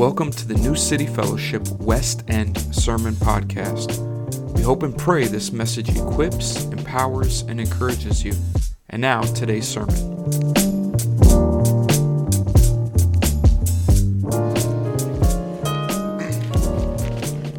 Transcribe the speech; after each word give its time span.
Welcome 0.00 0.30
to 0.30 0.48
the 0.48 0.54
New 0.54 0.76
City 0.76 1.04
Fellowship 1.04 1.68
West 1.72 2.24
End 2.26 2.56
Sermon 2.74 3.12
Podcast. 3.12 3.98
We 4.54 4.62
hope 4.62 4.82
and 4.82 4.96
pray 4.96 5.26
this 5.26 5.52
message 5.52 5.90
equips, 5.90 6.64
empowers, 6.64 7.42
and 7.42 7.60
encourages 7.60 8.24
you. 8.24 8.32
And 8.88 9.02
now, 9.02 9.20
today's 9.20 9.68
sermon. 9.68 9.94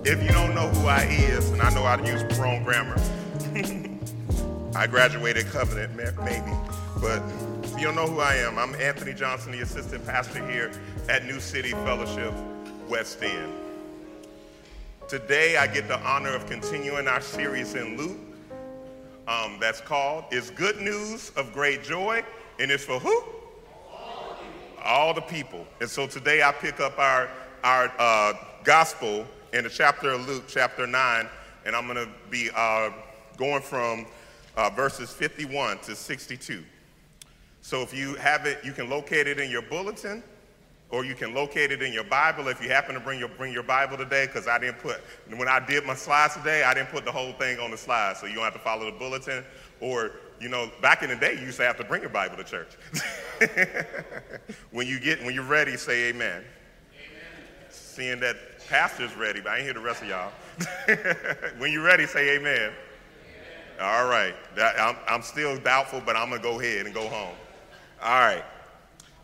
If 0.04 0.24
you 0.24 0.30
don't 0.30 0.56
know 0.56 0.68
who 0.70 0.88
I 0.88 1.04
is, 1.12 1.48
and 1.52 1.62
I 1.62 1.70
know 1.76 1.84
how 1.84 1.98
to 1.98 2.08
use 2.08 2.24
wrong 2.40 2.64
grammar, 2.64 3.00
I 4.76 4.88
graduated 4.88 5.46
Covenant, 5.46 5.96
maybe, 5.96 6.52
but 7.00 7.22
if 7.22 7.51
you 7.82 7.88
don't 7.88 7.96
know 7.96 8.06
who 8.06 8.20
I 8.20 8.36
am, 8.36 8.60
I'm 8.60 8.76
Anthony 8.76 9.12
Johnson, 9.12 9.54
the 9.54 9.62
assistant 9.62 10.06
pastor 10.06 10.48
here 10.48 10.72
at 11.10 11.26
New 11.26 11.40
City 11.40 11.72
Fellowship 11.72 12.32
West 12.88 13.24
End. 13.24 13.52
Today, 15.08 15.58
I 15.58 15.66
get 15.66 15.88
the 15.88 15.98
honor 16.02 16.30
of 16.30 16.46
continuing 16.46 17.08
our 17.08 17.22
series 17.22 17.74
in 17.74 17.98
Luke 17.98 18.20
um, 19.28 19.58
that's 19.60 19.82
called 19.82 20.26
Is 20.30 20.52
Good 20.52 20.80
News 20.80 21.32
of 21.32 21.52
Great 21.54 21.82
Joy, 21.82 22.24
and 22.60 22.70
it's 22.70 22.86
for 22.86 23.00
who? 23.00 23.24
All 24.84 25.16
the 25.16 25.22
people. 25.22 25.66
And 25.80 25.90
so 25.90 26.06
today 26.06 26.44
I 26.44 26.52
pick 26.52 26.80
up 26.80 27.00
our, 27.00 27.32
our 27.64 27.92
uh, 27.98 28.34
gospel 28.64 29.26
in 29.54 29.64
the 29.64 29.72
chapter 29.72 30.12
of 30.12 30.28
Luke, 30.28 30.44
chapter 30.48 30.86
9, 30.86 31.28
and 31.66 31.76
I'm 31.76 31.88
going 31.88 31.98
to 31.98 32.12
be 32.30 32.52
uh, 32.56 32.92
going 33.38 33.64
from 33.64 34.06
uh, 34.56 34.70
verses 34.70 35.12
51 35.12 35.80
to 35.80 35.96
62. 35.96 36.64
So 37.62 37.82
if 37.82 37.94
you 37.94 38.16
have 38.16 38.46
it, 38.46 38.60
you 38.64 38.72
can 38.72 38.90
locate 38.90 39.28
it 39.28 39.40
in 39.40 39.50
your 39.50 39.62
bulletin 39.62 40.24
or 40.92 41.06
you 41.06 41.16
can 41.16 41.34
locate 41.34 41.72
it 41.72 41.82
in 41.82 41.94
your 41.94 42.04
Bible 42.04 42.50
if 42.50 42.62
you 42.62 42.70
happen 42.70 42.94
to 42.94 43.00
bring 43.00 43.18
your, 43.18 43.30
bring 43.30 43.54
your 43.54 43.64
Bible 43.64 43.98
today, 43.98 44.26
because 44.26 44.48
I 44.48 44.60
didn't 44.60 44.80
put, 44.80 44.98
when 45.36 45.48
I 45.48 45.66
did 45.66 45.86
my 45.86 45.96
slides 45.96 46.36
today, 46.36 46.64
I 46.64 46.74
didn't 46.74 46.90
put 46.90 47.06
the 47.06 47.12
whole 47.12 47.32
thing 47.34 47.60
on 47.60 47.72
the 47.72 47.78
slide, 47.78 48.18
so 48.18 48.26
you 48.26 48.36
don't 48.36 48.44
have 48.44 48.54
to 48.54 48.60
follow 48.60 48.86
the 48.92 48.98
bulletin. 48.98 49.46
Or, 49.80 50.12
you 50.40 50.50
know, 50.50 50.70
back 50.82 51.02
in 51.02 51.10
the 51.10 51.16
day, 51.16 51.36
you 51.36 51.46
used 51.46 51.58
to 51.58 51.64
have 51.64 51.78
to 51.78 51.86
bring 51.86 52.02
your 52.02 52.12
Bible 52.12 52.36
to 52.36 52.44
church. 52.44 52.76
when 54.72 54.86
you 54.86 55.00
get, 55.00 55.24
when 55.24 55.34
you're 55.34 55.44
ready, 55.44 55.78
say 55.78 56.10
amen. 56.10 56.44
amen. 56.44 56.44
Seeing 57.70 58.20
that 58.20 58.36
pastor's 58.68 59.16
ready, 59.16 59.40
but 59.40 59.54
I 59.54 59.58
ain't 59.58 59.66
hear 59.66 59.74
the 59.74 59.80
rest 59.80 60.04
of 60.04 60.10
y'all. 60.10 60.32
when 61.58 61.72
you're 61.72 61.84
ready, 61.84 62.06
say 62.06 62.36
amen. 62.36 62.54
amen. 62.54 62.74
All 63.80 64.10
right. 64.10 64.36
That, 64.58 64.78
I'm, 64.78 64.98
I'm 65.08 65.22
still 65.22 65.58
doubtful, 65.58 66.02
but 66.06 66.18
I'm 66.18 66.30
going 66.30 66.42
to 66.42 66.48
go 66.48 66.60
ahead 66.60 66.86
and 66.86 66.94
go 66.94 67.08
home. 67.08 67.36
All 68.02 68.20
right. 68.20 68.44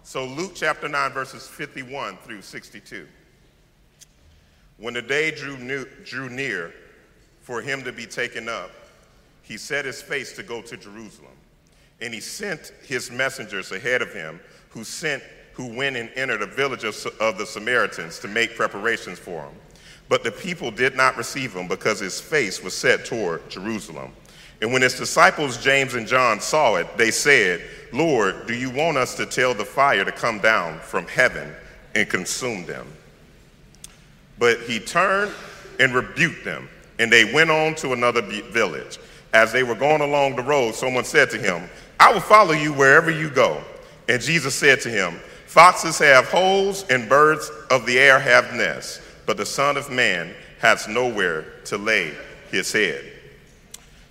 So, 0.04 0.26
Luke 0.26 0.52
chapter 0.54 0.88
9, 0.88 1.12
verses 1.12 1.48
51 1.48 2.18
through 2.18 2.44
62. 2.44 3.08
When 4.78 4.94
the 4.94 5.02
day 5.02 5.32
drew, 5.32 5.58
new, 5.58 5.86
drew 6.06 6.30
near 6.30 6.74
for 7.42 7.62
him 7.62 7.84
to 7.84 7.92
be 7.92 8.06
taken 8.06 8.48
up, 8.48 8.70
he 9.42 9.58
set 9.58 9.86
his 9.86 10.02
face 10.02 10.34
to 10.34 10.44
go 10.44 10.62
to 10.62 10.78
Jerusalem. 10.78 11.32
And 12.02 12.14
he 12.14 12.20
sent 12.20 12.72
his 12.84 13.10
messengers 13.10 13.72
ahead 13.72 14.04
of 14.04 14.14
him, 14.14 14.40
who, 14.70 14.84
sent, 14.84 15.24
who 15.54 15.76
went 15.76 15.96
and 15.96 16.12
entered 16.16 16.44
a 16.44 16.46
village 16.48 16.84
of, 16.84 16.96
of 17.20 17.40
the 17.40 17.46
Samaritans 17.48 18.20
to 18.20 18.28
make 18.28 18.56
preparations 18.56 19.18
for 19.18 19.42
him. 19.42 19.56
But 20.08 20.24
the 20.24 20.32
people 20.32 20.70
did 20.70 20.96
not 20.96 21.18
receive 21.18 21.54
him 21.54 21.68
because 21.68 22.00
his 22.00 22.22
face 22.22 22.62
was 22.62 22.76
set 22.76 23.06
toward 23.06 23.50
Jerusalem. 23.50 24.14
And 24.62 24.74
when 24.74 24.82
his 24.82 24.96
disciples 24.96 25.58
James 25.58 25.94
and 25.94 26.08
John 26.08 26.40
saw 26.40 26.76
it, 26.76 26.98
they 26.98 27.12
said, 27.12 27.62
Lord, 27.94 28.48
do 28.48 28.56
you 28.56 28.70
want 28.70 28.98
us 28.98 29.16
to 29.16 29.26
tell 29.26 29.54
the 29.54 29.66
fire 29.66 30.04
to 30.04 30.12
come 30.12 30.40
down 30.40 30.80
from 30.80 31.06
heaven 31.08 31.54
and 31.96 32.10
consume 32.10 32.66
them? 32.66 32.88
But 34.40 34.60
he 34.62 34.80
turned 34.80 35.32
and 35.80 35.94
rebuked 35.94 36.44
them, 36.44 36.70
and 37.00 37.12
they 37.12 37.32
went 37.32 37.52
on 37.52 37.76
to 37.76 37.94
another 37.94 38.22
village. 38.22 39.00
As 39.34 39.52
they 39.52 39.64
were 39.64 39.76
going 39.76 40.02
along 40.02 40.36
the 40.36 40.44
road, 40.44 40.74
someone 40.74 41.04
said 41.04 41.30
to 41.32 41.38
him, 41.38 41.70
I 42.00 42.12
will 42.12 42.22
follow 42.22 42.54
you 42.54 42.74
wherever 42.74 43.12
you 43.12 43.30
go. 43.30 43.62
And 44.10 44.22
Jesus 44.22 44.56
said 44.56 44.82
to 44.82 44.90
him, 44.90 45.20
Foxes 45.46 46.00
have 46.00 46.28
holes, 46.30 46.86
and 46.90 47.10
birds 47.10 47.50
of 47.72 47.86
the 47.86 48.00
air 48.00 48.20
have 48.20 48.54
nests, 48.54 49.02
but 49.26 49.38
the 49.38 49.46
Son 49.46 49.78
of 49.78 49.90
Man 49.92 50.34
has 50.60 50.88
nowhere 50.88 51.46
to 51.66 51.78
lay 51.78 52.14
his 52.52 52.72
head. 52.72 53.04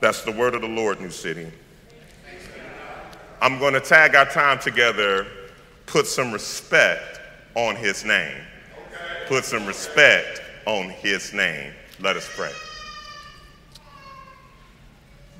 That's 0.00 0.22
the 0.22 0.32
word 0.32 0.54
of 0.54 0.62
the 0.62 0.68
Lord, 0.68 1.00
New 1.00 1.10
City. 1.10 1.50
I'm 3.40 3.58
going 3.58 3.74
to 3.74 3.80
tag 3.80 4.14
our 4.14 4.26
time 4.26 4.58
together, 4.58 5.26
put 5.86 6.06
some 6.06 6.32
respect 6.32 7.20
on 7.54 7.76
his 7.76 8.04
name. 8.04 8.36
Put 9.26 9.44
some 9.44 9.66
respect 9.66 10.40
on 10.66 10.90
his 10.90 11.32
name. 11.32 11.72
Let 12.00 12.16
us 12.16 12.28
pray. 12.34 12.52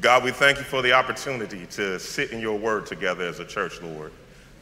God, 0.00 0.22
we 0.22 0.30
thank 0.30 0.58
you 0.58 0.64
for 0.64 0.82
the 0.82 0.92
opportunity 0.92 1.66
to 1.72 1.98
sit 1.98 2.30
in 2.30 2.40
your 2.40 2.58
word 2.58 2.86
together 2.86 3.24
as 3.24 3.40
a 3.40 3.44
church, 3.44 3.80
Lord. 3.82 4.12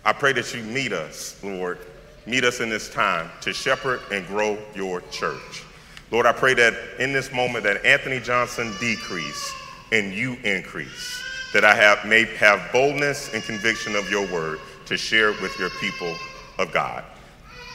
I 0.04 0.12
pray 0.12 0.32
that 0.34 0.54
you 0.54 0.62
meet 0.62 0.92
us, 0.92 1.38
Lord. 1.42 1.78
Meet 2.26 2.44
us 2.44 2.60
in 2.60 2.70
this 2.70 2.88
time 2.88 3.30
to 3.42 3.52
shepherd 3.52 4.00
and 4.10 4.26
grow 4.26 4.58
your 4.74 5.00
church. 5.10 5.64
Lord, 6.10 6.24
I 6.24 6.32
pray 6.32 6.54
that 6.54 6.74
in 6.98 7.12
this 7.12 7.32
moment 7.32 7.64
that 7.64 7.84
Anthony 7.84 8.20
Johnson 8.20 8.72
decrease 8.80 9.52
and 9.92 10.12
you 10.12 10.34
increase 10.44 11.22
that 11.52 11.64
I 11.64 11.74
have, 11.74 12.04
may 12.04 12.24
have 12.36 12.70
boldness 12.72 13.32
and 13.32 13.42
conviction 13.42 13.97
of 13.97 14.10
your 14.10 14.26
word 14.32 14.60
to 14.86 14.97
share 14.97 15.32
with 15.41 15.58
your 15.58 15.70
people 15.70 16.14
of 16.58 16.72
God. 16.72 17.04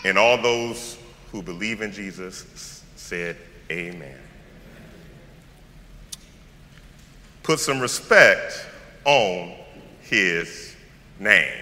And 0.04 0.18
all 0.18 0.42
those 0.42 0.98
who 1.32 1.42
believe 1.42 1.82
in 1.82 1.92
Jesus 1.92 2.84
said, 2.96 3.38
Amen. 3.70 4.18
Put 7.44 7.60
some 7.60 7.80
respect 7.80 8.66
on 9.06 9.54
his 10.02 10.76
name. 11.20 11.54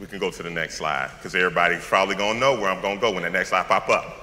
We 0.00 0.06
can 0.06 0.18
go 0.18 0.30
to 0.30 0.42
the 0.42 0.50
next 0.50 0.76
slide 0.76 1.10
because 1.16 1.34
everybody's 1.34 1.84
probably 1.84 2.14
going 2.14 2.34
to 2.34 2.40
know 2.40 2.54
where 2.60 2.70
I'm 2.70 2.80
going 2.80 2.96
to 2.96 3.00
go 3.00 3.12
when 3.12 3.22
the 3.22 3.30
next 3.30 3.50
slide 3.50 3.66
pop 3.66 3.88
up. 3.88 4.16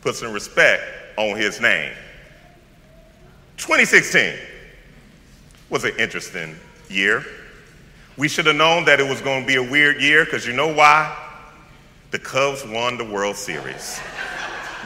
Put 0.00 0.16
some 0.16 0.32
respect 0.32 0.82
on 1.16 1.36
his 1.36 1.60
name. 1.60 1.92
2016 3.60 4.38
was 5.68 5.84
an 5.84 5.92
interesting 5.98 6.56
year. 6.88 7.24
We 8.16 8.26
should 8.26 8.46
have 8.46 8.56
known 8.56 8.86
that 8.86 9.00
it 9.00 9.08
was 9.08 9.20
going 9.20 9.42
to 9.42 9.46
be 9.46 9.56
a 9.56 9.62
weird 9.62 10.00
year 10.00 10.24
because 10.24 10.46
you 10.46 10.54
know 10.54 10.72
why? 10.72 11.14
The 12.10 12.18
Cubs 12.18 12.64
won 12.66 12.96
the 12.96 13.04
World 13.04 13.36
Series. 13.36 14.00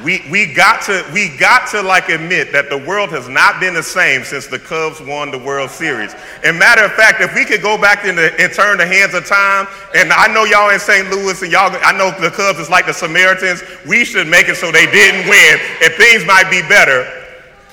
We, 0.03 0.25
we 0.29 0.53
got 0.53 0.83
to 0.87 1.09
we 1.15 1.37
got 1.39 1.69
to 1.71 1.81
like 1.81 2.09
admit 2.09 2.51
that 2.51 2.69
the 2.69 2.79
world 2.79 3.11
has 3.11 3.29
not 3.29 3.61
been 3.61 3.75
the 3.75 3.83
same 3.83 4.25
since 4.25 4.49
the 4.49 4.59
Cubs 4.59 5.01
won 5.01 5.31
the 5.31 5.39
World 5.39 5.71
Series. 5.71 6.13
And 6.43 6.59
matter 6.59 6.85
of 6.85 6.93
fact, 6.95 7.21
if 7.21 7.33
we 7.33 7.45
could 7.45 7.63
go 7.63 7.81
back 7.81 8.05
in 8.05 8.17
the, 8.17 8.35
and 8.41 8.53
turn 8.53 8.79
the 8.79 8.87
hands 8.87 9.15
of 9.15 9.25
time, 9.25 9.69
and 9.95 10.13
I 10.13 10.27
know 10.27 10.43
y'all 10.43 10.71
in 10.71 10.81
St. 10.81 11.09
Louis 11.11 11.41
and 11.43 11.53
y'all 11.53 11.71
I 11.85 11.97
know 11.97 12.11
the 12.21 12.31
Cubs 12.31 12.59
is 12.59 12.69
like 12.69 12.87
the 12.87 12.93
Samaritans, 12.93 13.63
we 13.87 14.05
should 14.05 14.27
make 14.27 14.49
it 14.49 14.57
so 14.57 14.73
they 14.73 14.87
didn't 14.87 15.31
win 15.31 15.61
and 15.85 15.95
things 15.95 16.27
might 16.27 16.51
be 16.51 16.61
better 16.63 17.07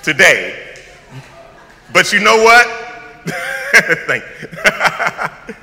today. 0.04 0.71
But 1.92 2.12
you 2.12 2.20
know 2.20 2.36
what? 2.36 2.66
Thank 4.06 4.24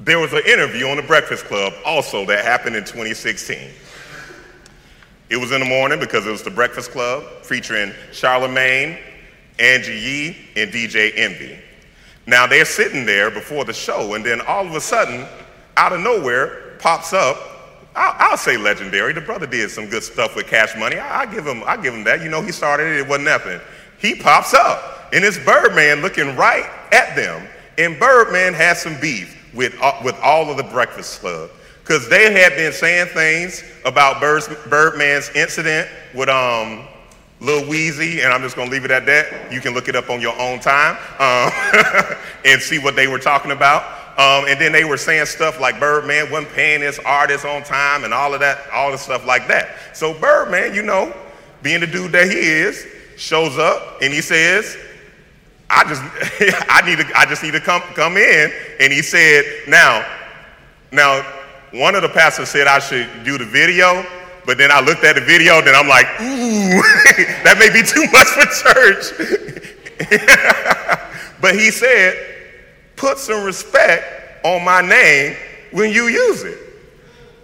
there 0.00 0.18
was 0.18 0.32
an 0.32 0.42
interview 0.46 0.86
on 0.86 0.96
the 0.96 1.02
Breakfast 1.02 1.44
Club 1.44 1.72
also 1.84 2.24
that 2.26 2.44
happened 2.44 2.76
in 2.76 2.84
2016. 2.84 3.70
It 5.30 5.36
was 5.36 5.52
in 5.52 5.60
the 5.60 5.66
morning 5.66 6.00
because 6.00 6.26
it 6.26 6.30
was 6.30 6.42
the 6.42 6.50
Breakfast 6.50 6.90
Club 6.90 7.24
featuring 7.42 7.92
Charlemagne, 8.12 8.98
Angie 9.58 9.92
Yee, 9.92 10.36
and 10.56 10.70
DJ 10.70 11.12
Envy. 11.16 11.58
Now 12.26 12.46
they're 12.46 12.64
sitting 12.64 13.04
there 13.06 13.30
before 13.30 13.64
the 13.64 13.72
show, 13.72 14.14
and 14.14 14.24
then 14.24 14.40
all 14.42 14.66
of 14.66 14.74
a 14.74 14.80
sudden, 14.80 15.26
out 15.76 15.92
of 15.92 16.00
nowhere, 16.00 16.76
pops 16.78 17.12
up. 17.12 17.38
I'll, 17.96 18.30
I'll 18.30 18.36
say 18.36 18.56
legendary. 18.56 19.12
The 19.12 19.20
brother 19.20 19.46
did 19.46 19.70
some 19.70 19.88
good 19.88 20.02
stuff 20.02 20.36
with 20.36 20.46
Cash 20.46 20.76
Money. 20.78 20.96
I, 20.96 21.22
I 21.22 21.26
give 21.26 21.46
him, 21.46 21.62
I 21.66 21.76
give 21.76 21.94
him 21.94 22.04
that. 22.04 22.22
You 22.22 22.28
know, 22.28 22.42
he 22.42 22.52
started 22.52 22.86
it. 22.86 23.00
It 23.00 23.08
wasn't 23.08 23.26
nothing. 23.26 23.60
He 23.98 24.14
pops 24.14 24.52
up 24.52 24.93
and 25.12 25.24
it's 25.24 25.38
Birdman 25.38 26.00
looking 26.00 26.36
right 26.36 26.68
at 26.92 27.14
them. 27.16 27.46
And 27.78 27.98
Birdman 27.98 28.54
has 28.54 28.80
some 28.80 28.98
beef 29.00 29.36
with, 29.54 29.74
uh, 29.80 30.00
with 30.04 30.18
all 30.20 30.50
of 30.50 30.56
the 30.56 30.62
Breakfast 30.62 31.20
Club. 31.20 31.50
because 31.82 32.08
they 32.08 32.32
had 32.32 32.54
been 32.56 32.72
saying 32.72 33.08
things 33.08 33.62
about 33.84 34.20
Bird's, 34.20 34.48
Birdman's 34.68 35.30
incident 35.34 35.88
with 36.14 36.28
um, 36.28 36.86
Lil 37.40 37.62
Weezy, 37.62 38.24
and 38.24 38.32
I'm 38.32 38.40
just 38.42 38.56
going 38.56 38.68
to 38.68 38.72
leave 38.72 38.84
it 38.84 38.90
at 38.90 39.04
that. 39.06 39.52
You 39.52 39.60
can 39.60 39.74
look 39.74 39.88
it 39.88 39.96
up 39.96 40.08
on 40.08 40.20
your 40.20 40.38
own 40.40 40.60
time 40.60 40.96
um, 41.18 42.16
and 42.44 42.60
see 42.60 42.78
what 42.78 42.96
they 42.96 43.06
were 43.06 43.18
talking 43.18 43.50
about. 43.50 43.82
Um, 44.16 44.46
and 44.48 44.60
then 44.60 44.70
they 44.70 44.84
were 44.84 44.96
saying 44.96 45.26
stuff 45.26 45.60
like 45.60 45.80
Birdman 45.80 46.30
wasn't 46.30 46.52
paying 46.52 46.80
his 46.80 47.00
artists 47.00 47.44
on 47.44 47.64
time 47.64 48.04
and 48.04 48.14
all 48.14 48.32
of 48.32 48.40
that, 48.40 48.70
all 48.72 48.92
the 48.92 48.98
stuff 48.98 49.26
like 49.26 49.48
that. 49.48 49.74
So 49.92 50.14
Birdman, 50.14 50.72
you 50.72 50.82
know, 50.82 51.12
being 51.62 51.80
the 51.80 51.86
dude 51.86 52.12
that 52.12 52.30
he 52.30 52.38
is, 52.38 52.86
shows 53.16 53.58
up 53.58 54.00
and 54.00 54.12
he 54.12 54.20
says, 54.20 54.76
I 55.70 55.84
just, 55.84 56.02
I 56.68 56.82
need 56.86 56.98
to, 56.98 57.18
I 57.18 57.26
just 57.26 57.42
need 57.42 57.52
to 57.52 57.60
come, 57.60 57.82
come 57.94 58.16
in. 58.16 58.52
And 58.80 58.92
he 58.92 59.02
said, 59.02 59.44
now, 59.68 60.06
now, 60.92 61.22
one 61.72 61.94
of 61.94 62.02
the 62.02 62.08
pastors 62.08 62.48
said 62.48 62.66
I 62.66 62.78
should 62.78 63.08
do 63.24 63.36
the 63.36 63.44
video, 63.44 64.06
but 64.46 64.58
then 64.58 64.70
I 64.70 64.80
looked 64.80 65.02
at 65.04 65.16
the 65.16 65.20
video, 65.20 65.60
then 65.62 65.74
I'm 65.74 65.88
like, 65.88 66.06
ooh, 66.20 66.82
that 67.42 67.56
may 67.58 67.70
be 67.70 67.82
too 67.82 68.06
much 68.12 68.28
for 68.28 68.46
church. 68.62 69.12
but 71.40 71.54
he 71.54 71.70
said, 71.70 72.16
put 72.96 73.18
some 73.18 73.44
respect 73.44 74.44
on 74.44 74.64
my 74.64 74.80
name 74.82 75.36
when 75.72 75.90
you 75.90 76.08
use 76.08 76.44
it. 76.44 76.58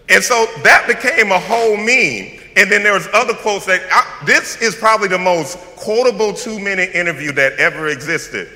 And 0.09 0.23
so 0.23 0.47
that 0.63 0.87
became 0.87 1.33
a 1.33 1.39
whole 1.39 1.77
meme. 1.77 2.40
And 2.61 2.71
then 2.71 2.83
there 2.83 2.93
was 2.93 3.09
other 3.15 3.33
quotes 3.33 3.65
that 3.65 3.81
I, 3.91 4.23
this 4.27 4.61
is 4.61 4.77
probably 4.77 5.09
the 5.09 5.17
most 5.19 5.57
quotable 5.77 6.35
two-minute 6.35 6.91
interview 6.91 7.33
that 7.33 7.55
ever 7.55 7.89
existed, 7.89 8.51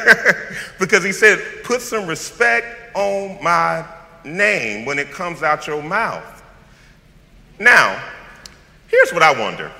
because 0.78 1.02
he 1.02 1.10
said, 1.10 1.42
"Put 1.64 1.80
some 1.80 2.06
respect 2.06 2.94
on 2.94 3.42
my 3.42 3.84
name 4.24 4.84
when 4.84 5.00
it 5.00 5.10
comes 5.10 5.42
out 5.42 5.66
your 5.66 5.82
mouth." 5.82 6.44
Now, 7.58 8.00
here's 8.86 9.12
what 9.12 9.24
I 9.24 9.36
wonder: 9.36 9.72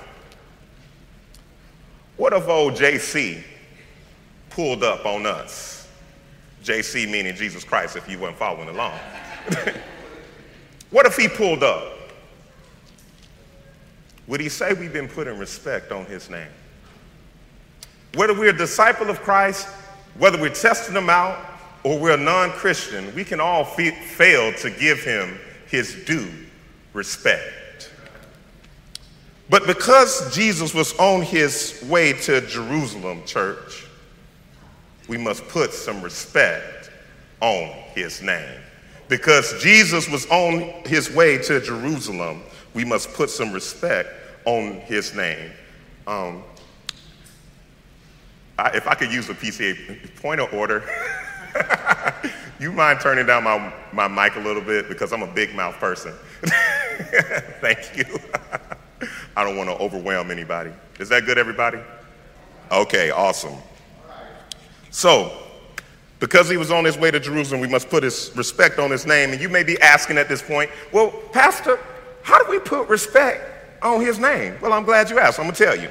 What 2.16 2.32
if 2.32 2.48
old 2.48 2.72
JC 2.72 3.40
pulled 4.50 4.82
up 4.82 5.06
on 5.06 5.26
us? 5.26 5.86
JC 6.64 7.08
meaning 7.08 7.36
Jesus 7.36 7.62
Christ, 7.62 7.94
if 7.94 8.08
you 8.08 8.18
weren't 8.18 8.36
following 8.36 8.68
along. 8.68 8.98
what 10.90 11.06
if 11.06 11.16
he 11.16 11.28
pulled 11.28 11.62
up? 11.62 11.93
Would 14.26 14.40
he 14.40 14.48
say 14.48 14.72
we've 14.72 14.92
been 14.92 15.08
putting 15.08 15.38
respect 15.38 15.92
on 15.92 16.06
his 16.06 16.30
name? 16.30 16.48
Whether 18.14 18.34
we're 18.34 18.50
a 18.50 18.56
disciple 18.56 19.10
of 19.10 19.20
Christ, 19.22 19.66
whether 20.18 20.40
we're 20.40 20.50
testing 20.50 20.94
him 20.94 21.10
out, 21.10 21.38
or 21.82 21.98
we're 21.98 22.14
a 22.14 22.16
non 22.16 22.50
Christian, 22.50 23.14
we 23.14 23.24
can 23.24 23.40
all 23.40 23.64
fail 23.64 24.52
to 24.54 24.70
give 24.70 25.00
him 25.00 25.38
his 25.66 25.94
due 26.06 26.30
respect. 26.92 27.90
But 29.50 29.66
because 29.66 30.34
Jesus 30.34 30.72
was 30.72 30.96
on 30.98 31.22
his 31.22 31.84
way 31.86 32.14
to 32.14 32.40
Jerusalem, 32.40 33.22
church, 33.26 33.86
we 35.06 35.18
must 35.18 35.46
put 35.48 35.72
some 35.74 36.00
respect 36.00 36.90
on 37.40 37.68
his 37.94 38.22
name. 38.22 38.60
Because 39.08 39.62
Jesus 39.62 40.08
was 40.08 40.26
on 40.26 40.60
his 40.86 41.10
way 41.10 41.36
to 41.36 41.60
Jerusalem, 41.60 42.42
we 42.74 42.84
must 42.84 43.12
put 43.12 43.30
some 43.30 43.52
respect 43.52 44.10
on 44.44 44.80
his 44.80 45.14
name. 45.14 45.50
Um, 46.06 46.42
I, 48.58 48.70
if 48.70 48.86
I 48.86 48.94
could 48.94 49.12
use 49.12 49.28
a 49.30 49.34
PCA 49.34 50.14
point 50.16 50.40
of 50.40 50.52
order, 50.52 50.82
you 52.60 52.72
mind 52.72 53.00
turning 53.00 53.26
down 53.26 53.44
my, 53.44 53.72
my 53.92 54.08
mic 54.08 54.36
a 54.36 54.40
little 54.40 54.62
bit 54.62 54.88
because 54.88 55.12
I'm 55.12 55.22
a 55.22 55.32
big 55.32 55.54
mouth 55.54 55.76
person. 55.76 56.12
Thank 57.60 57.96
you. 57.96 58.18
I 59.36 59.44
don't 59.44 59.56
want 59.56 59.68
to 59.70 59.76
overwhelm 59.76 60.30
anybody. 60.30 60.72
Is 60.98 61.08
that 61.08 61.24
good, 61.26 61.38
everybody? 61.38 61.78
Okay, 62.70 63.10
awesome. 63.10 63.56
So, 64.90 65.42
because 66.20 66.48
he 66.48 66.56
was 66.56 66.70
on 66.70 66.84
his 66.84 66.96
way 66.96 67.10
to 67.10 67.18
Jerusalem, 67.18 67.60
we 67.60 67.68
must 67.68 67.90
put 67.90 68.02
his 68.02 68.30
respect 68.36 68.78
on 68.78 68.90
his 68.90 69.06
name. 69.06 69.32
And 69.32 69.40
you 69.40 69.48
may 69.48 69.64
be 69.64 69.80
asking 69.80 70.18
at 70.18 70.28
this 70.28 70.40
point, 70.40 70.70
well, 70.92 71.10
Pastor, 71.32 71.80
how 72.24 72.42
do 72.42 72.50
we 72.50 72.58
put 72.58 72.88
respect 72.88 73.82
on 73.82 74.00
his 74.00 74.18
name? 74.18 74.56
Well, 74.60 74.72
I'm 74.72 74.84
glad 74.84 75.10
you 75.10 75.18
asked. 75.18 75.38
I'm 75.38 75.44
going 75.44 75.54
to 75.54 75.64
tell 75.64 75.78
you. 75.78 75.90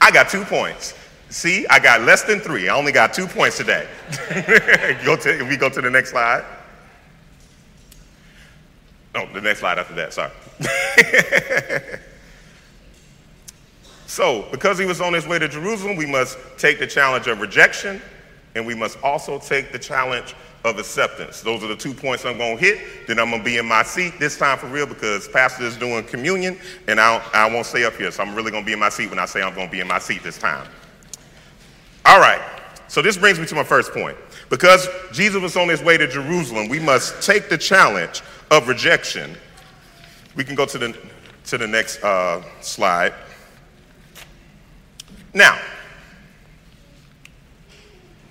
I 0.00 0.10
got 0.10 0.28
two 0.28 0.44
points. 0.44 0.92
See, 1.30 1.64
I 1.68 1.78
got 1.78 2.02
less 2.02 2.22
than 2.22 2.40
three. 2.40 2.68
I 2.68 2.76
only 2.76 2.90
got 2.90 3.14
two 3.14 3.28
points 3.28 3.56
today. 3.56 3.86
go 5.04 5.16
to, 5.16 5.46
we 5.48 5.56
go 5.56 5.68
to 5.68 5.80
the 5.80 5.88
next 5.88 6.10
slide. 6.10 6.44
No, 9.14 9.32
the 9.32 9.40
next 9.40 9.60
slide 9.60 9.78
after 9.78 9.94
that, 9.94 10.12
sorry. 10.12 10.32
so, 14.06 14.48
because 14.50 14.78
he 14.78 14.84
was 14.84 15.00
on 15.00 15.12
his 15.12 15.28
way 15.28 15.38
to 15.38 15.48
Jerusalem, 15.48 15.96
we 15.96 16.06
must 16.06 16.38
take 16.58 16.80
the 16.80 16.88
challenge 16.88 17.28
of 17.28 17.40
rejection, 17.40 18.02
and 18.56 18.66
we 18.66 18.74
must 18.74 19.00
also 19.02 19.38
take 19.38 19.70
the 19.70 19.78
challenge 19.78 20.34
of 20.64 20.78
acceptance. 20.78 21.42
Those 21.42 21.62
are 21.62 21.68
the 21.68 21.76
two 21.76 21.94
points 21.94 22.24
I'm 22.24 22.38
going 22.38 22.56
to 22.56 22.62
hit. 22.62 23.06
Then 23.06 23.18
I'm 23.18 23.30
going 23.30 23.42
to 23.42 23.44
be 23.44 23.58
in 23.58 23.66
my 23.66 23.82
seat 23.82 24.14
this 24.18 24.36
time 24.36 24.58
for 24.58 24.66
real 24.66 24.86
because 24.86 25.28
Pastor 25.28 25.64
is 25.64 25.76
doing 25.76 26.04
communion 26.04 26.58
and 26.88 26.98
I, 26.98 27.22
I 27.32 27.52
won't 27.52 27.66
stay 27.66 27.84
up 27.84 27.94
here. 27.94 28.10
So 28.10 28.22
I'm 28.22 28.34
really 28.34 28.50
going 28.50 28.64
to 28.64 28.66
be 28.66 28.72
in 28.72 28.80
my 28.80 28.88
seat 28.88 29.10
when 29.10 29.18
I 29.18 29.26
say 29.26 29.42
I'm 29.42 29.54
going 29.54 29.68
to 29.68 29.72
be 29.72 29.80
in 29.80 29.86
my 29.86 29.98
seat 29.98 30.22
this 30.22 30.38
time. 30.38 30.66
All 32.04 32.18
right. 32.18 32.40
So 32.88 33.02
this 33.02 33.16
brings 33.16 33.38
me 33.38 33.46
to 33.46 33.54
my 33.54 33.64
first 33.64 33.92
point. 33.92 34.16
Because 34.48 34.88
Jesus 35.12 35.42
was 35.42 35.56
on 35.56 35.68
his 35.68 35.82
way 35.82 35.98
to 35.98 36.06
Jerusalem, 36.06 36.68
we 36.68 36.78
must 36.78 37.22
take 37.22 37.48
the 37.48 37.58
challenge 37.58 38.22
of 38.50 38.68
rejection. 38.68 39.36
We 40.34 40.44
can 40.44 40.54
go 40.54 40.66
to 40.66 40.78
the, 40.78 40.96
to 41.46 41.58
the 41.58 41.66
next 41.66 42.02
uh, 42.02 42.42
slide. 42.60 43.12
Now, 45.34 45.60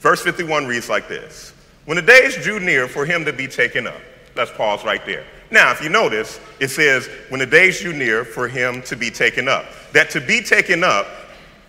verse 0.06 0.22
51 0.22 0.68
reads 0.68 0.88
like 0.88 1.08
this 1.08 1.52
when 1.86 1.96
the 1.96 2.02
days 2.04 2.36
drew 2.36 2.60
near 2.60 2.88
for 2.88 3.08
him 3.08 3.26
to 3.26 3.34
be 3.34 3.48
taken 3.48 3.88
up, 3.88 4.00
let's 4.36 4.52
pause 4.52 4.86
right 4.86 5.04
there. 5.04 5.26
Now, 5.50 5.72
if 5.72 5.82
you 5.82 5.90
notice, 5.90 6.40
it 6.60 6.68
says, 6.68 7.10
when 7.30 7.40
the 7.40 7.46
days 7.48 7.82
drew 7.82 7.92
near 7.92 8.24
for 8.24 8.48
him 8.48 8.84
to 8.84 8.96
be 8.96 9.10
taken 9.10 9.48
up. 9.48 9.66
That 9.94 10.12
to 10.12 10.22
be 10.22 10.42
taken 10.42 10.84
up, 10.84 11.08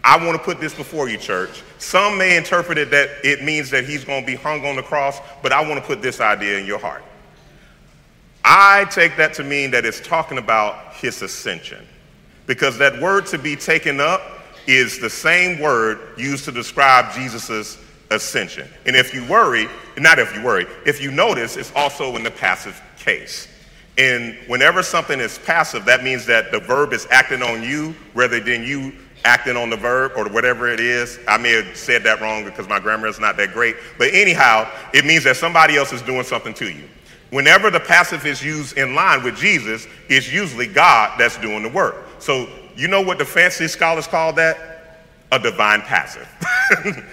I 0.04 0.22
want 0.22 0.38
to 0.38 0.44
put 0.44 0.60
this 0.60 0.74
before 0.74 1.08
you, 1.08 1.16
church. 1.16 1.62
Some 1.78 2.18
may 2.18 2.36
interpret 2.36 2.76
it 2.76 2.90
that 2.90 3.08
it 3.24 3.42
means 3.42 3.70
that 3.70 3.86
he's 3.86 4.04
going 4.04 4.22
to 4.22 4.26
be 4.26 4.36
hung 4.36 4.66
on 4.66 4.76
the 4.76 4.82
cross, 4.82 5.18
but 5.42 5.52
I 5.52 5.66
want 5.66 5.80
to 5.80 5.86
put 5.86 6.02
this 6.02 6.20
idea 6.20 6.58
in 6.58 6.66
your 6.66 6.78
heart. 6.78 7.04
I 8.44 8.84
take 8.90 9.16
that 9.16 9.32
to 9.34 9.44
mean 9.44 9.70
that 9.70 9.86
it's 9.86 10.00
talking 10.00 10.36
about 10.36 10.94
his 10.94 11.22
ascension. 11.22 11.86
Because 12.46 12.76
that 12.78 13.00
word 13.00 13.24
to 13.26 13.38
be 13.38 13.56
taken 13.56 13.98
up 13.98 14.22
is 14.66 14.98
the 14.98 15.10
same 15.10 15.58
word 15.58 16.00
used 16.18 16.44
to 16.44 16.52
describe 16.52 17.14
Jesus' 17.14 17.78
ascension. 18.10 18.68
And 18.86 18.94
if 18.94 19.14
you 19.14 19.26
worry, 19.26 19.68
not 19.96 20.18
if 20.18 20.34
you 20.34 20.42
worry, 20.42 20.66
if 20.84 21.00
you 21.00 21.10
notice, 21.10 21.56
it's 21.56 21.72
also 21.74 22.16
in 22.16 22.22
the 22.22 22.30
passive 22.30 22.80
case. 22.98 23.48
And 23.98 24.36
whenever 24.46 24.82
something 24.82 25.18
is 25.20 25.38
passive, 25.38 25.84
that 25.86 26.04
means 26.04 26.26
that 26.26 26.52
the 26.52 26.60
verb 26.60 26.92
is 26.92 27.06
acting 27.10 27.42
on 27.42 27.62
you 27.62 27.94
rather 28.14 28.40
than 28.40 28.62
you 28.62 28.92
acting 29.24 29.56
on 29.56 29.70
the 29.70 29.76
verb 29.76 30.12
or 30.16 30.28
whatever 30.28 30.68
it 30.68 30.80
is. 30.80 31.18
I 31.26 31.38
may 31.38 31.52
have 31.52 31.76
said 31.76 32.04
that 32.04 32.20
wrong 32.20 32.44
because 32.44 32.68
my 32.68 32.78
grammar 32.78 33.08
is 33.08 33.18
not 33.18 33.36
that 33.38 33.52
great. 33.52 33.76
But 33.98 34.12
anyhow, 34.12 34.70
it 34.92 35.04
means 35.04 35.24
that 35.24 35.36
somebody 35.36 35.76
else 35.76 35.92
is 35.92 36.02
doing 36.02 36.24
something 36.24 36.54
to 36.54 36.70
you. 36.70 36.84
Whenever 37.30 37.70
the 37.70 37.80
passive 37.80 38.24
is 38.24 38.42
used 38.42 38.76
in 38.76 38.94
line 38.94 39.24
with 39.24 39.36
Jesus, 39.36 39.86
it's 40.08 40.30
usually 40.30 40.66
God 40.66 41.18
that's 41.18 41.38
doing 41.38 41.62
the 41.62 41.68
work. 41.68 41.96
So 42.20 42.48
you 42.76 42.86
know 42.86 43.00
what 43.00 43.18
the 43.18 43.24
fancy 43.24 43.66
scholars 43.66 44.06
call 44.06 44.32
that? 44.34 44.75
A 45.32 45.38
divine 45.38 45.82
passive. 45.82 46.28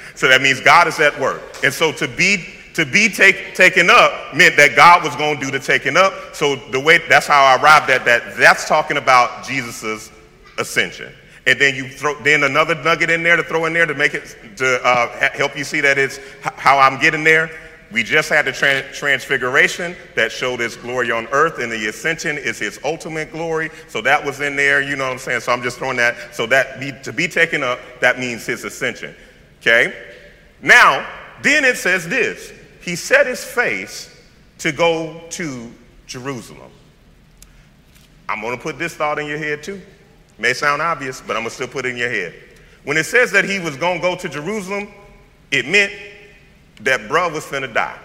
so 0.15 0.27
that 0.27 0.41
means 0.41 0.59
God 0.59 0.87
is 0.87 0.99
at 0.99 1.19
work. 1.19 1.41
And 1.63 1.73
so 1.73 1.91
to 1.93 2.07
be 2.07 2.45
to 2.73 2.85
be 2.85 3.07
take, 3.07 3.53
taken 3.53 3.89
up 3.91 4.33
meant 4.33 4.57
that 4.57 4.75
God 4.75 5.03
was 5.03 5.15
going 5.15 5.39
to 5.39 5.45
do 5.45 5.51
the 5.51 5.59
taking 5.59 5.95
up. 5.95 6.13
So 6.33 6.55
the 6.55 6.79
way 6.79 6.99
that's 7.07 7.27
how 7.27 7.43
I 7.43 7.61
arrived 7.61 7.89
at 7.91 8.03
that. 8.05 8.35
That's 8.35 8.67
talking 8.67 8.97
about 8.97 9.45
Jesus's 9.45 10.11
ascension. 10.57 11.13
And 11.45 11.59
then 11.59 11.75
you 11.75 11.89
throw 11.89 12.15
then 12.21 12.43
another 12.43 12.73
nugget 12.75 13.09
in 13.09 13.21
there 13.21 13.35
to 13.35 13.43
throw 13.43 13.65
in 13.65 13.73
there 13.73 13.85
to 13.85 13.93
make 13.93 14.13
it 14.13 14.35
to 14.57 14.81
uh, 14.83 15.29
help 15.33 15.57
you 15.57 15.63
see 15.63 15.81
that 15.81 15.97
it's 15.97 16.19
how 16.41 16.79
I'm 16.79 16.99
getting 16.99 17.23
there. 17.23 17.51
We 17.93 18.01
just 18.01 18.27
had 18.27 18.45
the 18.45 18.51
transfiguration 18.51 19.95
that 20.15 20.31
showed 20.31 20.59
his 20.59 20.75
glory 20.75 21.11
on 21.11 21.27
earth, 21.27 21.59
and 21.59 21.71
the 21.71 21.85
ascension 21.89 22.39
is 22.39 22.57
his 22.57 22.79
ultimate 22.83 23.31
glory. 23.31 23.69
So 23.87 24.01
that 24.01 24.25
was 24.25 24.41
in 24.41 24.55
there, 24.55 24.81
you 24.81 24.95
know 24.95 25.03
what 25.03 25.13
I'm 25.13 25.19
saying? 25.19 25.41
So 25.41 25.51
I'm 25.51 25.61
just 25.61 25.77
throwing 25.77 25.97
that. 25.97 26.33
So 26.33 26.47
that 26.47 26.79
be, 26.79 26.91
to 27.03 27.13
be 27.13 27.27
taken 27.27 27.61
up, 27.61 27.79
that 28.01 28.17
means 28.17 28.47
his 28.47 28.63
ascension. 28.63 29.13
Okay? 29.61 29.93
Now, 30.59 31.07
then 31.43 31.63
it 31.63 31.77
says 31.77 32.09
this 32.09 32.51
He 32.81 32.95
set 32.95 33.27
his 33.27 33.43
face 33.43 34.09
to 34.57 34.71
go 34.71 35.21
to 35.29 35.71
Jerusalem. 36.07 36.71
I'm 38.27 38.41
going 38.41 38.57
to 38.57 38.63
put 38.63 38.79
this 38.79 38.95
thought 38.95 39.19
in 39.19 39.27
your 39.27 39.37
head 39.37 39.61
too. 39.61 39.79
may 40.39 40.53
sound 40.53 40.81
obvious, 40.81 41.21
but 41.21 41.35
I'm 41.35 41.43
going 41.43 41.49
to 41.49 41.55
still 41.55 41.67
put 41.67 41.85
it 41.85 41.89
in 41.89 41.97
your 41.97 42.09
head. 42.09 42.33
When 42.85 42.97
it 42.97 43.05
says 43.05 43.31
that 43.33 43.45
he 43.45 43.59
was 43.59 43.77
going 43.77 43.99
to 43.99 44.01
go 44.01 44.15
to 44.15 44.27
Jerusalem, 44.27 44.87
it 45.51 45.67
meant 45.67 45.93
that 46.81 47.01
bruh 47.01 47.31
was 47.31 47.45
finna 47.45 47.73
die. 47.73 47.97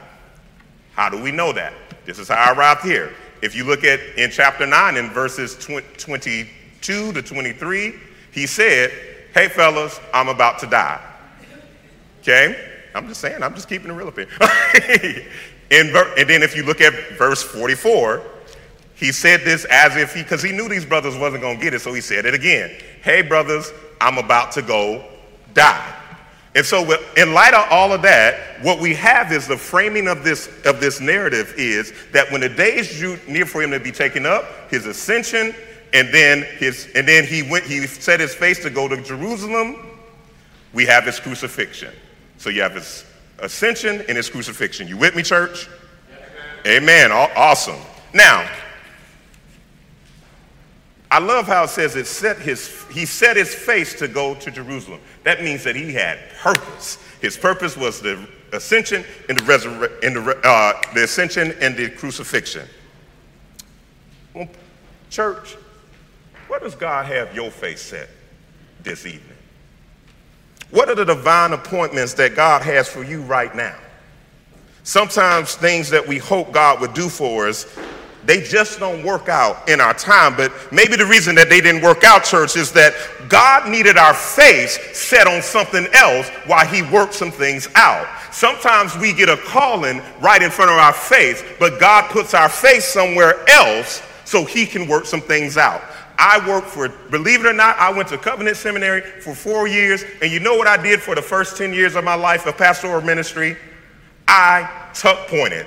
How 0.92 1.08
do 1.08 1.20
we 1.20 1.30
know 1.30 1.52
that? 1.52 1.72
This 2.04 2.18
is 2.18 2.28
how 2.28 2.36
I 2.36 2.52
arrived 2.52 2.82
here. 2.82 3.14
If 3.42 3.54
you 3.54 3.64
look 3.64 3.84
at 3.84 4.00
in 4.16 4.30
chapter 4.30 4.66
9 4.66 4.96
in 4.96 5.10
verses 5.10 5.54
22 5.56 7.12
to 7.12 7.22
23, 7.22 7.94
he 8.32 8.46
said, 8.46 8.90
Hey, 9.32 9.48
fellas, 9.48 10.00
I'm 10.12 10.28
about 10.28 10.58
to 10.60 10.66
die. 10.66 11.00
Okay? 12.20 12.68
I'm 12.94 13.06
just 13.06 13.20
saying, 13.20 13.42
I'm 13.42 13.54
just 13.54 13.68
keeping 13.68 13.90
it 13.90 13.94
real 13.94 14.08
up 14.08 14.16
here. 14.16 14.28
and 15.70 15.94
then 16.28 16.42
if 16.42 16.56
you 16.56 16.64
look 16.64 16.80
at 16.80 17.16
verse 17.16 17.42
44, 17.42 18.22
he 18.94 19.12
said 19.12 19.42
this 19.42 19.64
as 19.70 19.96
if 19.96 20.14
he, 20.14 20.22
because 20.22 20.42
he 20.42 20.50
knew 20.50 20.68
these 20.68 20.84
brothers 20.84 21.16
wasn't 21.16 21.42
going 21.42 21.58
to 21.58 21.62
get 21.62 21.74
it, 21.74 21.80
so 21.80 21.92
he 21.92 22.00
said 22.00 22.26
it 22.26 22.34
again. 22.34 22.76
Hey, 23.02 23.22
brothers, 23.22 23.72
I'm 24.00 24.18
about 24.18 24.50
to 24.52 24.62
go 24.62 25.04
die. 25.54 25.94
And 26.58 26.66
so, 26.66 26.92
in 27.16 27.34
light 27.34 27.54
of 27.54 27.68
all 27.70 27.92
of 27.92 28.02
that, 28.02 28.60
what 28.64 28.80
we 28.80 28.92
have 28.94 29.30
is 29.30 29.46
the 29.46 29.56
framing 29.56 30.08
of 30.08 30.24
this, 30.24 30.48
of 30.64 30.80
this 30.80 31.00
narrative 31.00 31.54
is 31.56 31.92
that 32.10 32.32
when 32.32 32.40
the 32.40 32.48
days 32.48 32.98
drew 32.98 33.16
near 33.28 33.46
for 33.46 33.62
him 33.62 33.70
to 33.70 33.78
be 33.78 33.92
taken 33.92 34.26
up, 34.26 34.68
his 34.68 34.84
ascension, 34.84 35.54
and 35.94 36.12
then, 36.12 36.42
his, 36.56 36.88
and 36.96 37.06
then 37.06 37.24
he, 37.24 37.44
went, 37.48 37.62
he 37.62 37.86
set 37.86 38.18
his 38.18 38.34
face 38.34 38.60
to 38.64 38.70
go 38.70 38.88
to 38.88 39.00
Jerusalem, 39.00 39.86
we 40.72 40.84
have 40.84 41.04
his 41.04 41.20
crucifixion. 41.20 41.94
So 42.38 42.50
you 42.50 42.62
have 42.62 42.74
his 42.74 43.04
ascension 43.38 44.02
and 44.08 44.16
his 44.16 44.28
crucifixion. 44.28 44.88
You 44.88 44.96
with 44.96 45.14
me, 45.14 45.22
church? 45.22 45.68
Amen. 46.66 47.12
Amen. 47.12 47.30
Awesome. 47.36 47.78
Now, 48.12 48.50
I 51.10 51.20
love 51.20 51.46
how 51.46 51.64
it 51.64 51.70
says 51.70 51.96
it 51.96 52.06
set 52.06 52.38
his, 52.38 52.84
he 52.90 53.06
set 53.06 53.36
his 53.36 53.54
face 53.54 53.94
to 53.98 54.08
go 54.08 54.34
to 54.34 54.50
Jerusalem. 54.50 55.00
That 55.24 55.42
means 55.42 55.64
that 55.64 55.74
he 55.74 55.92
had 55.92 56.18
purpose. 56.40 56.98
His 57.20 57.36
purpose 57.36 57.76
was 57.76 58.00
the 58.00 58.28
ascension 58.52 59.04
and 59.28 59.38
the, 59.38 59.42
resurre- 59.42 60.04
and 60.04 60.16
the, 60.16 60.38
uh, 60.44 60.80
the 60.94 61.04
ascension 61.04 61.54
and 61.60 61.76
the 61.76 61.88
crucifixion. 61.90 62.68
Well, 64.34 64.48
church, 65.08 65.56
where 66.48 66.60
does 66.60 66.74
God 66.74 67.06
have 67.06 67.34
your 67.34 67.50
face 67.50 67.80
set 67.80 68.10
this 68.82 69.06
evening? 69.06 69.36
What 70.70 70.90
are 70.90 70.94
the 70.94 71.04
divine 71.04 71.52
appointments 71.52 72.12
that 72.14 72.36
God 72.36 72.60
has 72.62 72.88
for 72.88 73.02
you 73.02 73.22
right 73.22 73.54
now? 73.54 73.76
Sometimes 74.82 75.54
things 75.54 75.88
that 75.90 76.06
we 76.06 76.18
hope 76.18 76.52
God 76.52 76.80
would 76.80 76.94
do 76.94 77.08
for 77.08 77.48
us 77.48 77.66
they 78.24 78.42
just 78.42 78.78
don't 78.78 79.04
work 79.04 79.28
out 79.28 79.68
in 79.68 79.80
our 79.80 79.94
time. 79.94 80.36
But 80.36 80.52
maybe 80.72 80.96
the 80.96 81.06
reason 81.06 81.34
that 81.36 81.48
they 81.48 81.60
didn't 81.60 81.82
work 81.82 82.04
out, 82.04 82.24
church, 82.24 82.56
is 82.56 82.72
that 82.72 82.94
God 83.28 83.68
needed 83.68 83.96
our 83.96 84.14
faith 84.14 84.94
set 84.94 85.26
on 85.26 85.42
something 85.42 85.86
else 85.94 86.28
while 86.46 86.66
He 86.66 86.82
worked 86.82 87.14
some 87.14 87.30
things 87.30 87.68
out. 87.74 88.06
Sometimes 88.32 88.96
we 88.96 89.12
get 89.12 89.28
a 89.28 89.36
calling 89.36 90.02
right 90.20 90.42
in 90.42 90.50
front 90.50 90.70
of 90.70 90.76
our 90.76 90.92
face, 90.92 91.42
but 91.58 91.80
God 91.80 92.10
puts 92.10 92.34
our 92.34 92.48
face 92.48 92.84
somewhere 92.84 93.48
else 93.48 94.02
so 94.24 94.44
He 94.44 94.66
can 94.66 94.86
work 94.88 95.06
some 95.06 95.20
things 95.20 95.56
out. 95.56 95.82
I 96.18 96.46
worked 96.48 96.66
for, 96.66 96.88
believe 97.10 97.44
it 97.44 97.46
or 97.46 97.52
not, 97.52 97.78
I 97.78 97.92
went 97.92 98.08
to 98.08 98.18
Covenant 98.18 98.56
Seminary 98.56 99.02
for 99.02 99.34
four 99.34 99.68
years, 99.68 100.02
and 100.20 100.32
you 100.32 100.40
know 100.40 100.56
what 100.56 100.66
I 100.66 100.76
did 100.76 101.00
for 101.00 101.14
the 101.14 101.22
first 101.22 101.56
10 101.56 101.72
years 101.72 101.94
of 101.94 102.02
my 102.02 102.14
life 102.14 102.44
of 102.46 102.58
pastoral 102.58 103.00
ministry? 103.00 103.56
I 104.26 104.90
tuck 104.94 105.28
pointed. 105.28 105.66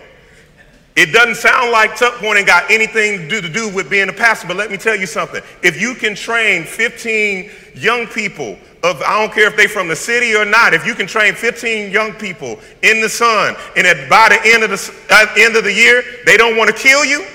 It 0.96 1.14
doesn't 1.14 1.36
sound 1.36 1.72
like 1.72 1.96
tuck 1.96 2.16
pointing 2.16 2.46
got 2.46 2.70
anything 2.70 3.20
to 3.20 3.30
do, 3.30 3.42
to 3.42 3.50
do 3.50 3.70
with 3.70 3.90
being 3.90 4.10
a 4.10 4.14
pastor, 4.14 4.48
but 4.48 4.58
let 4.58 4.70
me 4.70 4.78
tell 4.78 4.96
you 4.96 5.06
something. 5.06 5.42
If 5.64 5.80
you 5.80 5.96
can 5.96 6.16
train 6.16 6.66
15 6.66 7.50
young 7.76 8.08
people 8.08 8.58
of, 8.84 9.02
I 9.02 9.18
don't 9.20 9.34
care 9.34 9.48
if 9.48 9.56
they're 9.56 9.70
from 9.70 9.88
the 9.88 9.96
city 9.96 10.36
or 10.36 10.44
not, 10.44 10.74
if 10.74 10.86
you 10.86 10.94
can 10.94 11.08
train 11.08 11.34
15 11.34 11.92
young 11.92 12.12
people 12.14 12.60
in 12.82 13.00
the 13.00 13.08
sun, 13.08 13.56
and 13.78 13.88
at, 13.88 14.10
by 14.10 14.28
the 14.30 14.40
end 14.44 14.64
of 14.64 14.70
the, 14.70 14.94
uh, 15.10 15.28
end 15.38 15.56
of 15.56 15.64
the 15.64 15.72
year, 15.72 16.04
they 16.26 16.36
don't 16.36 16.58
want 16.58 16.70
to 16.70 16.76
kill 16.76 17.06
you, 17.06 17.26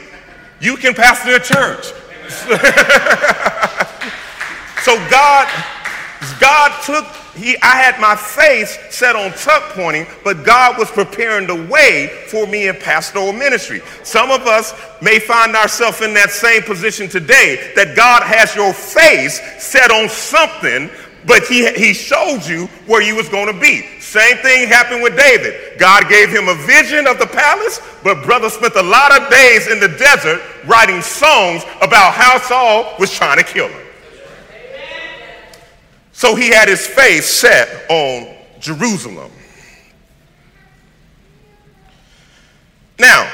you 0.61 0.77
can 0.77 0.93
pastor 0.93 1.37
a 1.37 1.41
church. 1.41 1.95
so 4.83 4.97
God, 5.09 5.49
God 6.39 6.73
took 6.85 7.07
he, 7.37 7.57
I 7.59 7.77
had 7.77 8.01
my 8.01 8.17
face 8.17 8.79
set 8.91 9.15
on 9.15 9.31
tuck 9.33 9.75
pointing, 9.75 10.07
but 10.25 10.45
God 10.45 10.79
was 10.79 10.91
preparing 10.91 11.47
the 11.47 11.67
way 11.71 12.25
for 12.29 12.47
me 12.47 12.69
in 12.69 12.77
pastoral 12.77 13.33
ministry. 13.33 13.83
Some 14.03 14.31
of 14.31 14.43
us 14.43 14.75
may 15.03 15.19
find 15.19 15.55
ourselves 15.55 16.01
in 16.01 16.15
that 16.15 16.31
same 16.31 16.63
position 16.63 17.09
today 17.09 17.73
that 17.77 17.95
God 17.95 18.23
has 18.23 18.55
your 18.57 18.73
face 18.73 19.41
set 19.63 19.91
on 19.91 20.09
something, 20.09 20.91
but 21.27 21.45
he, 21.45 21.71
he 21.75 21.93
showed 21.93 22.47
you 22.47 22.67
where 22.87 23.03
you 23.03 23.15
was 23.15 23.29
going 23.29 23.53
to 23.53 23.61
be. 23.61 23.87
Same 24.01 24.37
thing 24.39 24.69
happened 24.69 25.03
with 25.03 25.17
David. 25.17 25.79
God 25.79 26.09
gave 26.09 26.31
him 26.31 26.49
a 26.49 26.55
vision 26.55 27.07
of 27.07 27.19
the 27.19 27.27
palace, 27.27 27.81
but 28.03 28.25
brother 28.25 28.49
spent 28.49 28.75
a 28.77 28.83
lot 28.83 29.13
of 29.13 29.29
days 29.29 29.67
in 29.67 29.79
the 29.79 29.89
desert 29.89 30.41
writing 30.65 31.03
songs 31.03 31.65
about 31.83 32.15
how 32.15 32.39
Saul 32.39 32.95
was 32.99 33.11
trying 33.11 33.39
to 33.39 33.45
kill 33.45 33.69
him. 33.69 33.87
So 36.17 36.35
he 36.35 36.49
had 36.49 36.67
his 36.67 36.87
face 36.87 37.27
set 37.27 37.85
on 37.91 38.35
Jerusalem. 38.59 39.31
Now, 42.99 43.31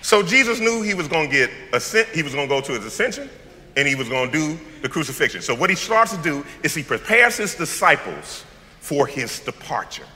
so 0.00 0.24
Jesus 0.24 0.58
knew 0.58 0.82
he 0.82 0.94
was 0.94 1.06
going 1.06 1.30
to 1.30 1.32
get 1.32 1.50
ascent, 1.72 2.08
he 2.08 2.24
was 2.24 2.34
going 2.34 2.48
to 2.48 2.52
go 2.52 2.60
to 2.60 2.72
his 2.72 2.84
ascension, 2.84 3.30
and 3.76 3.86
he 3.86 3.94
was 3.94 4.08
going 4.08 4.32
to 4.32 4.36
do 4.36 4.58
the 4.82 4.88
crucifixion. 4.88 5.40
So 5.40 5.54
what 5.54 5.70
he 5.70 5.76
starts 5.76 6.16
to 6.16 6.20
do 6.20 6.44
is 6.64 6.74
he 6.74 6.82
prepares 6.82 7.36
his 7.36 7.54
disciples 7.54 8.44
for 8.80 9.06
his 9.06 9.38
departure. 9.38 10.08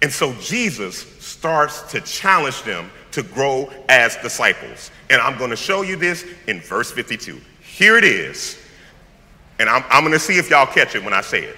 And 0.00 0.10
so 0.10 0.32
Jesus 0.40 1.00
starts 1.22 1.82
to 1.92 2.00
challenge 2.00 2.62
them 2.62 2.90
to 3.10 3.22
grow 3.22 3.70
as 3.90 4.16
disciples. 4.16 4.90
And 5.10 5.20
I'm 5.20 5.36
going 5.36 5.50
to 5.50 5.56
show 5.56 5.82
you 5.82 5.96
this 5.96 6.24
in 6.46 6.60
verse 6.62 6.90
52. 6.90 7.38
Here 7.60 7.98
it 7.98 8.04
is. 8.04 8.59
And 9.60 9.68
I'm, 9.68 9.84
I'm 9.90 10.02
going 10.02 10.14
to 10.14 10.18
see 10.18 10.38
if 10.38 10.48
y'all 10.48 10.66
catch 10.66 10.94
it 10.94 11.04
when 11.04 11.12
I 11.12 11.20
say 11.20 11.44
it. 11.44 11.56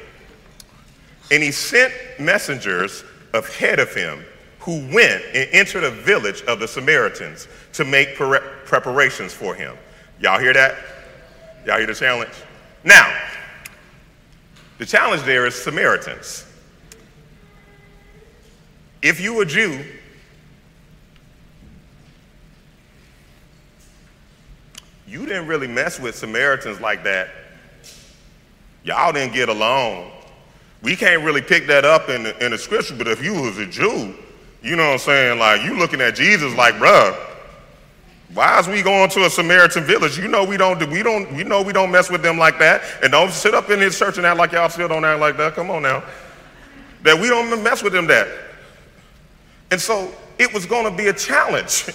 And 1.31 1.41
he 1.41 1.53
sent 1.53 1.95
messengers 2.19 3.05
ahead 3.33 3.79
of 3.79 3.95
him 3.95 4.25
who 4.59 4.79
went 4.93 5.23
and 5.33 5.49
entered 5.53 5.85
a 5.85 5.91
village 5.91 6.43
of 6.43 6.59
the 6.59 6.67
Samaritans 6.67 7.47
to 7.75 7.85
make 7.85 8.17
pre- 8.17 8.41
preparations 8.65 9.33
for 9.33 9.55
him. 9.55 9.77
Y'all 10.21 10.41
hear 10.41 10.53
that? 10.53 10.75
Y'all 11.65 11.79
hear 11.79 11.87
the 11.87 11.95
challenge? 11.95 12.33
Now, 12.83 13.09
the 14.79 14.85
challenge 14.85 15.23
there 15.23 15.47
is 15.47 15.55
Samaritans. 15.55 16.45
If 19.01 19.21
you 19.21 19.41
a 19.41 19.47
Jew, 19.47 19.85
you 25.07 25.25
didn't 25.25 25.47
really 25.47 25.69
mess 25.69 26.01
with 26.01 26.17
Samaritans 26.17 26.81
like 26.81 27.05
that 27.05 27.29
Y'all 28.85 29.13
didn't 29.13 29.35
get 29.35 29.49
along. 29.49 30.11
We 30.83 30.97
can't 30.97 31.23
really 31.23 31.43
pick 31.43 31.67
that 31.69 31.85
up 31.85 32.09
in 32.09 32.25
the, 32.25 32.45
in 32.45 32.51
the 32.51 32.59
scripture, 32.59 32.97
but 32.97 33.07
if 33.07 33.23
you 33.23 33.35
was 33.41 33.59
a 33.59 33.67
Jew, 33.67 34.15
you 34.63 34.77
know 34.77 34.85
what 34.85 34.93
I'm 34.93 34.99
saying? 34.99 35.39
Like, 35.39 35.63
you 35.63 35.79
looking 35.79 36.01
at 36.01 36.17
Jesus 36.17 36.55
like, 36.57 36.75
bruh, 36.75 37.17
why 38.35 38.59
is 38.59 38.67
we 38.67 38.83
going 38.83 39.11
to 39.11 39.27
a 39.27 39.31
Samaritan 39.31 39.85
village? 39.85 40.19
You 40.19 40.27
know 40.27 40.43
we 40.45 40.57
don't 40.57 40.89
we 40.91 41.03
don't 41.03 41.31
we 41.35 41.45
know 41.45 41.61
we 41.61 41.73
don't 41.73 41.91
mess 41.91 42.09
with 42.09 42.23
them 42.23 42.39
like 42.39 42.59
that. 42.61 42.83
And 43.03 43.13
don't 43.13 43.31
sit 43.31 43.55
up 43.55 43.69
in 43.69 43.79
his 43.79 43.99
church 43.99 44.17
and 44.17 44.25
act 44.25 44.39
like 44.39 44.53
y'all 44.53 44.71
still 44.71 44.89
don't 44.89 45.05
act 45.05 45.21
like 45.21 45.37
that. 45.37 45.55
Come 45.55 45.71
on 45.71 45.83
now. 45.83 46.03
That 47.03 47.21
we 47.21 47.29
don't 47.29 47.63
mess 47.63 47.83
with 47.83 47.93
them 47.93 48.07
that. 48.07 48.29
And 49.71 49.81
so 49.81 50.15
it 50.39 50.53
was 50.53 50.65
going 50.65 50.91
to 50.91 50.97
be 50.97 51.09
a 51.09 51.13
challenge. 51.13 51.87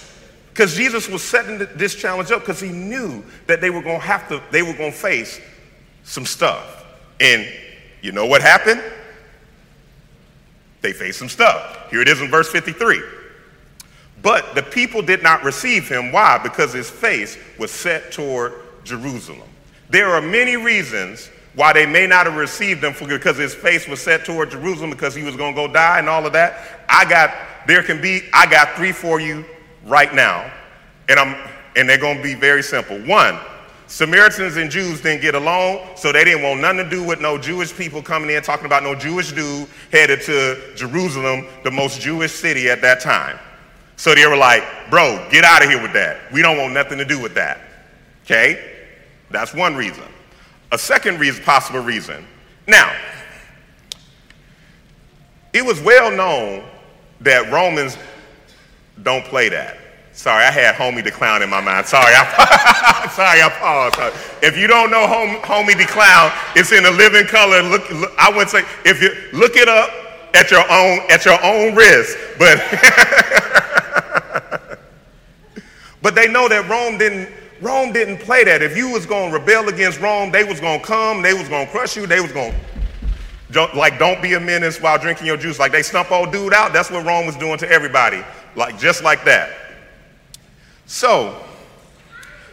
Because 0.50 0.76
Jesus 0.76 1.08
was 1.08 1.24
setting 1.24 1.68
this 1.76 1.94
challenge 1.94 2.32
up 2.32 2.40
because 2.40 2.60
he 2.60 2.70
knew 2.70 3.24
that 3.46 3.62
they 3.62 3.70
were 3.70 3.84
going 3.84 4.00
to 4.00 4.06
have 4.06 4.28
to, 4.30 4.42
they 4.50 4.64
were 4.64 4.74
going 4.74 4.92
to 4.92 4.98
face 4.98 5.40
some 6.04 6.26
stuff. 6.26 6.77
And 7.20 7.48
you 8.02 8.12
know 8.12 8.26
what 8.26 8.42
happened? 8.42 8.82
They 10.82 10.94
faced 10.94 11.20
some 11.20 11.30
stuff. 11.30 11.90
Here 11.90 12.02
it 12.02 12.08
is 12.08 12.22
in 12.22 12.30
verse 12.30 12.50
53. 12.50 13.02
But 14.22 14.56
the 14.56 14.64
people 14.64 15.02
did 15.02 15.24
not 15.24 15.44
receive 15.44 15.88
him. 15.88 16.12
Why? 16.12 16.38
Because 16.38 16.74
his 16.74 16.90
face 16.90 17.38
was 17.60 17.72
set 17.72 18.12
toward 18.12 18.54
Jerusalem. 18.84 19.48
There 19.90 20.10
are 20.10 20.22
many 20.22 20.58
reasons 20.58 21.30
why 21.56 21.74
they 21.74 21.86
may 21.86 22.06
not 22.06 22.26
have 22.26 22.36
received 22.36 22.84
him 22.84 22.94
because 23.08 23.38
his 23.38 23.56
face 23.56 23.88
was 23.88 24.00
set 24.02 24.26
toward 24.26 24.52
Jerusalem 24.52 24.92
because 24.92 25.16
he 25.16 25.24
was 25.24 25.36
going 25.36 25.56
to 25.56 25.68
go 25.68 25.72
die 25.72 26.00
and 26.00 26.08
all 26.08 26.26
of 26.26 26.34
that. 26.34 26.86
I 26.88 27.04
got, 27.06 27.34
there 27.68 27.82
can 27.82 28.02
be, 28.02 28.22
I 28.34 28.46
got 28.46 28.76
three 28.76 28.92
for 28.92 29.20
you 29.20 29.44
right 29.86 30.14
now. 30.14 30.52
And 31.10 31.20
I'm, 31.20 31.36
and 31.76 31.88
they're 31.88 31.98
going 31.98 32.18
to 32.18 32.24
be 32.24 32.36
very 32.36 32.62
simple. 32.62 33.00
One, 33.00 33.40
Samaritans 33.88 34.58
and 34.58 34.70
Jews 34.70 35.02
didn't 35.02 35.22
get 35.22 35.34
along, 35.34 35.96
so 35.96 36.12
they 36.12 36.26
didn't 36.26 36.44
want 36.44 36.60
nothing 36.60 36.84
to 36.84 36.90
do 36.90 37.04
with 37.04 37.22
no 37.22 37.38
Jewish 37.38 37.74
people 37.76 38.02
coming 38.02 38.30
in 38.30 38.44
talking 38.44 38.66
about 38.66 38.84
no 38.84 38.94
Jewish 38.94 39.32
dude 39.32 39.68
headed 39.92 40.22
to 40.24 40.76
Jerusalem, 40.76 41.48
the 41.64 41.72
most 41.72 42.02
Jewish 42.02 42.34
city 42.34 42.70
at 42.70 42.82
that 42.82 43.00
time. 43.00 43.40
So 43.96 44.14
they 44.14 44.28
were 44.28 44.36
like, 44.38 44.64
bro, 44.90 45.28
get 45.32 45.46
out 45.46 45.64
of 45.64 45.70
here 45.70 45.82
with 45.82 45.94
that. 45.94 46.32
We 46.32 46.42
don't 46.42 46.58
want 46.58 46.74
nothing 46.74 46.98
to 46.98 47.06
do 47.06 47.20
with 47.20 47.34
that. 47.36 47.62
Okay? 48.26 48.74
That's 49.32 49.54
one 49.54 49.76
reason. 49.76 50.04
A 50.72 50.78
second 50.78 51.20
reason, 51.20 51.44
possible 51.44 51.80
reason. 51.80 52.28
Now, 52.68 52.94
it 55.54 55.66
was 55.66 55.82
well 55.82 56.12
known 56.12 56.66
that 57.22 57.52
Romans 57.52 57.98
don't 59.02 59.24
play 59.26 59.50
that. 59.50 59.78
Sorry, 60.18 60.44
I 60.44 60.50
had 60.50 60.74
Homie 60.74 61.04
the 61.04 61.12
Clown 61.12 61.44
in 61.44 61.50
my 61.52 61.62
mind. 61.62 61.86
Sorry, 61.86 62.12
I, 62.12 63.08
sorry, 63.14 63.40
I 63.40 63.50
paused. 63.50 64.00
If 64.42 64.58
you 64.58 64.66
don't 64.66 64.90
know 64.90 65.06
Hom, 65.06 65.40
Homie 65.44 65.78
the 65.78 65.86
Clown, 65.86 66.32
it's 66.56 66.72
in 66.72 66.84
a 66.86 66.90
living 66.90 67.28
color. 67.28 67.62
Look, 67.62 67.88
look, 67.92 68.12
I 68.18 68.36
would 68.36 68.50
say 68.50 68.66
if 68.84 69.00
you 69.00 69.12
look 69.32 69.56
it 69.56 69.70
up 69.70 69.92
at 70.34 70.50
your 70.50 70.64
own 70.72 71.02
at 71.12 71.24
your 71.24 71.38
own 71.46 71.76
risk, 71.76 72.18
but 72.40 72.58
but 76.02 76.16
they 76.16 76.28
know 76.28 76.50
that 76.50 76.68
Rome 76.68 76.98
didn't 76.98 77.30
Rome 77.62 77.94
didn't 77.94 78.18
play 78.18 78.44
that. 78.44 78.64
If 78.64 78.76
you 78.76 78.90
was 78.90 79.06
to 79.06 79.30
rebel 79.32 79.70
against 79.70 80.00
Rome, 80.00 80.32
they 80.32 80.44
was 80.44 80.60
to 80.62 80.80
come, 80.84 81.22
they 81.22 81.36
was 81.36 81.48
to 81.48 81.68
crush 81.70 81.96
you, 81.96 82.08
they 82.08 82.22
was 82.22 82.32
to 82.32 82.56
like 83.76 84.00
don't 84.00 84.20
be 84.24 84.34
a 84.34 84.40
menace 84.40 84.82
while 84.82 84.98
drinking 84.98 85.28
your 85.28 85.38
juice. 85.38 85.60
Like 85.60 85.72
they 85.72 85.84
stump 85.84 86.12
old 86.12 86.32
dude 86.32 86.56
out. 86.56 86.74
That's 86.74 86.90
what 86.90 87.06
Rome 87.06 87.28
was 87.28 87.36
doing 87.36 87.60
to 87.60 87.70
everybody. 87.70 88.24
Like 88.56 88.80
just 88.80 89.04
like 89.04 89.24
that. 89.26 89.67
So, 90.88 91.44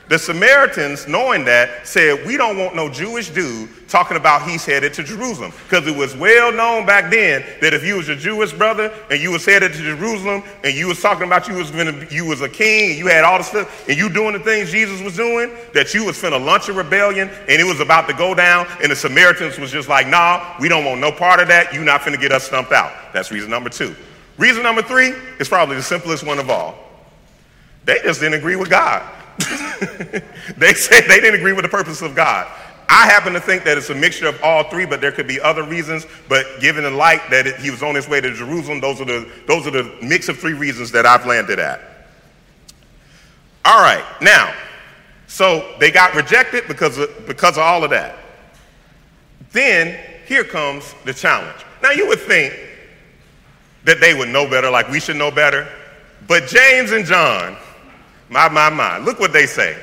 the 0.09 0.19
Samaritans, 0.19 1.09
knowing 1.09 1.47
that, 1.47 1.87
said, 1.87 2.26
We 2.26 2.37
don't 2.37 2.59
want 2.59 2.76
no 2.76 2.91
Jewish 2.91 3.31
dude 3.31 3.71
talking 3.88 4.17
about 4.17 4.43
he's 4.43 4.67
headed 4.67 4.93
to 4.95 5.03
Jerusalem. 5.03 5.53
Because 5.69 5.87
it 5.87 5.97
was 5.97 6.14
well 6.14 6.53
known 6.53 6.85
back 6.85 7.11
then 7.11 7.43
that 7.62 7.73
if 7.73 7.85
you 7.85 7.97
was 7.97 8.11
a 8.11 8.17
Jewish 8.17 8.53
brother 8.53 8.93
and 9.11 9.23
you 9.23 9.31
was 9.31 9.47
headed 9.47 9.73
to 9.73 9.79
Jerusalem 9.79 10.43
and 10.62 10.75
you 10.75 10.88
was 10.88 11.00
talking 11.00 11.26
about 11.26 11.49
you 11.49 11.55
was 11.55 11.71
gonna, 11.71 12.07
you 12.11 12.26
was 12.26 12.43
a 12.43 12.49
king 12.49 12.91
and 12.91 12.99
you 12.99 13.07
had 13.07 13.25
all 13.25 13.38
the 13.38 13.45
stuff 13.45 13.88
and 13.88 13.97
you 13.97 14.11
doing 14.11 14.35
the 14.35 14.41
things 14.41 14.71
Jesus 14.71 15.00
was 15.00 15.17
doing, 15.17 15.50
that 15.73 15.95
you 15.95 16.05
was 16.05 16.21
finna 16.21 16.45
launch 16.45 16.69
a 16.69 16.73
rebellion 16.75 17.31
and 17.49 17.61
it 17.61 17.64
was 17.64 17.81
about 17.81 18.07
to 18.09 18.14
go 18.14 18.35
down, 18.35 18.67
and 18.83 18.91
the 18.91 18.97
Samaritans 18.97 19.59
was 19.59 19.71
just 19.71 19.88
like, 19.88 20.07
nah, 20.09 20.55
we 20.61 20.69
don't 20.69 20.85
want 20.85 21.00
no 21.00 21.12
part 21.12 21.41
of 21.41 21.49
that. 21.49 21.73
You 21.73 21.83
not 21.83 22.03
finna 22.03 22.21
get 22.21 22.33
us 22.33 22.45
stumped 22.45 22.73
out. 22.73 22.93
That's 23.14 23.31
reason 23.31 23.49
number 23.49 23.71
two. 23.71 23.95
Reason 24.37 24.62
number 24.62 24.83
three 24.83 25.14
is 25.38 25.49
probably 25.49 25.76
the 25.76 25.83
simplest 25.83 26.26
one 26.26 26.38
of 26.38 26.50
all. 26.50 26.84
They 27.85 28.00
just 28.03 28.21
didn't 28.21 28.38
agree 28.38 28.57
with 28.57 28.71
God. 28.71 29.03
they 30.57 30.75
said 30.75 31.05
they 31.09 31.21
didn't 31.21 31.41
agree 31.41 31.53
with 31.53 31.64
the 31.64 31.69
purpose 31.69 32.03
of 32.03 32.14
God. 32.14 32.50
I 32.88 33.07
happen 33.07 33.33
to 33.33 33.41
think 33.41 33.64
that 33.64 33.79
it's 33.79 33.91
a 33.91 33.95
mixture 33.95 34.29
of 34.29 34.41
all 34.43 34.64
three, 34.64 34.85
but 34.85 35.00
there 35.00 35.11
could 35.11 35.26
be 35.26 35.41
other 35.41 35.62
reasons. 35.62 36.07
But 36.29 36.61
given 36.61 36.85
the 36.85 36.91
light 36.91 37.23
that 37.31 37.47
it, 37.47 37.57
he 37.57 37.71
was 37.71 37.83
on 37.83 37.95
his 37.95 38.09
way 38.09 38.21
to 38.21 38.33
Jerusalem, 38.33 38.81
those 38.81 39.00
are 39.00 39.07
the 39.07 39.31
those 39.47 39.67
are 39.67 39.71
the 39.71 39.97
mix 40.03 40.29
of 40.29 40.38
three 40.38 40.53
reasons 40.53 40.91
that 40.93 41.07
I've 41.07 41.26
landed 41.26 41.59
at. 41.59 41.81
All 43.64 43.81
right, 43.81 44.05
now, 44.21 44.55
so 45.26 45.75
they 45.81 45.91
got 45.91 46.14
rejected 46.14 46.69
because 46.69 46.99
of, 46.99 47.26
because 47.26 47.57
of 47.57 47.62
all 47.62 47.83
of 47.83 47.91
that. 47.91 48.19
Then 49.53 49.99
here 50.26 50.45
comes 50.45 50.95
the 51.05 51.14
challenge. 51.14 51.64
Now 51.83 51.91
you 51.91 52.07
would 52.09 52.21
think 52.21 52.55
that 53.85 54.00
they 54.00 54.14
would 54.14 54.29
know 54.29 54.49
better, 54.49 54.71
like 54.71 54.88
we 54.91 55.00
should 55.00 55.17
know 55.17 55.31
better, 55.31 55.67
but 56.26 56.47
James 56.47 56.93
and 56.93 57.07
John 57.07 57.57
my, 58.28 58.49
my, 58.49 58.71
my. 58.71 58.99
Look 58.99 59.21
what 59.21 59.33
they 59.33 59.47
say. 59.47 59.78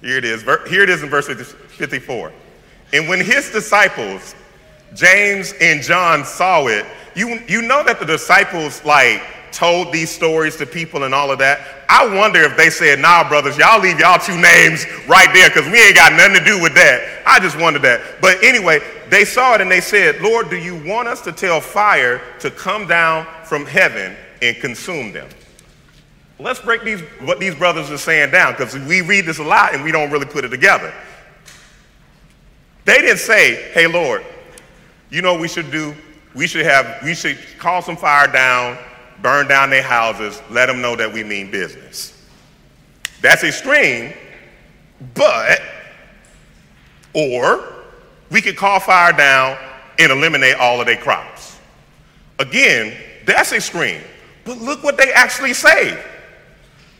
Here 0.00 0.18
it 0.18 0.24
is. 0.24 0.42
Here 0.42 0.82
it 0.82 0.90
is 0.90 1.02
in 1.02 1.08
verse 1.08 1.28
54. 1.28 2.32
And 2.92 3.08
when 3.08 3.20
his 3.20 3.50
disciples, 3.50 4.34
James 4.94 5.54
and 5.60 5.82
John, 5.82 6.24
saw 6.24 6.66
it, 6.66 6.86
you, 7.16 7.40
you 7.48 7.62
know 7.62 7.82
that 7.84 7.98
the 7.98 8.06
disciples, 8.06 8.84
like, 8.84 9.22
told 9.54 9.92
these 9.92 10.10
stories 10.10 10.56
to 10.56 10.66
people 10.66 11.04
and 11.04 11.14
all 11.14 11.30
of 11.30 11.38
that. 11.38 11.84
I 11.88 12.12
wonder 12.14 12.40
if 12.42 12.56
they 12.56 12.70
said, 12.70 12.98
nah, 12.98 13.26
brothers, 13.28 13.56
y'all 13.56 13.80
leave 13.80 14.00
y'all 14.00 14.18
two 14.18 14.36
names 14.36 14.84
right 15.06 15.32
there 15.32 15.48
because 15.48 15.70
we 15.70 15.80
ain't 15.80 15.94
got 15.94 16.12
nothing 16.12 16.34
to 16.34 16.44
do 16.44 16.60
with 16.60 16.74
that. 16.74 17.22
I 17.24 17.38
just 17.38 17.58
wondered 17.58 17.82
that. 17.82 18.20
But 18.20 18.42
anyway, 18.42 18.80
they 19.08 19.24
saw 19.24 19.54
it 19.54 19.60
and 19.60 19.70
they 19.70 19.80
said, 19.80 20.20
Lord, 20.20 20.50
do 20.50 20.56
you 20.56 20.76
want 20.84 21.06
us 21.08 21.20
to 21.22 21.32
tell 21.32 21.60
fire 21.60 22.20
to 22.40 22.50
come 22.50 22.86
down 22.86 23.26
from 23.44 23.64
heaven 23.64 24.16
and 24.42 24.56
consume 24.56 25.12
them? 25.12 25.28
Let's 26.38 26.60
break 26.60 26.82
these, 26.82 27.00
what 27.20 27.38
these 27.38 27.54
brothers 27.54 27.90
are 27.90 27.98
saying 27.98 28.32
down 28.32 28.52
because 28.52 28.74
we 28.74 29.00
read 29.02 29.24
this 29.24 29.38
a 29.38 29.44
lot 29.44 29.74
and 29.74 29.84
we 29.84 29.92
don't 29.92 30.10
really 30.10 30.26
put 30.26 30.44
it 30.44 30.48
together. 30.48 30.92
They 32.84 32.98
didn't 32.98 33.18
say, 33.18 33.70
hey, 33.72 33.86
Lord, 33.86 34.24
you 35.10 35.22
know 35.22 35.32
what 35.32 35.40
we 35.40 35.48
should 35.48 35.70
do? 35.70 35.94
We 36.34 36.46
should 36.46 36.66
have, 36.66 37.02
we 37.04 37.14
should 37.14 37.38
call 37.58 37.80
some 37.82 37.96
fire 37.96 38.26
down, 38.26 38.76
burn 39.22 39.46
down 39.46 39.70
their 39.70 39.82
houses, 39.82 40.42
let 40.50 40.66
them 40.66 40.80
know 40.80 40.96
that 40.96 41.12
we 41.12 41.22
mean 41.22 41.50
business. 41.50 42.20
That's 43.20 43.44
extreme, 43.44 44.12
but, 45.14 45.62
or 47.14 47.72
we 48.30 48.42
could 48.42 48.56
call 48.56 48.80
fire 48.80 49.12
down 49.12 49.56
and 49.98 50.10
eliminate 50.10 50.56
all 50.56 50.80
of 50.80 50.86
their 50.86 50.96
crops. 50.96 51.58
Again, 52.40 52.96
that's 53.24 53.52
extreme. 53.52 54.02
But 54.44 54.58
look 54.58 54.82
what 54.82 54.98
they 54.98 55.12
actually 55.12 55.54
say. 55.54 56.02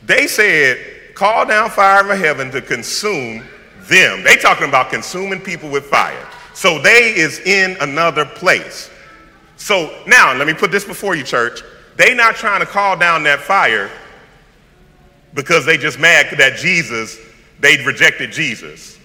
They 0.07 0.27
said, 0.27 1.15
call 1.15 1.47
down 1.47 1.71
fire 1.71 2.05
from 2.05 2.19
heaven 2.19 2.51
to 2.51 2.61
consume 2.61 3.45
them. 3.83 4.23
They 4.23 4.37
talking 4.37 4.69
about 4.69 4.91
consuming 4.91 5.41
people 5.41 5.71
with 5.71 5.87
fire. 5.87 6.29
So 6.55 6.79
they 6.79 7.15
is 7.15 7.41
in 7.41 7.77
another 7.81 8.25
place. 8.25 8.91
So 9.57 10.03
now, 10.07 10.35
let 10.35 10.47
me 10.47 10.55
put 10.55 10.71
this 10.71 10.85
before 10.85 11.15
you, 11.15 11.25
church. 11.25 11.63
They 11.97 12.15
not 12.15 12.37
trying 12.37 12.61
to 12.61 12.67
call 12.67 12.97
down 12.97 13.23
that 13.25 13.41
fire 13.41 13.91
because 15.35 15.65
they 15.65 15.77
just 15.77 15.99
mad 15.99 16.27
that 16.39 16.57
Jesus, 16.57 17.19
they 17.61 17.83
rejected 17.85 18.33
Jesus. 18.33 18.99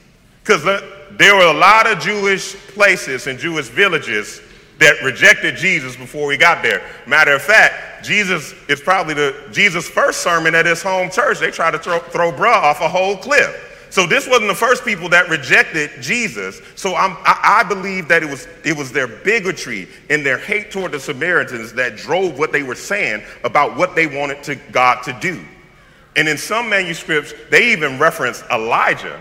Because 0.44 0.64
there 1.12 1.36
were 1.36 1.48
a 1.48 1.58
lot 1.58 1.88
of 1.88 2.00
Jewish 2.00 2.56
places 2.56 3.28
and 3.28 3.38
Jewish 3.38 3.68
villages 3.68 4.42
that 4.80 5.02
rejected 5.04 5.56
Jesus 5.56 5.96
before 5.96 6.28
we 6.28 6.38
got 6.38 6.64
there. 6.64 6.82
Matter 7.06 7.34
of 7.34 7.42
fact, 7.42 7.88
Jesus 8.04 8.54
is 8.68 8.80
probably 8.80 9.14
the 9.14 9.36
Jesus' 9.52 9.88
first 9.88 10.22
sermon 10.22 10.56
at 10.56 10.66
his 10.66 10.82
home 10.82 11.10
church. 11.10 11.40
They 11.40 11.52
tried 11.52 11.72
to 11.72 11.80
throw, 11.80 12.00
throw 12.00 12.32
bruh 12.32 12.54
off 12.54 12.82
a 12.82 12.88
whole 12.88 13.18
cliff. 13.18 13.66
So 13.90 14.06
this 14.06 14.28
wasn't 14.28 14.48
the 14.48 14.56
first 14.56 14.86
people 14.86 15.10
that 15.10 15.30
rejected 15.30 15.90
Jesus. 16.00 16.62
So 16.76 16.94
I, 16.94 17.16
I 17.26 17.64
believe 17.64 18.08
that 18.10 18.22
it 18.22 18.30
was, 18.30 18.48
it 18.64 18.78
was 18.78 18.92
their 18.92 19.08
bigotry 19.08 19.88
and 20.10 20.24
their 20.26 20.38
hate 20.38 20.72
toward 20.72 20.92
the 20.92 21.00
Samaritans 21.00 21.74
that 21.74 21.98
drove 21.98 22.38
what 22.38 22.52
they 22.52 22.62
were 22.62 22.76
saying 22.76 23.24
about 23.44 23.76
what 23.76 23.96
they 23.96 24.06
wanted 24.06 24.44
to 24.44 24.56
God 24.72 25.02
to 25.04 25.18
do. 25.20 25.44
And 26.16 26.28
in 26.28 26.38
some 26.38 26.70
manuscripts, 26.70 27.34
they 27.50 27.72
even 27.72 27.98
reference 27.98 28.44
Elijah 28.52 29.20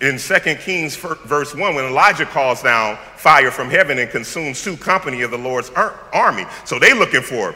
in 0.00 0.18
2 0.18 0.34
Kings 0.56 0.96
verse 0.96 1.54
1 1.54 1.74
when 1.74 1.84
Elijah 1.84 2.24
calls 2.24 2.62
down 2.62 2.96
fire 3.16 3.50
from 3.50 3.68
heaven 3.68 3.98
and 3.98 4.10
consumes 4.10 4.62
two 4.62 4.76
company 4.76 5.22
of 5.22 5.30
the 5.30 5.38
Lord's 5.38 5.70
army. 5.70 6.44
So 6.64 6.78
they 6.78 6.94
looking 6.94 7.22
for, 7.22 7.54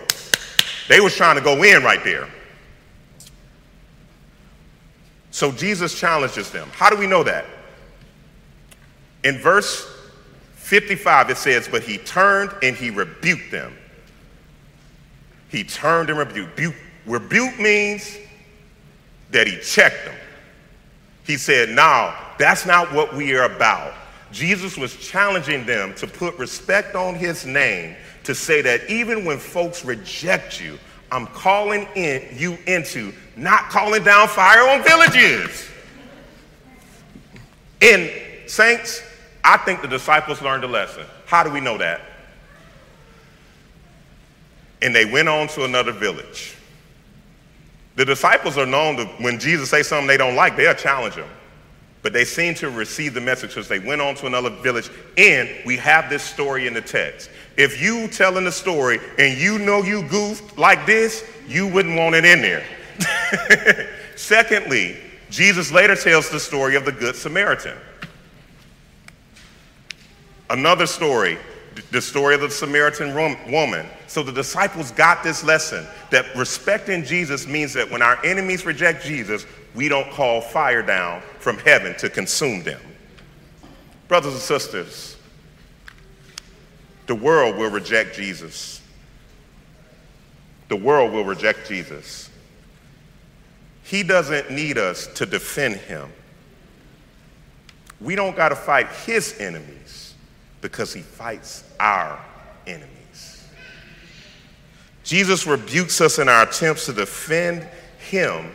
they 0.89 1.01
was 1.01 1.15
trying 1.15 1.37
to 1.37 1.43
go 1.43 1.63
in 1.63 1.83
right 1.83 2.03
there. 2.05 2.29
So 5.31 5.51
Jesus 5.51 5.99
challenges 5.99 6.51
them. 6.51 6.69
How 6.73 6.91
do 6.91 6.97
we 6.97 7.07
know 7.07 7.23
that? 7.23 7.47
In 9.25 9.39
verse 9.39 9.89
55 10.57 11.31
it 11.31 11.37
says, 11.37 11.69
but 11.69 11.83
he 11.83 11.99
turned 11.99 12.53
and 12.63 12.77
he 12.77 12.91
rebuked 12.91 13.51
them. 13.51 13.77
He 15.49 15.65
turned 15.65 16.11
and 16.11 16.19
rebuked. 16.19 16.77
Rebuke 17.07 17.59
means 17.59 18.17
that 19.31 19.47
he 19.47 19.59
checked 19.59 20.05
them. 20.05 20.15
He 21.25 21.37
said, 21.37 21.71
now 21.71 22.17
that's 22.39 22.67
not 22.67 22.93
what 22.93 23.15
we 23.15 23.35
are 23.35 23.45
about. 23.45 23.95
Jesus 24.33 24.77
was 24.77 24.97
challenging 24.97 25.65
them 25.67 25.95
to 25.97 26.07
put 26.07 26.37
respect 26.39 26.95
on 26.97 27.15
his 27.15 27.47
name, 27.47 27.95
to 28.25 28.35
say 28.35 28.63
that 28.63 28.89
even 28.89 29.25
when 29.25 29.39
folks 29.39 29.85
reject 29.85 30.61
you, 30.61 30.79
I'm 31.11 31.27
calling 31.27 31.87
in 31.95 32.27
you 32.37 32.57
into 32.67 33.13
not 33.37 33.69
calling 33.69 34.03
down 34.03 34.29
fire 34.29 34.67
on 34.69 34.83
villages. 34.83 35.69
And 37.83 38.11
saints, 38.47 39.03
I 39.45 39.59
think 39.59 39.83
the 39.83 39.89
disciples 39.89 40.41
learned 40.41 40.65
a 40.65 40.69
lesson. 40.69 41.05
How 41.27 41.43
do 41.43 41.51
we 41.51 41.61
know 41.61 41.77
that? 41.79 42.01
And 44.81 44.95
they 44.95 45.05
went 45.05 45.29
on 45.29 45.49
to 45.49 45.65
another 45.65 45.93
village. 45.93 46.57
The 47.97 48.05
disciples 48.05 48.57
are 48.57 48.67
known 48.67 48.97
to, 48.97 49.05
when 49.21 49.39
Jesus 49.39 49.71
says 49.71 49.89
something 49.89 50.07
they 50.07 50.17
don't 50.17 50.35
like, 50.35 50.57
they'll 50.57 50.75
challenge 50.75 51.15
him. 51.15 51.29
But 52.03 52.13
they 52.13 52.25
seem 52.25 52.55
to 52.57 52.69
receive 52.69 53.15
the 53.15 53.21
message 53.21 53.51
because 53.51 53.69
they 53.69 53.79
went 53.79 54.01
on 54.01 54.17
to 54.17 54.27
another 54.27 54.51
village. 54.51 54.91
And 55.17 55.49
we 55.65 55.77
have 55.77 56.11
this 56.11 56.23
story 56.23 56.67
in 56.67 56.75
the 56.75 56.81
text. 56.81 57.31
If 57.57 57.81
you 57.81 58.09
telling 58.09 58.45
the 58.45 58.53
story 58.53 58.99
and 59.19 59.39
you 59.39 59.59
know 59.59 59.83
you 59.83 60.03
goofed 60.09 60.59
like 60.59 60.85
this, 60.85 61.25
you 61.47 61.69
wouldn't 61.69 61.97
want 61.97 62.17
it 62.17 62.25
in 62.25 62.43
there. 62.43 62.65
Secondly, 64.17 64.97
Jesus 65.31 65.71
later 65.71 65.95
tells 65.95 66.29
the 66.29 66.41
story 66.41 66.75
of 66.75 66.85
the 66.85 66.93
Good 66.93 67.15
Samaritan. 67.15 67.77
Another 70.51 70.87
story, 70.87 71.39
the 71.93 72.03
story 72.03 72.35
of 72.35 72.43
the 72.43 72.51
Samaritan 72.51 73.15
woman. 73.51 73.87
So 74.07 74.23
the 74.23 74.33
disciples 74.33 74.91
got 74.91 75.23
this 75.23 75.43
lesson 75.43 75.87
that 76.11 76.27
respecting 76.37 77.05
Jesus 77.05 77.47
means 77.47 77.73
that 77.73 77.91
when 77.91 78.03
our 78.03 78.23
enemies 78.25 78.67
reject 78.67 79.05
Jesus, 79.05 79.47
we 79.75 79.89
don't 79.89 80.11
call 80.11 80.41
fire 80.41 80.83
down 80.83 81.23
from 81.39 81.59
heaven 81.59 81.97
to 81.99 82.11
consume 82.11 82.63
them. 82.63 82.81
Brothers 84.09 84.35
and 84.35 84.43
sisters, 84.43 85.17
the 87.07 87.15
world 87.15 87.57
will 87.57 87.71
reject 87.71 88.15
Jesus. 88.17 88.81
the 90.69 90.77
world 90.77 91.13
will 91.13 91.25
reject 91.25 91.69
Jesus. 91.69 92.31
He 93.83 94.03
doesn't 94.03 94.51
need 94.51 94.79
us 94.79 95.07
to 95.09 95.27
defend 95.27 95.77
him. 95.77 96.11
We 98.01 98.15
don't 98.15 98.35
got 98.35 98.49
to 98.51 98.57
fight 98.57 98.89
his 99.05 99.39
enemies 99.39 100.15
because 100.63 100.95
he 100.95 101.03
fights 101.03 101.65
our 101.79 102.19
enemies. 102.67 103.47
Jesus 105.05 105.47
rebukes 105.47 106.01
us 106.01 106.19
in 106.19 106.27
our 106.27 106.45
attempts 106.45 106.87
to 106.87 106.95
defend 106.95 107.69
him 107.99 108.51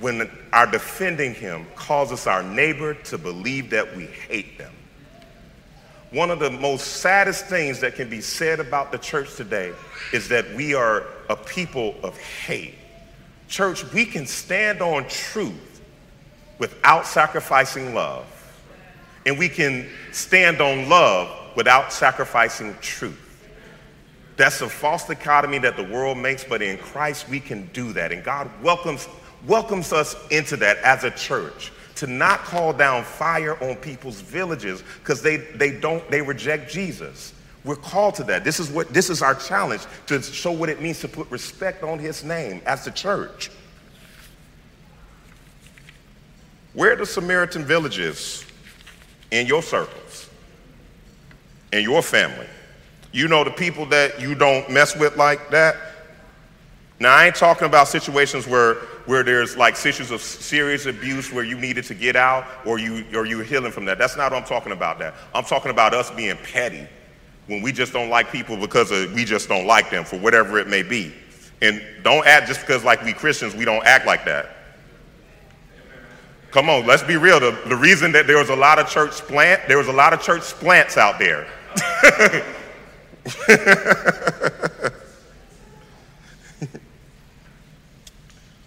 when 0.00 0.30
our 0.52 0.66
defending 0.66 1.34
him 1.34 1.66
causes 1.76 2.26
our 2.26 2.42
neighbor 2.42 2.94
to 2.94 3.18
believe 3.18 3.70
that 3.70 3.96
we 3.96 4.06
hate 4.06 4.58
them. 4.58 4.72
One 6.10 6.30
of 6.30 6.40
the 6.40 6.50
most 6.50 6.98
saddest 6.98 7.46
things 7.46 7.80
that 7.80 7.94
can 7.94 8.10
be 8.10 8.20
said 8.20 8.60
about 8.60 8.92
the 8.92 8.98
church 8.98 9.34
today 9.36 9.72
is 10.12 10.28
that 10.28 10.54
we 10.54 10.74
are 10.74 11.06
a 11.30 11.36
people 11.36 11.94
of 12.02 12.18
hate. 12.18 12.74
Church, 13.48 13.90
we 13.92 14.04
can 14.04 14.26
stand 14.26 14.82
on 14.82 15.06
truth 15.08 15.80
without 16.58 17.06
sacrificing 17.06 17.94
love, 17.94 18.26
and 19.24 19.38
we 19.38 19.48
can 19.48 19.88
stand 20.10 20.60
on 20.60 20.88
love 20.88 21.56
without 21.56 21.92
sacrificing 21.92 22.76
truth. 22.80 23.18
That's 24.36 24.60
a 24.60 24.68
false 24.68 25.06
dichotomy 25.06 25.58
that 25.58 25.76
the 25.76 25.84
world 25.84 26.18
makes, 26.18 26.44
but 26.44 26.62
in 26.62 26.78
Christ 26.78 27.28
we 27.28 27.40
can 27.40 27.66
do 27.72 27.92
that. 27.92 28.12
And 28.12 28.24
God 28.24 28.50
welcomes, 28.62 29.08
welcomes 29.46 29.92
us 29.92 30.16
into 30.30 30.56
that 30.58 30.78
as 30.78 31.04
a 31.04 31.10
church 31.10 31.72
to 31.96 32.06
not 32.06 32.40
call 32.40 32.72
down 32.72 33.04
fire 33.04 33.62
on 33.62 33.76
people's 33.76 34.20
villages 34.20 34.82
because 35.00 35.22
they, 35.22 35.36
they 35.36 35.78
don't 35.78 36.08
they 36.10 36.22
reject 36.22 36.70
jesus. 36.70 37.34
We're 37.64 37.76
called 37.76 38.16
to 38.16 38.24
that. 38.24 38.42
This 38.42 38.58
is 38.58 38.70
what 38.70 38.92
this 38.92 39.08
is 39.08 39.22
our 39.22 39.34
challenge 39.34 39.82
to 40.06 40.20
show 40.20 40.50
what 40.50 40.68
it 40.68 40.82
means 40.82 41.00
to 41.00 41.08
put 41.08 41.30
respect 41.30 41.84
on 41.84 41.98
his 41.98 42.24
name 42.24 42.60
as 42.66 42.84
the 42.84 42.90
church. 42.90 43.50
Where 46.74 46.92
are 46.92 46.96
the 46.96 47.06
samaritan 47.06 47.64
villages 47.64 48.44
in 49.30 49.46
your 49.46 49.62
circles 49.62 50.28
in 51.72 51.82
your 51.82 52.02
family 52.02 52.46
you 53.12 53.28
know 53.28 53.44
the 53.44 53.50
people 53.50 53.86
that 53.86 54.20
you 54.20 54.34
don't 54.34 54.70
mess 54.70 54.96
with 54.96 55.16
like 55.16 55.50
that 55.50 55.76
now 57.02 57.14
i 57.14 57.26
ain't 57.26 57.36
talking 57.36 57.66
about 57.66 57.88
situations 57.88 58.46
where 58.46 58.76
where 59.06 59.22
there's 59.22 59.56
like 59.56 59.76
situations 59.76 60.10
of 60.10 60.20
serious 60.22 60.86
abuse 60.86 61.32
where 61.32 61.44
you 61.44 61.58
needed 61.58 61.84
to 61.84 61.94
get 61.94 62.16
out 62.16 62.46
or 62.64 62.78
you 62.78 63.04
or 63.14 63.26
you 63.26 63.40
healing 63.40 63.72
from 63.72 63.84
that. 63.86 63.98
That's 63.98 64.16
not 64.16 64.32
what 64.32 64.40
I'm 64.42 64.48
talking 64.48 64.72
about. 64.72 64.98
That 64.98 65.14
I'm 65.34 65.44
talking 65.44 65.70
about 65.70 65.94
us 65.94 66.10
being 66.10 66.36
petty 66.36 66.86
when 67.46 67.62
we 67.62 67.72
just 67.72 67.92
don't 67.92 68.08
like 68.08 68.30
people 68.30 68.56
because 68.56 68.90
of, 68.90 69.12
we 69.12 69.24
just 69.24 69.48
don't 69.48 69.66
like 69.66 69.90
them 69.90 70.04
for 70.04 70.16
whatever 70.18 70.58
it 70.58 70.68
may 70.68 70.82
be. 70.82 71.12
And 71.60 71.82
don't 72.02 72.26
act 72.26 72.46
just 72.48 72.60
because 72.60 72.84
like 72.84 73.02
we 73.02 73.12
Christians 73.12 73.54
we 73.54 73.64
don't 73.64 73.84
act 73.84 74.06
like 74.06 74.24
that. 74.24 74.56
Come 76.50 76.68
on, 76.68 76.86
let's 76.86 77.02
be 77.02 77.16
real. 77.16 77.40
The, 77.40 77.58
the 77.66 77.76
reason 77.76 78.12
that 78.12 78.26
there 78.26 78.36
was 78.38 78.50
a 78.50 78.56
lot 78.56 78.78
of 78.78 78.88
church 78.88 79.12
plant, 79.12 79.62
there 79.68 79.78
was 79.78 79.88
a 79.88 79.92
lot 79.92 80.12
of 80.12 80.20
church 80.20 80.42
splants 80.42 80.98
out 80.98 81.18
there. 81.18 81.46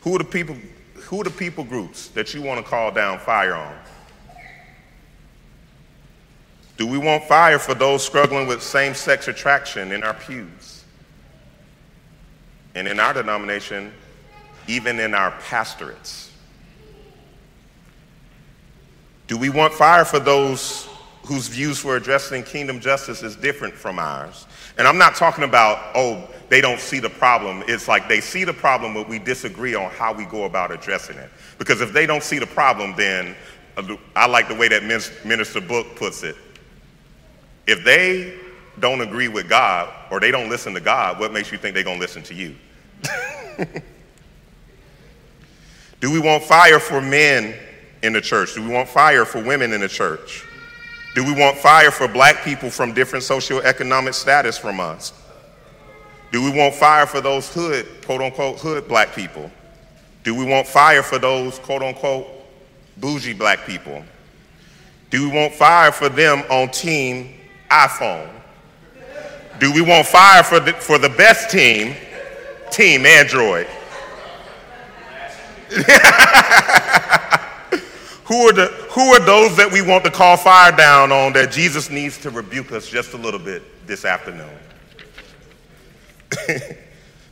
Who 0.06 0.14
are 0.14 0.20
the 0.20 0.24
people, 0.24 0.56
who 0.94 1.22
are 1.22 1.24
the 1.24 1.32
people 1.32 1.64
groups 1.64 2.10
that 2.10 2.32
you 2.36 2.42
want 2.44 2.64
to 2.64 2.70
call 2.70 2.92
down 2.92 3.18
fire 3.18 3.56
on? 3.56 3.76
Do 6.78 6.86
we 6.86 7.00
want 7.00 7.24
fire 7.24 7.58
for 7.58 7.74
those 7.74 8.06
struggling 8.06 8.46
with 8.46 8.62
same 8.62 8.94
sex 8.94 9.28
attraction 9.28 9.92
in 9.92 10.04
our 10.04 10.14
pews? 10.14 10.84
And 12.76 12.88
in 12.88 13.00
our 13.00 13.14
denomination, 13.14 13.92
even 14.68 15.00
in 15.00 15.16
our 15.16 15.32
pastorates? 15.42 16.30
Do 19.26 19.40
we 19.40 19.50
want 19.50 19.74
fire 19.74 20.06
for 20.06 20.20
those 20.20 20.88
whose 21.24 21.48
views 21.48 21.80
for 21.80 21.96
addressing 21.96 22.44
kingdom 22.44 22.80
justice 22.80 23.24
is 23.24 23.36
different 23.36 23.74
from 23.74 23.98
ours? 23.98 24.46
And 24.78 24.88
I'm 24.88 24.98
not 24.98 25.16
talking 25.16 25.44
about, 25.44 25.80
oh, 25.96 26.28
they 26.50 26.62
don't 26.62 26.80
see 26.80 27.00
the 27.00 27.10
problem. 27.10 27.64
It's 27.68 27.88
like 27.88 28.08
they 28.08 28.22
see 28.22 28.44
the 28.44 28.54
problem, 28.54 28.94
but 28.94 29.10
we 29.10 29.20
disagree 29.20 29.74
on 29.74 29.90
how 29.92 30.14
we 30.14 30.26
go 30.26 30.44
about 30.44 30.72
addressing 30.72 31.18
it. 31.18 31.30
Because 31.58 31.82
if 31.82 31.92
they 31.94 32.06
don't 32.06 32.24
see 32.24 32.40
the 32.40 32.48
problem, 32.48 32.94
then 32.96 33.36
uh, 33.78 33.96
I 34.16 34.28
like 34.28 34.48
the 34.48 34.56
way 34.56 34.68
that 34.68 34.84
Minister 34.84 35.62
Book 35.62 35.96
puts 35.96 36.24
it. 36.24 36.36
If 37.68 37.84
they 37.84 38.38
don't 38.80 39.02
agree 39.02 39.28
with 39.28 39.50
God 39.50 39.92
or 40.12 40.20
they 40.20 40.32
don't 40.32 40.50
listen 40.50 40.74
to 40.74 40.82
God, 40.82 41.20
what 41.20 41.34
makes 41.34 41.52
you 41.52 41.58
think 41.58 41.74
they're 41.74 41.84
going 41.84 41.98
to 41.98 42.02
listen 42.02 42.22
to 42.24 42.36
you? 42.36 42.56
Do 46.02 46.12
we 46.12 46.20
want 46.20 46.44
fire 46.44 46.80
for 46.80 47.02
men 47.02 47.56
in 48.04 48.14
the 48.14 48.22
church? 48.22 48.54
Do 48.54 48.62
we 48.62 48.70
want 48.70 48.88
fire 48.90 49.26
for 49.26 49.42
women 49.42 49.74
in 49.74 49.82
the 49.82 49.88
church? 49.88 50.46
Do 51.16 51.24
we 51.24 51.32
want 51.32 51.58
fire 51.58 51.92
for 51.92 52.10
black 52.10 52.44
people 52.44 52.70
from 52.70 52.94
different 52.94 53.24
socioeconomic 53.24 54.14
status 54.14 54.58
from 54.58 54.82
us? 54.82 55.14
Do 56.34 56.44
we 56.44 56.52
want 56.52 56.76
fire 56.76 57.06
for 57.06 57.22
those 57.22 57.52
hood, 57.52 57.88
quote 58.04 58.20
unquote, 58.20 58.60
hood 58.60 58.86
black 58.90 59.16
people? 59.16 59.50
Do 60.26 60.36
we 60.36 60.44
want 60.44 60.68
fire 60.68 61.02
for 61.02 61.18
those, 61.18 61.58
quote 61.60 61.82
unquote, 61.82 62.28
bougie 62.98 63.32
black 63.32 63.66
people? 63.66 64.04
Do 65.10 65.30
we 65.30 65.34
want 65.34 65.54
fire 65.54 65.94
for 65.94 66.10
them 66.10 66.44
on 66.50 66.70
team 66.72 67.36
iPhone? 67.72 68.30
Do 69.60 69.72
we 69.72 69.82
want 69.82 70.06
fire 70.08 70.44
for 70.44 70.60
the, 70.60 70.74
for 70.74 70.98
the 70.98 71.08
best 71.08 71.50
team, 71.50 71.96
Team 72.72 73.06
Android? 73.06 73.68
who, 78.26 78.50
are 78.50 78.54
the, 78.54 78.68
who 78.92 79.02
are 79.14 79.20
those 79.20 79.56
that 79.58 79.72
we 79.72 79.82
want 79.82 80.04
to 80.06 80.12
call 80.12 80.36
fire 80.36 80.72
down 80.72 81.12
on 81.12 81.34
that 81.34 81.52
Jesus 81.52 81.90
needs 81.90 82.18
to 82.20 82.30
rebuke 82.30 82.72
us 82.72 82.88
just 82.88 83.14
a 83.14 83.18
little 83.18 83.40
bit 83.40 83.88
this 83.88 84.04
afternoon? 84.04 84.58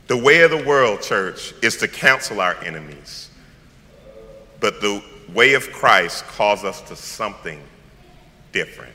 the 0.06 0.16
way 0.16 0.42
of 0.42 0.52
the 0.52 0.64
world, 0.64 1.02
church, 1.02 1.52
is 1.62 1.76
to 1.78 1.88
counsel 1.88 2.40
our 2.40 2.56
enemies. 2.62 3.30
But 4.60 4.80
the 4.80 5.02
way 5.32 5.54
of 5.54 5.70
Christ 5.72 6.26
calls 6.26 6.62
us 6.62 6.80
to 6.82 6.94
something 6.94 7.60
different. 8.52 8.94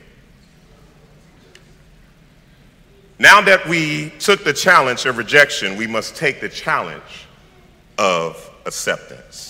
Now 3.19 3.41
that 3.41 3.67
we 3.67 4.11
took 4.19 4.45
the 4.45 4.53
challenge 4.53 5.05
of 5.05 5.17
rejection, 5.17 5.75
we 5.75 5.85
must 5.85 6.15
take 6.15 6.39
the 6.39 6.47
challenge 6.47 7.27
of 7.97 8.49
acceptance. 8.65 9.48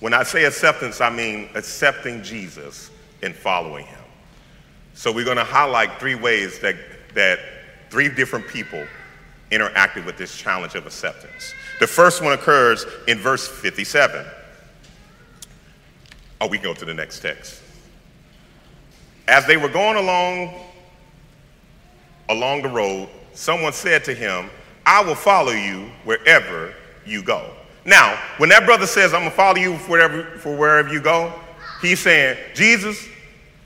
When 0.00 0.14
I 0.14 0.22
say 0.22 0.44
acceptance, 0.44 1.00
I 1.00 1.10
mean 1.10 1.48
accepting 1.54 2.22
Jesus 2.22 2.90
and 3.22 3.34
following 3.34 3.86
him. 3.86 3.98
So 4.94 5.12
we're 5.12 5.24
going 5.24 5.36
to 5.36 5.44
highlight 5.44 5.98
three 5.98 6.14
ways 6.14 6.58
that, 6.60 6.76
that 7.14 7.40
three 7.90 8.08
different 8.08 8.46
people 8.48 8.84
interacted 9.50 10.04
with 10.04 10.16
this 10.16 10.36
challenge 10.36 10.74
of 10.74 10.86
acceptance. 10.86 11.54
The 11.80 11.86
first 11.86 12.22
one 12.22 12.32
occurs 12.32 12.84
in 13.06 13.18
verse 13.18 13.48
57. 13.48 14.26
Oh, 16.40 16.46
we 16.46 16.58
go 16.58 16.74
to 16.74 16.84
the 16.84 16.94
next 16.94 17.20
text. 17.20 17.62
As 19.26 19.46
they 19.46 19.56
were 19.56 19.68
going 19.68 19.96
along 19.96 20.54
along 22.28 22.62
the 22.62 22.68
road, 22.68 23.08
someone 23.32 23.72
said 23.72 24.04
to 24.04 24.14
him, 24.14 24.50
I 24.84 25.02
will 25.02 25.14
follow 25.14 25.52
you 25.52 25.90
wherever 26.04 26.74
you 27.06 27.22
go. 27.22 27.54
Now, 27.88 28.20
when 28.36 28.50
that 28.50 28.66
brother 28.66 28.86
says, 28.86 29.14
I'm 29.14 29.22
gonna 29.22 29.30
follow 29.32 29.56
you 29.56 29.74
wherever, 29.78 30.22
for 30.38 30.56
wherever 30.56 30.92
you 30.92 31.00
go, 31.00 31.32
he's 31.82 31.98
saying, 31.98 32.36
Jesus, 32.54 33.08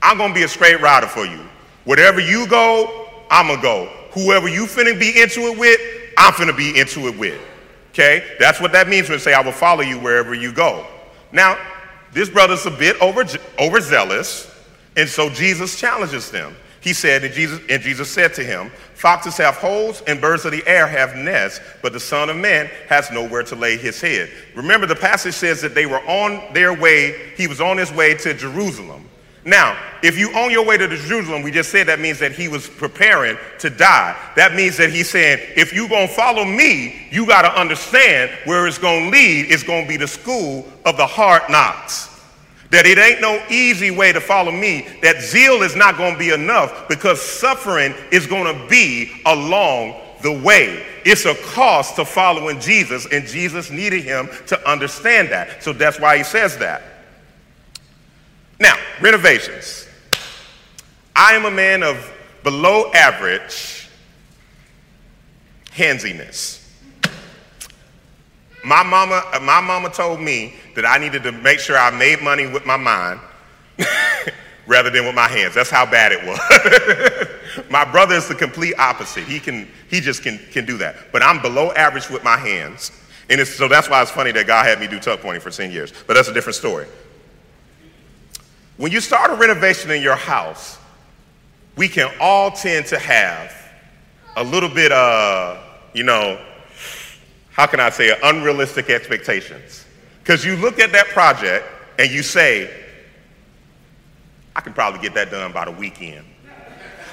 I'm 0.01 0.17
gonna 0.17 0.33
be 0.33 0.43
a 0.43 0.47
straight 0.47 0.81
rider 0.81 1.07
for 1.07 1.25
you. 1.25 1.41
Wherever 1.83 2.19
you 2.19 2.47
go, 2.47 3.09
I'm 3.29 3.47
gonna 3.47 3.61
go 3.61 3.89
whoever 4.13 4.47
you 4.47 4.65
finna 4.65 4.97
be 4.97 5.21
into 5.21 5.41
it 5.47 5.57
with, 5.57 5.79
I'm 6.17 6.33
finna 6.33 6.55
be 6.55 6.79
into 6.79 7.07
it 7.07 7.17
with. 7.17 7.39
Okay? 7.89 8.35
That's 8.39 8.61
what 8.61 8.71
that 8.71 8.87
means 8.87 9.09
when 9.09 9.19
say, 9.19 9.33
I 9.33 9.41
will 9.41 9.51
follow 9.51 9.81
you 9.81 9.99
wherever 9.99 10.33
you 10.33 10.53
go. 10.53 10.85
Now, 11.31 11.57
this 12.11 12.29
brother's 12.29 12.65
a 12.65 12.71
bit 12.71 12.99
over, 13.01 13.25
overzealous, 13.59 14.49
and 14.95 15.09
so 15.09 15.29
Jesus 15.29 15.79
challenges 15.79 16.29
them. 16.29 16.55
He 16.79 16.93
said, 16.93 17.23
and 17.23 17.33
Jesus, 17.33 17.59
and 17.69 17.81
Jesus 17.81 18.09
said 18.09 18.33
to 18.35 18.43
him, 18.43 18.71
Foxes 19.03 19.35
have 19.35 19.57
holes 19.57 20.01
and 20.07 20.21
birds 20.21 20.45
of 20.45 20.53
the 20.53 20.65
air 20.65 20.87
have 20.87 21.13
nests, 21.13 21.59
but 21.81 21.91
the 21.91 21.99
Son 21.99 22.29
of 22.29 22.37
Man 22.37 22.67
has 22.87 23.11
nowhere 23.11 23.43
to 23.43 23.53
lay 23.53 23.75
his 23.75 23.99
head. 23.99 24.31
Remember, 24.55 24.87
the 24.87 24.95
passage 24.95 25.33
says 25.33 25.61
that 25.61 25.75
they 25.75 25.85
were 25.85 25.99
on 26.07 26.53
their 26.53 26.73
way, 26.73 27.33
he 27.35 27.45
was 27.45 27.59
on 27.59 27.75
his 27.75 27.91
way 27.91 28.15
to 28.15 28.33
Jerusalem. 28.33 29.09
Now, 29.43 29.77
if 30.03 30.17
you 30.17 30.29
on 30.29 30.51
your 30.51 30.65
way 30.65 30.77
to 30.77 30.87
Jerusalem, 30.87 31.43
we 31.43 31.51
just 31.51 31.69
said 31.69 31.87
that 31.87 31.99
means 31.99 32.17
that 32.19 32.31
he 32.31 32.47
was 32.47 32.69
preparing 32.69 33.37
to 33.59 33.69
die. 33.69 34.17
That 34.37 34.55
means 34.55 34.77
that 34.77 34.89
he's 34.89 35.09
saying, 35.09 35.39
if 35.57 35.73
you're 35.73 35.89
going 35.89 36.07
to 36.07 36.13
follow 36.13 36.45
me, 36.45 37.05
you 37.11 37.27
got 37.27 37.41
to 37.41 37.59
understand 37.59 38.31
where 38.45 38.67
it's 38.67 38.77
to 38.77 39.09
lead. 39.09 39.51
It's 39.51 39.63
to 39.83 39.85
be 39.85 39.97
the 39.97 40.07
school 40.07 40.65
of 40.85 40.95
the 40.95 41.05
hard 41.05 41.41
knocks. 41.49 42.12
That 42.73 42.87
it 42.87 42.97
ain't 42.97 43.21
no 43.21 43.39
easy 43.51 43.91
way 43.91 44.11
to 44.13 44.19
follow 44.19 44.51
me. 44.51 44.87
That 45.03 45.21
zeal 45.21 45.61
is 45.61 45.75
not 45.75 45.95
going 45.95 46.13
to 46.13 46.17
be 46.17 46.31
enough 46.31 46.87
because 46.89 47.21
suffering 47.21 47.93
is 48.11 48.25
going 48.25 48.51
to 48.51 48.67
be 48.67 49.11
along 49.27 50.01
the 50.23 50.31
way. 50.31 50.83
It's 51.05 51.25
a 51.25 51.35
cost 51.35 51.97
to 51.97 52.05
following 52.05 52.59
Jesus, 52.59 53.05
and 53.11 53.27
Jesus 53.27 53.69
needed 53.69 54.03
him 54.03 54.27
to 54.47 54.67
understand 54.67 55.29
that. 55.29 55.61
So 55.61 55.71
that's 55.71 55.99
why 55.99 56.17
he 56.17 56.23
says 56.23 56.57
that. 56.57 56.81
Now, 58.59 58.73
renovations. 58.99 59.87
I 61.15 61.33
am 61.33 61.45
a 61.45 61.51
man 61.51 61.83
of 61.83 62.11
below 62.41 62.91
average 62.91 63.87
handsiness. 65.73 66.62
My 68.63 68.81
mama, 68.81 69.23
uh, 69.33 69.39
my 69.41 69.59
mama 69.59 69.89
told 69.89 70.21
me 70.21 70.53
that 70.75 70.85
I 70.85 70.97
needed 70.97 71.23
to 71.23 71.31
make 71.31 71.59
sure 71.59 71.77
I 71.77 71.91
made 71.91 72.21
money 72.21 72.47
with 72.47 72.65
my 72.65 72.77
mind 72.77 73.19
rather 74.67 74.89
than 74.89 75.05
with 75.05 75.15
my 75.15 75.27
hands. 75.27 75.53
That's 75.53 75.69
how 75.69 75.85
bad 75.85 76.13
it 76.13 76.23
was. 76.25 77.65
my 77.69 77.83
brother 77.83 78.15
is 78.15 78.27
the 78.27 78.35
complete 78.35 78.75
opposite. 78.79 79.25
He 79.25 79.39
can, 79.39 79.67
he 79.89 79.99
just 79.99 80.23
can, 80.23 80.39
can 80.51 80.65
do 80.65 80.77
that. 80.77 80.95
But 81.11 81.21
I'm 81.21 81.41
below 81.41 81.71
average 81.73 82.09
with 82.09 82.23
my 82.23 82.37
hands. 82.37 82.91
And 83.29 83.45
so 83.45 83.67
that's 83.67 83.89
why 83.89 84.01
it's 84.01 84.11
funny 84.11 84.31
that 84.31 84.47
God 84.47 84.65
had 84.65 84.79
me 84.79 84.87
do 84.87 84.99
tuck 84.99 85.21
pointing 85.21 85.41
for 85.41 85.49
10 85.49 85.71
years. 85.71 85.91
But 86.07 86.13
that's 86.13 86.29
a 86.29 86.33
different 86.33 86.55
story. 86.55 86.87
When 88.77 88.91
you 88.91 89.01
start 89.01 89.31
a 89.31 89.35
renovation 89.35 89.91
in 89.91 90.01
your 90.01 90.15
house, 90.15 90.79
we 91.75 91.87
can 91.87 92.11
all 92.19 92.51
tend 92.51 92.85
to 92.87 92.99
have 92.99 93.53
a 94.35 94.43
little 94.43 94.69
bit 94.69 94.91
of, 94.91 95.59
you 95.93 96.03
know, 96.03 96.39
how 97.53 97.67
can 97.67 97.79
I 97.79 97.89
say 97.91 98.07
it, 98.07 98.19
unrealistic 98.23 98.89
expectations. 98.89 99.85
Because 100.21 100.43
you 100.43 100.55
look 100.55 100.79
at 100.79 100.91
that 100.91 101.07
project 101.07 101.65
and 101.99 102.11
you 102.11 102.23
say, 102.23 102.73
I 104.55 104.61
can 104.61 104.73
probably 104.73 105.01
get 105.01 105.13
that 105.13 105.29
done 105.31 105.51
by 105.51 105.65
the 105.65 105.71
weekend. 105.71 106.25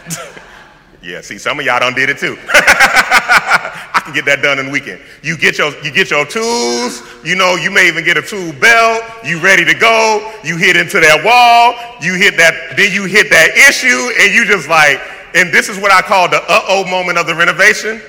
yeah, 1.02 1.20
see, 1.20 1.36
some 1.36 1.60
of 1.60 1.66
y'all 1.66 1.80
done 1.80 1.94
did 1.94 2.08
it 2.08 2.18
too. 2.18 2.38
I 2.48 4.00
can 4.02 4.14
get 4.14 4.24
that 4.24 4.40
done 4.40 4.58
in 4.58 4.66
the 4.66 4.72
weekend. 4.72 5.02
You 5.22 5.36
get 5.36 5.58
your 5.58 5.76
you 5.82 5.92
get 5.92 6.10
your 6.10 6.24
tools, 6.24 7.02
you 7.22 7.34
know, 7.34 7.56
you 7.56 7.70
may 7.70 7.86
even 7.86 8.02
get 8.02 8.16
a 8.16 8.22
tool 8.22 8.52
belt, 8.54 9.02
you 9.22 9.38
ready 9.40 9.64
to 9.66 9.74
go, 9.74 10.32
you 10.42 10.56
hit 10.56 10.74
into 10.74 11.00
that 11.00 11.22
wall, 11.22 11.76
you 12.00 12.14
hit 12.14 12.38
that, 12.38 12.76
then 12.78 12.92
you 12.92 13.04
hit 13.04 13.28
that 13.28 13.56
issue, 13.56 14.08
and 14.22 14.32
you 14.32 14.46
just 14.46 14.68
like, 14.68 15.00
and 15.34 15.52
this 15.52 15.68
is 15.68 15.78
what 15.78 15.92
I 15.92 16.00
call 16.00 16.30
the 16.30 16.40
uh-oh 16.40 16.86
moment 16.90 17.18
of 17.18 17.26
the 17.26 17.34
renovation. 17.34 18.00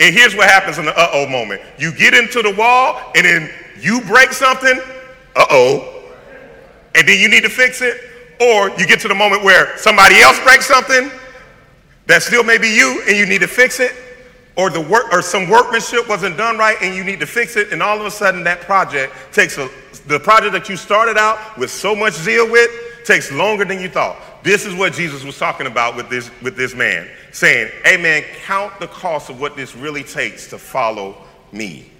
And 0.00 0.14
here's 0.14 0.34
what 0.34 0.48
happens 0.48 0.78
in 0.78 0.86
the 0.86 0.98
uh-oh 0.98 1.28
moment. 1.28 1.60
You 1.78 1.92
get 1.92 2.14
into 2.14 2.42
the 2.42 2.54
wall, 2.54 2.98
and 3.14 3.24
then 3.24 3.50
you 3.78 4.00
break 4.02 4.32
something, 4.32 4.80
uh-oh, 5.36 6.02
and 6.94 7.06
then 7.06 7.20
you 7.20 7.28
need 7.28 7.42
to 7.42 7.50
fix 7.50 7.82
it, 7.82 8.00
or 8.40 8.70
you 8.70 8.86
get 8.86 9.00
to 9.00 9.08
the 9.08 9.14
moment 9.14 9.44
where 9.44 9.76
somebody 9.76 10.18
else 10.20 10.40
breaks 10.40 10.66
something 10.66 11.10
that 12.06 12.22
still 12.22 12.42
may 12.42 12.58
be 12.58 12.68
you 12.68 13.02
and 13.06 13.16
you 13.16 13.26
need 13.26 13.42
to 13.42 13.46
fix 13.46 13.78
it, 13.78 13.92
or 14.56 14.70
the 14.70 14.80
work 14.80 15.12
or 15.12 15.22
some 15.22 15.48
workmanship 15.48 16.08
wasn't 16.08 16.36
done 16.36 16.58
right 16.58 16.76
and 16.80 16.94
you 16.94 17.04
need 17.04 17.20
to 17.20 17.26
fix 17.26 17.56
it, 17.56 17.70
and 17.70 17.82
all 17.82 18.00
of 18.00 18.06
a 18.06 18.10
sudden 18.10 18.42
that 18.44 18.60
project 18.62 19.14
takes 19.32 19.58
a, 19.58 19.68
the 20.06 20.18
project 20.18 20.52
that 20.52 20.68
you 20.68 20.76
started 20.76 21.18
out 21.18 21.38
with 21.58 21.70
so 21.70 21.94
much 21.94 22.14
zeal 22.14 22.50
with 22.50 22.70
takes 23.04 23.30
longer 23.32 23.64
than 23.64 23.80
you 23.80 23.88
thought. 23.88 24.16
This 24.42 24.64
is 24.64 24.74
what 24.74 24.92
Jesus 24.92 25.24
was 25.24 25.38
talking 25.38 25.66
about 25.66 25.96
with 25.96 26.08
this 26.08 26.30
with 26.42 26.56
this 26.56 26.74
man, 26.74 27.08
saying, 27.32 27.70
"Hey 27.84 27.96
man, 27.96 28.24
count 28.44 28.78
the 28.80 28.88
cost 28.88 29.30
of 29.30 29.40
what 29.40 29.56
this 29.56 29.74
really 29.74 30.02
takes 30.02 30.46
to 30.48 30.58
follow 30.58 31.16
me." 31.52 31.90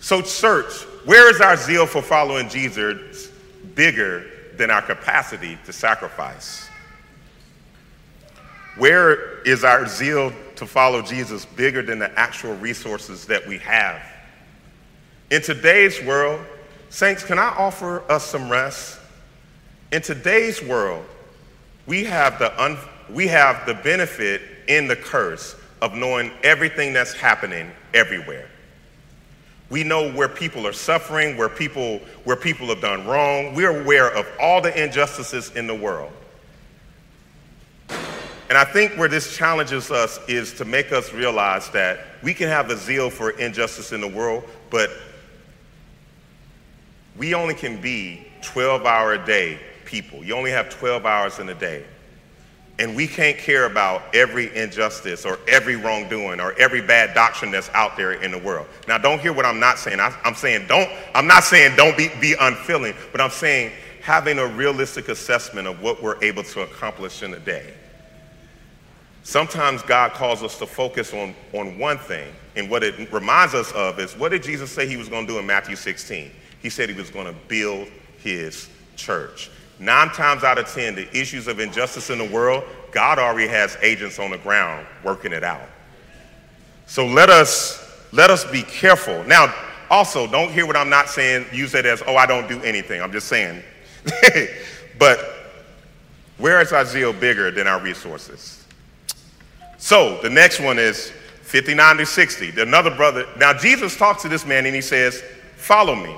So, 0.00 0.22
church, 0.22 0.72
where 1.04 1.28
is 1.30 1.40
our 1.40 1.56
zeal 1.56 1.86
for 1.86 2.02
following 2.02 2.48
Jesus 2.48 3.28
bigger 3.74 4.24
than 4.56 4.70
our 4.70 4.82
capacity 4.82 5.58
to 5.66 5.72
sacrifice? 5.72 6.68
Where 8.76 9.40
is 9.42 9.64
our 9.64 9.86
zeal 9.88 10.32
to 10.56 10.66
follow 10.66 11.02
Jesus 11.02 11.44
bigger 11.44 11.82
than 11.82 11.98
the 11.98 12.16
actual 12.18 12.54
resources 12.56 13.24
that 13.26 13.46
we 13.46 13.58
have? 13.58 14.00
In 15.30 15.42
today's 15.42 16.00
world, 16.04 16.40
saints, 16.90 17.24
can 17.24 17.38
I 17.38 17.48
offer 17.48 18.08
us 18.10 18.24
some 18.24 18.48
rest? 18.48 18.97
In 19.90 20.02
today's 20.02 20.62
world, 20.62 21.04
we 21.86 22.04
have 22.04 22.38
the, 22.38 22.62
un- 22.62 22.76
we 23.08 23.26
have 23.28 23.64
the 23.64 23.72
benefit 23.72 24.42
in 24.68 24.86
the 24.86 24.96
curse 24.96 25.56
of 25.80 25.94
knowing 25.94 26.30
everything 26.42 26.92
that's 26.92 27.14
happening 27.14 27.70
everywhere. 27.94 28.50
We 29.70 29.84
know 29.84 30.12
where 30.12 30.28
people 30.28 30.66
are 30.66 30.74
suffering, 30.74 31.38
where 31.38 31.48
people, 31.48 32.00
where 32.24 32.36
people 32.36 32.66
have 32.66 32.82
done 32.82 33.06
wrong. 33.06 33.54
We're 33.54 33.80
aware 33.80 34.10
of 34.14 34.26
all 34.38 34.60
the 34.60 34.82
injustices 34.82 35.52
in 35.56 35.66
the 35.66 35.74
world. 35.74 36.12
And 37.88 38.56
I 38.56 38.64
think 38.64 38.92
where 38.92 39.08
this 39.08 39.36
challenges 39.36 39.90
us 39.90 40.18
is 40.28 40.52
to 40.54 40.66
make 40.66 40.92
us 40.92 41.12
realize 41.14 41.70
that 41.70 42.00
we 42.22 42.34
can 42.34 42.48
have 42.48 42.70
a 42.70 42.76
zeal 42.76 43.08
for 43.08 43.30
injustice 43.30 43.92
in 43.92 44.02
the 44.02 44.08
world, 44.08 44.44
but 44.70 44.90
we 47.16 47.34
only 47.34 47.54
can 47.54 47.80
be 47.80 48.26
12 48.42 48.86
hour 48.86 49.14
a 49.14 49.24
day 49.24 49.58
people. 49.88 50.22
You 50.22 50.34
only 50.34 50.50
have 50.50 50.68
12 50.68 51.06
hours 51.06 51.38
in 51.38 51.48
a 51.48 51.54
day. 51.54 51.84
And 52.78 52.94
we 52.94 53.08
can't 53.08 53.36
care 53.36 53.64
about 53.64 54.14
every 54.14 54.54
injustice 54.54 55.24
or 55.24 55.38
every 55.48 55.74
wrongdoing 55.74 56.38
or 56.38 56.52
every 56.52 56.80
bad 56.80 57.12
doctrine 57.12 57.50
that's 57.50 57.70
out 57.70 57.96
there 57.96 58.12
in 58.12 58.30
the 58.30 58.38
world. 58.38 58.68
Now, 58.86 58.98
don't 58.98 59.18
hear 59.18 59.32
what 59.32 59.44
I'm 59.44 59.58
not 59.58 59.78
saying. 59.78 59.98
I, 59.98 60.14
am 60.24 60.34
saying 60.34 60.68
don't, 60.68 60.88
I'm 61.14 61.26
not 61.26 61.42
saying 61.42 61.74
don't 61.74 61.96
be, 61.96 62.08
be 62.20 62.36
unfeeling, 62.38 62.94
but 63.10 63.20
I'm 63.20 63.30
saying 63.30 63.72
having 64.02 64.38
a 64.38 64.46
realistic 64.46 65.08
assessment 65.08 65.66
of 65.66 65.82
what 65.82 66.00
we're 66.02 66.22
able 66.22 66.44
to 66.44 66.60
accomplish 66.60 67.22
in 67.22 67.34
a 67.34 67.40
day. 67.40 67.74
Sometimes 69.24 69.82
God 69.82 70.12
calls 70.12 70.42
us 70.42 70.56
to 70.58 70.66
focus 70.66 71.12
on, 71.12 71.34
on 71.52 71.78
one 71.78 71.98
thing, 71.98 72.32
and 72.54 72.70
what 72.70 72.84
it 72.84 73.12
reminds 73.12 73.54
us 73.54 73.72
of 73.72 73.98
is 73.98 74.16
what 74.16 74.30
did 74.30 74.42
Jesus 74.42 74.70
say 74.70 74.86
he 74.86 74.96
was 74.96 75.08
going 75.08 75.26
to 75.26 75.32
do 75.32 75.38
in 75.38 75.46
Matthew 75.46 75.74
16? 75.74 76.30
He 76.60 76.70
said 76.70 76.88
he 76.88 76.94
was 76.94 77.10
going 77.10 77.26
to 77.26 77.34
build 77.48 77.88
his 78.18 78.68
church. 78.96 79.50
Nine 79.80 80.08
times 80.10 80.42
out 80.42 80.58
of 80.58 80.66
ten, 80.72 80.94
the 80.94 81.08
issues 81.16 81.46
of 81.46 81.60
injustice 81.60 82.10
in 82.10 82.18
the 82.18 82.24
world, 82.24 82.64
God 82.90 83.18
already 83.18 83.48
has 83.48 83.76
agents 83.80 84.18
on 84.18 84.30
the 84.30 84.38
ground 84.38 84.86
working 85.04 85.32
it 85.32 85.44
out. 85.44 85.68
So 86.86 87.06
let 87.06 87.30
us 87.30 87.84
let 88.12 88.30
us 88.30 88.44
be 88.50 88.62
careful. 88.62 89.22
Now, 89.24 89.54
also, 89.90 90.26
don't 90.26 90.50
hear 90.50 90.66
what 90.66 90.76
I'm 90.76 90.88
not 90.88 91.08
saying. 91.08 91.46
Use 91.52 91.74
it 91.74 91.86
as, 91.86 92.02
oh, 92.06 92.16
I 92.16 92.26
don't 92.26 92.48
do 92.48 92.60
anything. 92.62 93.00
I'm 93.00 93.12
just 93.12 93.28
saying. 93.28 93.62
but 94.98 95.20
where 96.38 96.60
is 96.60 96.72
our 96.72 96.84
zeal 96.84 97.12
bigger 97.12 97.50
than 97.50 97.66
our 97.66 97.80
resources? 97.80 98.64
So 99.76 100.20
the 100.22 100.30
next 100.30 100.60
one 100.60 100.78
is 100.78 101.12
59 101.42 101.98
to 101.98 102.06
60. 102.06 102.60
Another 102.60 102.94
brother. 102.94 103.26
Now 103.38 103.52
Jesus 103.52 103.96
talks 103.96 104.22
to 104.22 104.28
this 104.28 104.44
man 104.44 104.66
and 104.66 104.74
he 104.74 104.80
says, 104.80 105.22
Follow 105.56 105.94
me. 105.94 106.14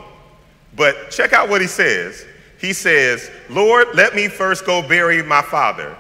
But 0.77 1.11
check 1.11 1.33
out 1.33 1.49
what 1.49 1.61
he 1.61 1.67
says 1.67 2.25
he 2.61 2.75
says, 2.75 3.31
Lord, 3.49 3.89
let 3.95 4.15
me 4.15 4.29
first 4.29 4.67
go 4.67 4.87
bury 4.87 5.23
my 5.23 5.41
father. 5.41 5.97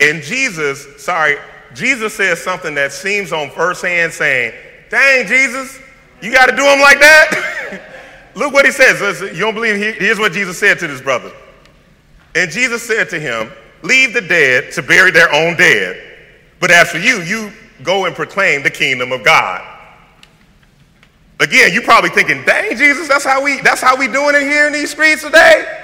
And 0.00 0.22
Jesus, 0.22 1.02
sorry, 1.02 1.36
Jesus 1.72 2.14
says 2.14 2.42
something 2.42 2.74
that 2.74 2.92
seems 2.92 3.32
on 3.32 3.50
first 3.50 3.82
hand 3.82 4.12
saying, 4.12 4.52
Dang, 4.90 5.26
Jesus, 5.26 5.78
you 6.20 6.32
got 6.32 6.46
to 6.46 6.56
do 6.56 6.64
him 6.64 6.80
like 6.80 6.98
that? 6.98 7.80
Look 8.34 8.52
what 8.52 8.64
he 8.66 8.72
says. 8.72 9.20
You 9.20 9.40
don't 9.40 9.54
believe? 9.54 9.76
Here's 9.76 10.18
what 10.18 10.32
Jesus 10.32 10.58
said 10.58 10.80
to 10.80 10.88
this 10.88 11.00
brother. 11.00 11.32
And 12.34 12.50
Jesus 12.50 12.82
said 12.82 13.08
to 13.10 13.20
him, 13.20 13.52
Leave 13.82 14.14
the 14.14 14.20
dead 14.20 14.72
to 14.72 14.82
bury 14.82 15.12
their 15.12 15.32
own 15.32 15.56
dead. 15.56 16.00
But 16.58 16.72
as 16.72 16.90
for 16.90 16.98
you, 16.98 17.22
you 17.22 17.52
go 17.84 18.06
and 18.06 18.16
proclaim 18.16 18.62
the 18.62 18.70
kingdom 18.70 19.12
of 19.12 19.24
God. 19.24 19.62
Again, 21.38 21.72
you're 21.72 21.82
probably 21.82 22.10
thinking, 22.10 22.44
dang, 22.44 22.76
Jesus, 22.76 23.06
that's 23.06 23.24
how 23.24 23.42
we 23.42 23.60
that's 23.60 23.80
how 23.80 23.96
we 23.96 24.06
doing 24.08 24.34
it 24.34 24.42
here 24.42 24.66
in 24.66 24.72
these 24.72 24.90
streets 24.90 25.22
today. 25.22 25.83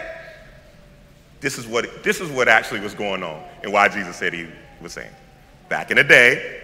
This 1.41 1.59
is 1.59 1.67
what, 1.67 2.03
this 2.03 2.21
is 2.21 2.31
what 2.31 2.49
actually 2.49 2.81
was 2.81 2.95
going 2.95 3.23
on 3.23 3.43
and 3.63 3.73
why 3.73 3.89
Jesus 3.89 4.17
said 4.17 4.33
he 4.33 4.47
was 4.81 4.93
saying. 4.93 5.11
Back 5.69 5.91
in 5.91 5.97
the 5.97 6.05
day, 6.05 6.61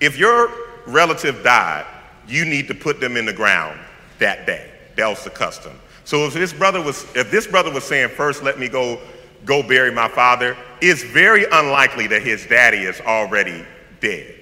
if 0.00 0.18
your 0.18 0.50
relative 0.86 1.42
died, 1.42 1.86
you 2.28 2.44
need 2.44 2.68
to 2.68 2.74
put 2.74 3.00
them 3.00 3.16
in 3.16 3.26
the 3.26 3.32
ground 3.32 3.78
that 4.18 4.46
day. 4.46 4.70
That 4.96 5.08
was 5.08 5.24
the 5.24 5.30
custom. 5.30 5.72
So 6.04 6.26
if 6.26 6.34
this 6.34 6.52
brother 6.52 6.80
was, 6.80 7.06
if 7.14 7.30
this 7.30 7.46
brother 7.46 7.72
was 7.72 7.84
saying, 7.84 8.10
first 8.10 8.42
let 8.42 8.58
me 8.58 8.68
go, 8.68 9.00
go 9.44 9.62
bury 9.62 9.92
my 9.92 10.08
father, 10.08 10.56
it's 10.80 11.02
very 11.02 11.44
unlikely 11.44 12.06
that 12.08 12.22
his 12.22 12.46
daddy 12.46 12.78
is 12.78 13.00
already 13.00 13.64
dead. 14.00 14.34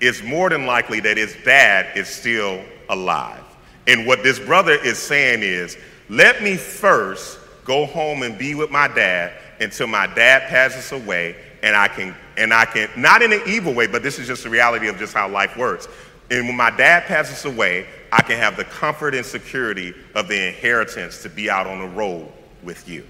It's 0.00 0.22
more 0.22 0.50
than 0.50 0.66
likely 0.66 1.00
that 1.00 1.16
his 1.16 1.36
dad 1.44 1.96
is 1.96 2.08
still 2.08 2.62
alive. 2.88 3.42
And 3.86 4.06
what 4.06 4.22
this 4.22 4.38
brother 4.38 4.72
is 4.72 4.98
saying 4.98 5.42
is, 5.42 5.76
let 6.08 6.42
me 6.42 6.56
first 6.56 7.38
go 7.64 7.86
home 7.86 8.22
and 8.22 8.36
be 8.38 8.54
with 8.54 8.70
my 8.70 8.88
dad 8.88 9.32
until 9.60 9.86
my 9.86 10.06
dad 10.06 10.48
passes 10.48 10.92
away 10.92 11.36
and 11.62 11.74
I 11.74 11.88
can 11.88 12.14
and 12.36 12.52
I 12.52 12.64
can 12.64 12.88
not 12.96 13.22
in 13.22 13.32
an 13.32 13.42
evil 13.46 13.74
way, 13.74 13.86
but 13.86 14.02
this 14.02 14.18
is 14.18 14.26
just 14.26 14.44
the 14.44 14.50
reality 14.50 14.88
of 14.88 14.98
just 14.98 15.14
how 15.14 15.28
life 15.28 15.56
works. 15.56 15.88
And 16.30 16.46
when 16.46 16.56
my 16.56 16.70
dad 16.70 17.04
passes 17.04 17.44
away, 17.44 17.86
I 18.12 18.22
can 18.22 18.38
have 18.38 18.56
the 18.56 18.64
comfort 18.64 19.14
and 19.14 19.24
security 19.24 19.94
of 20.14 20.28
the 20.28 20.48
inheritance 20.48 21.22
to 21.22 21.28
be 21.28 21.50
out 21.50 21.66
on 21.66 21.80
the 21.80 21.88
road 21.88 22.30
with 22.62 22.88
you. 22.88 23.04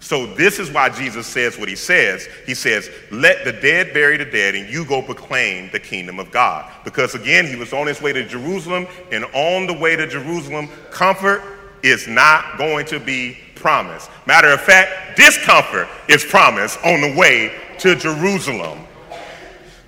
So 0.00 0.26
this 0.34 0.58
is 0.58 0.70
why 0.70 0.88
Jesus 0.90 1.26
says 1.26 1.58
what 1.58 1.68
he 1.68 1.74
says. 1.74 2.28
He 2.46 2.54
says, 2.54 2.88
let 3.10 3.44
the 3.44 3.52
dead 3.52 3.92
bury 3.92 4.16
the 4.16 4.24
dead 4.24 4.54
and 4.54 4.68
you 4.68 4.84
go 4.84 5.02
proclaim 5.02 5.70
the 5.72 5.80
kingdom 5.80 6.20
of 6.20 6.30
God. 6.30 6.70
Because 6.84 7.14
again, 7.14 7.46
he 7.46 7.56
was 7.56 7.72
on 7.72 7.86
his 7.86 8.00
way 8.00 8.12
to 8.12 8.24
Jerusalem 8.24 8.86
and 9.10 9.24
on 9.34 9.66
the 9.66 9.74
way 9.74 9.96
to 9.96 10.06
Jerusalem, 10.06 10.68
comfort 10.90 11.42
is 11.82 12.08
not 12.08 12.58
going 12.58 12.86
to 12.86 13.00
be 13.00 13.38
promised. 13.54 14.10
Matter 14.26 14.48
of 14.48 14.60
fact, 14.60 15.16
discomfort 15.16 15.88
is 16.08 16.24
promised 16.24 16.78
on 16.84 17.00
the 17.00 17.14
way 17.16 17.52
to 17.78 17.94
Jerusalem. 17.94 18.80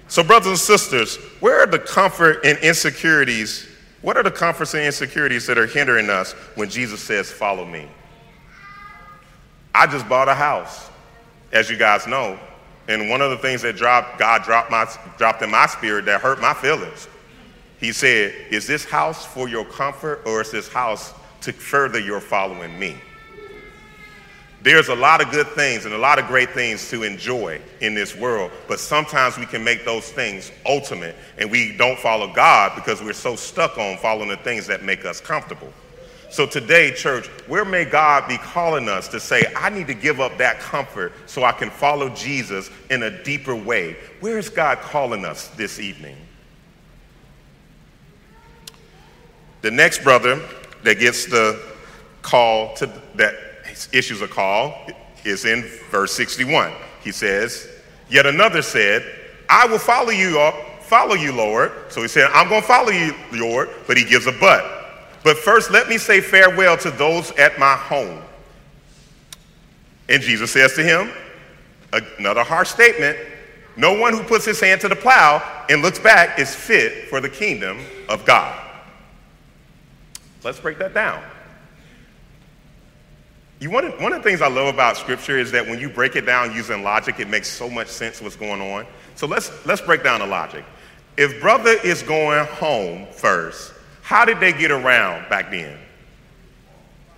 So 0.08 0.24
brothers 0.24 0.48
and 0.48 0.58
sisters, 0.58 1.16
where 1.40 1.60
are 1.60 1.66
the 1.66 1.78
comfort 1.78 2.44
and 2.44 2.58
insecurities? 2.58 3.68
What 4.02 4.16
are 4.16 4.22
the 4.22 4.30
comforts 4.30 4.74
and 4.74 4.84
insecurities 4.84 5.46
that 5.46 5.58
are 5.58 5.66
hindering 5.66 6.10
us 6.10 6.32
when 6.54 6.68
Jesus 6.68 7.00
says, 7.00 7.30
follow 7.30 7.64
me? 7.64 7.86
I 9.74 9.86
just 9.86 10.08
bought 10.08 10.28
a 10.28 10.34
house, 10.34 10.90
as 11.52 11.70
you 11.70 11.76
guys 11.76 12.06
know. 12.06 12.38
And 12.88 13.08
one 13.08 13.20
of 13.20 13.30
the 13.30 13.38
things 13.38 13.62
that 13.62 13.76
dropped, 13.76 14.18
God 14.18 14.42
dropped, 14.42 14.70
my, 14.70 14.84
dropped 15.16 15.42
in 15.42 15.50
my 15.50 15.66
spirit 15.66 16.06
that 16.06 16.20
hurt 16.20 16.40
my 16.40 16.54
feelings, 16.54 17.08
he 17.78 17.92
said, 17.92 18.34
Is 18.50 18.66
this 18.66 18.84
house 18.84 19.24
for 19.24 19.48
your 19.48 19.64
comfort 19.64 20.22
or 20.26 20.40
is 20.40 20.50
this 20.50 20.68
house 20.68 21.14
to 21.42 21.52
further 21.52 21.98
your 21.98 22.20
following 22.20 22.78
me? 22.78 22.96
There's 24.62 24.88
a 24.88 24.94
lot 24.94 25.22
of 25.22 25.30
good 25.30 25.46
things 25.48 25.86
and 25.86 25.94
a 25.94 25.98
lot 25.98 26.18
of 26.18 26.26
great 26.26 26.50
things 26.50 26.90
to 26.90 27.02
enjoy 27.02 27.62
in 27.80 27.94
this 27.94 28.14
world, 28.14 28.50
but 28.68 28.78
sometimes 28.78 29.38
we 29.38 29.46
can 29.46 29.64
make 29.64 29.86
those 29.86 30.10
things 30.12 30.52
ultimate 30.66 31.16
and 31.38 31.50
we 31.50 31.76
don't 31.78 31.98
follow 31.98 32.30
God 32.30 32.74
because 32.74 33.02
we're 33.02 33.14
so 33.14 33.36
stuck 33.36 33.78
on 33.78 33.96
following 33.96 34.28
the 34.28 34.36
things 34.36 34.66
that 34.66 34.82
make 34.84 35.06
us 35.06 35.18
comfortable. 35.18 35.72
So 36.30 36.46
today, 36.46 36.92
church, 36.92 37.26
where 37.48 37.64
may 37.64 37.84
God 37.84 38.28
be 38.28 38.36
calling 38.36 38.88
us 38.88 39.08
to 39.08 39.18
say, 39.18 39.42
I 39.56 39.70
need 39.70 39.88
to 39.88 39.94
give 39.94 40.20
up 40.20 40.36
that 40.38 40.60
comfort 40.60 41.12
so 41.26 41.42
I 41.42 41.52
can 41.52 41.70
follow 41.70 42.10
Jesus 42.10 42.70
in 42.90 43.02
a 43.02 43.22
deeper 43.24 43.56
way? 43.56 43.96
Where 44.20 44.38
is 44.38 44.48
God 44.48 44.78
calling 44.78 45.24
us 45.24 45.48
this 45.48 45.80
evening? 45.80 46.16
The 49.62 49.70
next 49.70 50.04
brother 50.04 50.40
that 50.82 50.98
gets 50.98 51.26
the 51.26 51.60
call 52.22 52.74
to 52.76 52.86
that 53.14 53.34
issues 53.92 54.20
a 54.20 54.28
call 54.28 54.86
is 55.24 55.44
in 55.44 55.62
verse 55.90 56.12
61. 56.12 56.72
He 57.02 57.12
says, 57.12 57.68
Yet 58.08 58.26
another 58.26 58.62
said, 58.62 59.04
I 59.48 59.66
will 59.66 59.78
follow 59.78 60.10
you, 60.10 60.38
follow 60.80 61.14
you, 61.14 61.32
Lord. 61.32 61.72
So 61.88 62.02
he 62.02 62.08
said, 62.08 62.30
I'm 62.32 62.48
going 62.48 62.62
to 62.62 62.66
follow 62.66 62.90
you, 62.90 63.14
Lord, 63.32 63.70
but 63.86 63.96
he 63.96 64.04
gives 64.04 64.26
a 64.26 64.32
but. 64.32 64.64
But 65.22 65.36
first, 65.36 65.70
let 65.70 65.88
me 65.88 65.98
say 65.98 66.20
farewell 66.20 66.76
to 66.78 66.90
those 66.90 67.30
at 67.32 67.58
my 67.58 67.74
home. 67.74 68.22
And 70.08 70.22
Jesus 70.22 70.50
says 70.50 70.74
to 70.74 70.82
him, 70.82 71.10
another 72.18 72.44
harsh 72.44 72.68
statement 72.68 73.18
no 73.76 73.98
one 73.98 74.12
who 74.12 74.22
puts 74.22 74.44
his 74.44 74.60
hand 74.60 74.80
to 74.82 74.88
the 74.88 74.96
plow 74.96 75.64
and 75.70 75.80
looks 75.80 75.98
back 75.98 76.38
is 76.38 76.54
fit 76.54 77.08
for 77.08 77.20
the 77.20 77.28
kingdom 77.28 77.78
of 78.08 78.24
God. 78.24 78.69
Let's 80.42 80.60
break 80.60 80.78
that 80.78 80.94
down. 80.94 81.22
You, 83.60 83.70
one, 83.70 83.84
of, 83.84 84.00
one 84.00 84.12
of 84.14 84.22
the 84.22 84.28
things 84.28 84.40
I 84.40 84.48
love 84.48 84.72
about 84.72 84.96
scripture 84.96 85.38
is 85.38 85.52
that 85.52 85.66
when 85.66 85.78
you 85.78 85.90
break 85.90 86.16
it 86.16 86.22
down 86.22 86.54
using 86.54 86.82
logic, 86.82 87.20
it 87.20 87.28
makes 87.28 87.48
so 87.48 87.68
much 87.68 87.88
sense 87.88 88.22
what's 88.22 88.36
going 88.36 88.62
on. 88.62 88.86
So 89.16 89.26
let's, 89.26 89.50
let's 89.66 89.82
break 89.82 90.02
down 90.02 90.20
the 90.20 90.26
logic. 90.26 90.64
If 91.18 91.42
brother 91.42 91.76
is 91.84 92.02
going 92.02 92.46
home 92.46 93.06
first, 93.12 93.74
how 94.00 94.24
did 94.24 94.40
they 94.40 94.52
get 94.52 94.70
around 94.70 95.28
back 95.28 95.50
then? 95.50 95.78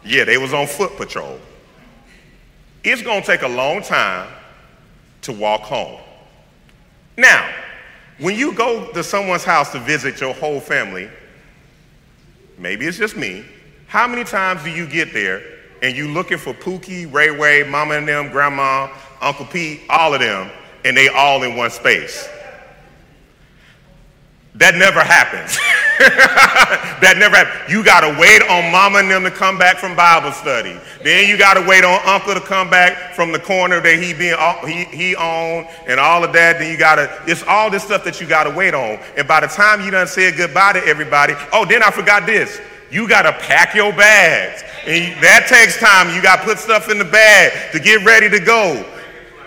Yeah, 0.04 0.24
they 0.24 0.37
was 0.37 0.52
on 0.52 0.66
foot 0.66 0.96
patrol. 0.96 1.38
It's 2.82 3.02
going 3.02 3.20
to 3.20 3.26
take 3.26 3.42
a 3.42 3.48
long 3.48 3.80
time 3.82 4.28
to 5.22 5.32
walk 5.32 5.61
home. 5.61 6.00
Now, 7.16 7.48
when 8.18 8.37
you 8.37 8.52
go 8.52 8.90
to 8.92 9.04
someone's 9.04 9.44
house 9.44 9.70
to 9.72 9.78
visit 9.78 10.20
your 10.20 10.35
whole 10.35 10.58
family, 10.58 11.08
maybe 12.58 12.86
it's 12.86 12.98
just 12.98 13.16
me, 13.16 13.44
how 13.86 14.06
many 14.06 14.24
times 14.24 14.62
do 14.62 14.70
you 14.70 14.86
get 14.86 15.12
there 15.12 15.42
and 15.82 15.96
you 15.96 16.08
looking 16.08 16.38
for 16.38 16.54
Pookie, 16.54 17.12
Ray 17.12 17.30
Ray, 17.30 17.68
Mama 17.68 17.94
and 17.94 18.08
them, 18.08 18.30
Grandma, 18.30 18.88
Uncle 19.20 19.46
Pete, 19.46 19.82
all 19.88 20.14
of 20.14 20.20
them, 20.20 20.50
and 20.84 20.96
they 20.96 21.08
all 21.08 21.42
in 21.42 21.56
one 21.56 21.70
space? 21.70 22.28
That 24.56 24.74
never 24.76 25.00
happens. 25.00 25.56
that 27.00 27.16
never 27.18 27.36
happened. 27.36 27.58
You 27.72 27.82
got 27.82 28.00
to 28.00 28.20
wait 28.20 28.42
on 28.42 28.70
mama 28.70 28.98
and 28.98 29.10
them 29.10 29.22
to 29.24 29.30
come 29.30 29.56
back 29.56 29.78
from 29.78 29.96
Bible 29.96 30.30
study. 30.32 30.76
Then 31.02 31.26
you 31.26 31.38
got 31.38 31.54
to 31.54 31.66
wait 31.66 31.84
on 31.84 31.98
uncle 32.04 32.34
to 32.34 32.40
come 32.40 32.68
back 32.68 33.14
from 33.14 33.32
the 33.32 33.38
corner 33.38 33.80
that 33.80 33.98
he 33.98 34.12
being 34.12 34.36
uh, 34.38 34.66
he, 34.66 34.84
he 34.84 35.16
owned 35.16 35.68
and 35.86 35.98
all 35.98 36.22
of 36.22 36.34
that. 36.34 36.58
Then 36.58 36.70
you 36.70 36.76
got 36.76 36.96
to, 36.96 37.10
it's 37.26 37.42
all 37.44 37.70
this 37.70 37.82
stuff 37.82 38.04
that 38.04 38.20
you 38.20 38.26
got 38.26 38.44
to 38.44 38.50
wait 38.50 38.74
on. 38.74 38.98
And 39.16 39.26
by 39.26 39.40
the 39.40 39.46
time 39.46 39.80
you 39.80 39.90
done 39.90 40.06
said 40.06 40.36
goodbye 40.36 40.74
to 40.74 40.84
everybody, 40.84 41.34
oh, 41.52 41.64
then 41.64 41.82
I 41.82 41.90
forgot 41.90 42.26
this. 42.26 42.60
You 42.90 43.08
got 43.08 43.22
to 43.22 43.32
pack 43.32 43.74
your 43.74 43.92
bags. 43.92 44.62
And 44.84 45.16
that 45.22 45.46
takes 45.48 45.78
time. 45.80 46.14
You 46.14 46.20
got 46.20 46.40
to 46.40 46.44
put 46.44 46.58
stuff 46.58 46.90
in 46.90 46.98
the 46.98 47.06
bag 47.06 47.72
to 47.72 47.80
get 47.80 48.04
ready 48.04 48.28
to 48.28 48.38
go. 48.38 48.84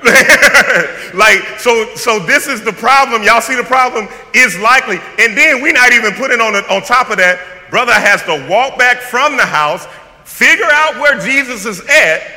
like 1.13 1.59
so 1.59 1.93
so 1.95 2.19
this 2.19 2.47
is 2.47 2.63
the 2.63 2.73
problem. 2.73 3.23
Y'all 3.23 3.41
see 3.41 3.55
the 3.55 3.63
problem? 3.63 4.07
Is 4.33 4.57
likely. 4.59 4.99
And 5.19 5.37
then 5.37 5.61
we're 5.61 5.73
not 5.73 5.93
even 5.93 6.13
putting 6.13 6.39
on 6.39 6.55
on 6.55 6.81
top 6.83 7.09
of 7.09 7.17
that 7.17 7.39
brother 7.69 7.93
has 7.93 8.21
to 8.23 8.47
walk 8.47 8.77
back 8.77 9.01
from 9.01 9.37
the 9.37 9.45
house 9.45 9.87
figure 10.23 10.69
out 10.71 10.95
where 10.99 11.19
jesus 11.19 11.65
is 11.65 11.81
at 11.89 12.35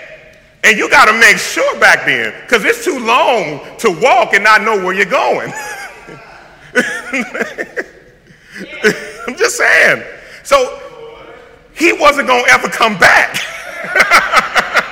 and 0.65 0.77
you 0.77 0.91
got 0.91 1.07
to 1.07 1.13
make 1.13 1.39
sure 1.39 1.79
back 1.79 2.05
then 2.05 2.35
because 2.43 2.65
it's 2.65 2.85
too 2.85 2.99
long 2.99 3.61
to 3.79 3.91
walk 4.03 4.35
and 4.35 4.43
not 4.43 4.63
know 4.63 4.85
where 4.85 4.95
you're 4.95 5.07
going. 5.07 5.53
I'm 9.27 9.37
just 9.37 9.57
saying. 9.57 10.03
So 10.43 10.81
he 11.75 11.93
wasn't 11.93 12.27
going 12.27 12.45
to 12.45 12.51
ever 12.51 12.69
come 12.69 12.99
back 12.99 13.39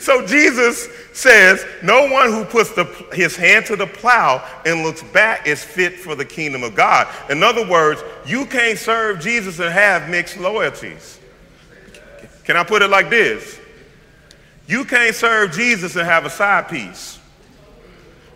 so 0.00 0.26
Jesus 0.26 0.88
says, 1.12 1.64
No 1.82 2.10
one 2.10 2.30
who 2.30 2.44
puts 2.44 2.72
the, 2.72 2.84
his 3.12 3.36
hand 3.36 3.66
to 3.66 3.76
the 3.76 3.86
plow 3.86 4.46
and 4.64 4.82
looks 4.82 5.02
back 5.02 5.46
is 5.46 5.62
fit 5.62 5.94
for 5.94 6.14
the 6.14 6.24
kingdom 6.24 6.62
of 6.62 6.74
God. 6.74 7.08
In 7.30 7.42
other 7.42 7.66
words, 7.66 8.02
you 8.26 8.46
can't 8.46 8.78
serve 8.78 9.20
Jesus 9.20 9.58
and 9.58 9.72
have 9.72 10.08
mixed 10.08 10.38
loyalties. 10.38 11.18
Can 12.44 12.56
I 12.56 12.64
put 12.64 12.82
it 12.82 12.88
like 12.88 13.10
this? 13.10 13.60
You 14.66 14.84
can't 14.84 15.14
serve 15.14 15.52
Jesus 15.52 15.96
and 15.96 16.06
have 16.06 16.26
a 16.26 16.30
side 16.30 16.68
piece. 16.68 17.18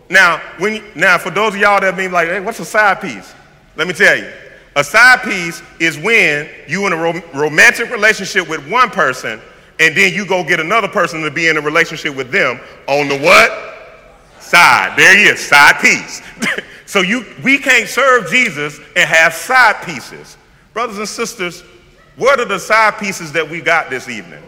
Now, 0.09 0.38
when 0.59 0.83
now 0.95 1.19
for 1.19 1.31
those 1.31 1.55
of 1.55 1.61
y'all 1.61 1.81
that 1.81 1.97
mean 1.97 2.12
like, 2.12 2.29
hey, 2.29 2.41
what's 2.41 2.61
a 2.61 2.65
side 2.65 3.01
piece? 3.01 3.35
Let 3.77 3.88
me 3.88 3.95
tell 3.95 4.17
you. 4.17 4.31
A 4.75 4.85
side 4.85 5.23
piece 5.23 5.62
is 5.79 5.99
when 5.99 6.49
you 6.67 6.87
in 6.87 6.93
a 6.93 6.97
rom- 6.97 7.23
romantic 7.35 7.91
relationship 7.91 8.49
with 8.49 8.67
one 8.71 8.91
person 8.91 9.41
and 9.83 9.97
then 9.97 10.14
you 10.14 10.25
go 10.25 10.45
get 10.45 10.61
another 10.61 10.87
person 10.87 11.23
to 11.23 11.31
be 11.31 11.49
in 11.49 11.57
a 11.57 11.61
relationship 11.61 12.14
with 12.14 12.31
them 12.31 12.61
on 12.87 13.09
the 13.09 13.18
what? 13.18 13.51
Side. 14.40 14.97
There 14.97 15.18
he 15.18 15.25
is, 15.25 15.40
side 15.40 15.81
piece. 15.81 16.23
so 16.87 17.01
you 17.01 17.27
we 17.42 17.59
can't 17.59 17.88
serve 17.88 18.31
Jesus 18.31 18.79
and 18.95 19.09
have 19.09 19.35
side 19.35 19.83
pieces. 19.85 20.37
Brothers 20.73 20.99
and 20.99 21.09
sisters, 21.09 21.62
what 22.14 22.38
are 22.38 22.45
the 22.45 22.61
side 22.61 22.97
pieces 22.99 23.33
that 23.33 23.49
we 23.49 23.61
got 23.61 23.90
this 23.90 24.09
evening? 24.09 24.42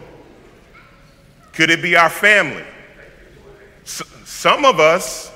Could 1.51 1.69
it 1.69 1.81
be 1.81 1.97
our 1.97 2.09
family? 2.09 2.63
S- 3.83 4.03
some 4.23 4.63
of 4.63 4.79
us 4.79 5.33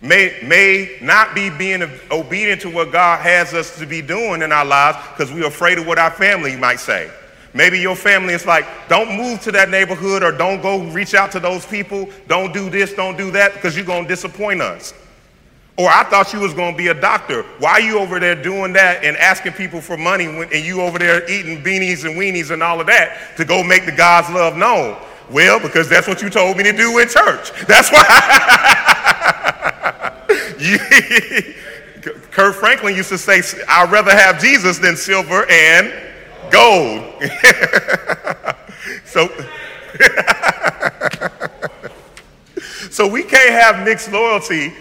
may, 0.00 0.38
may 0.42 0.96
not 1.02 1.34
be 1.34 1.50
being 1.50 1.82
obedient 2.10 2.62
to 2.62 2.70
what 2.70 2.92
God 2.92 3.20
has 3.20 3.52
us 3.52 3.78
to 3.78 3.84
be 3.84 4.00
doing 4.00 4.40
in 4.40 4.52
our 4.52 4.64
lives 4.64 4.96
because 5.08 5.30
we're 5.30 5.48
afraid 5.48 5.76
of 5.76 5.86
what 5.86 5.98
our 5.98 6.12
family 6.12 6.56
might 6.56 6.80
say. 6.80 7.10
Maybe 7.54 7.80
your 7.80 7.96
family 7.96 8.34
is 8.34 8.44
like, 8.44 8.66
don't 8.88 9.16
move 9.16 9.40
to 9.42 9.52
that 9.52 9.70
neighborhood 9.70 10.22
or 10.22 10.32
don't 10.32 10.60
go 10.60 10.82
reach 10.90 11.14
out 11.14 11.32
to 11.32 11.40
those 11.40 11.64
people. 11.64 12.08
Don't 12.26 12.52
do 12.52 12.68
this, 12.68 12.92
don't 12.92 13.16
do 13.16 13.30
that 13.32 13.54
because 13.54 13.76
you're 13.76 13.86
going 13.86 14.04
to 14.04 14.08
disappoint 14.08 14.60
us. 14.60 14.92
Or 15.78 15.88
I 15.88 16.04
thought 16.04 16.32
you 16.32 16.40
was 16.40 16.54
going 16.54 16.74
to 16.74 16.78
be 16.78 16.88
a 16.88 16.94
doctor. 16.94 17.44
Why 17.60 17.72
are 17.72 17.80
you 17.80 18.00
over 18.00 18.18
there 18.18 18.34
doing 18.34 18.72
that 18.72 19.04
and 19.04 19.16
asking 19.16 19.52
people 19.52 19.80
for 19.80 19.96
money 19.96 20.26
when, 20.26 20.52
and 20.52 20.64
you 20.64 20.82
over 20.82 20.98
there 20.98 21.28
eating 21.30 21.62
beanies 21.62 22.04
and 22.04 22.18
weenies 22.18 22.50
and 22.50 22.62
all 22.62 22.80
of 22.80 22.88
that 22.88 23.36
to 23.36 23.44
go 23.44 23.62
make 23.62 23.86
the 23.86 23.92
God's 23.92 24.28
love 24.30 24.56
known? 24.56 24.96
Well, 25.30 25.60
because 25.60 25.88
that's 25.88 26.08
what 26.08 26.20
you 26.20 26.30
told 26.30 26.56
me 26.56 26.64
to 26.64 26.72
do 26.72 26.98
in 26.98 27.08
church. 27.08 27.52
That's 27.66 27.92
why. 27.92 28.02
Kirk 32.32 32.56
Franklin 32.56 32.96
used 32.96 33.10
to 33.10 33.18
say, 33.18 33.42
I'd 33.68 33.92
rather 33.92 34.10
have 34.10 34.40
Jesus 34.40 34.78
than 34.78 34.96
silver 34.96 35.48
and 35.50 35.92
gold. 36.50 37.22
so, 39.04 39.28
so 42.90 43.06
we 43.06 43.22
can't 43.22 43.50
have 43.50 43.84
mixed 43.84 44.12
loyalty 44.12 44.74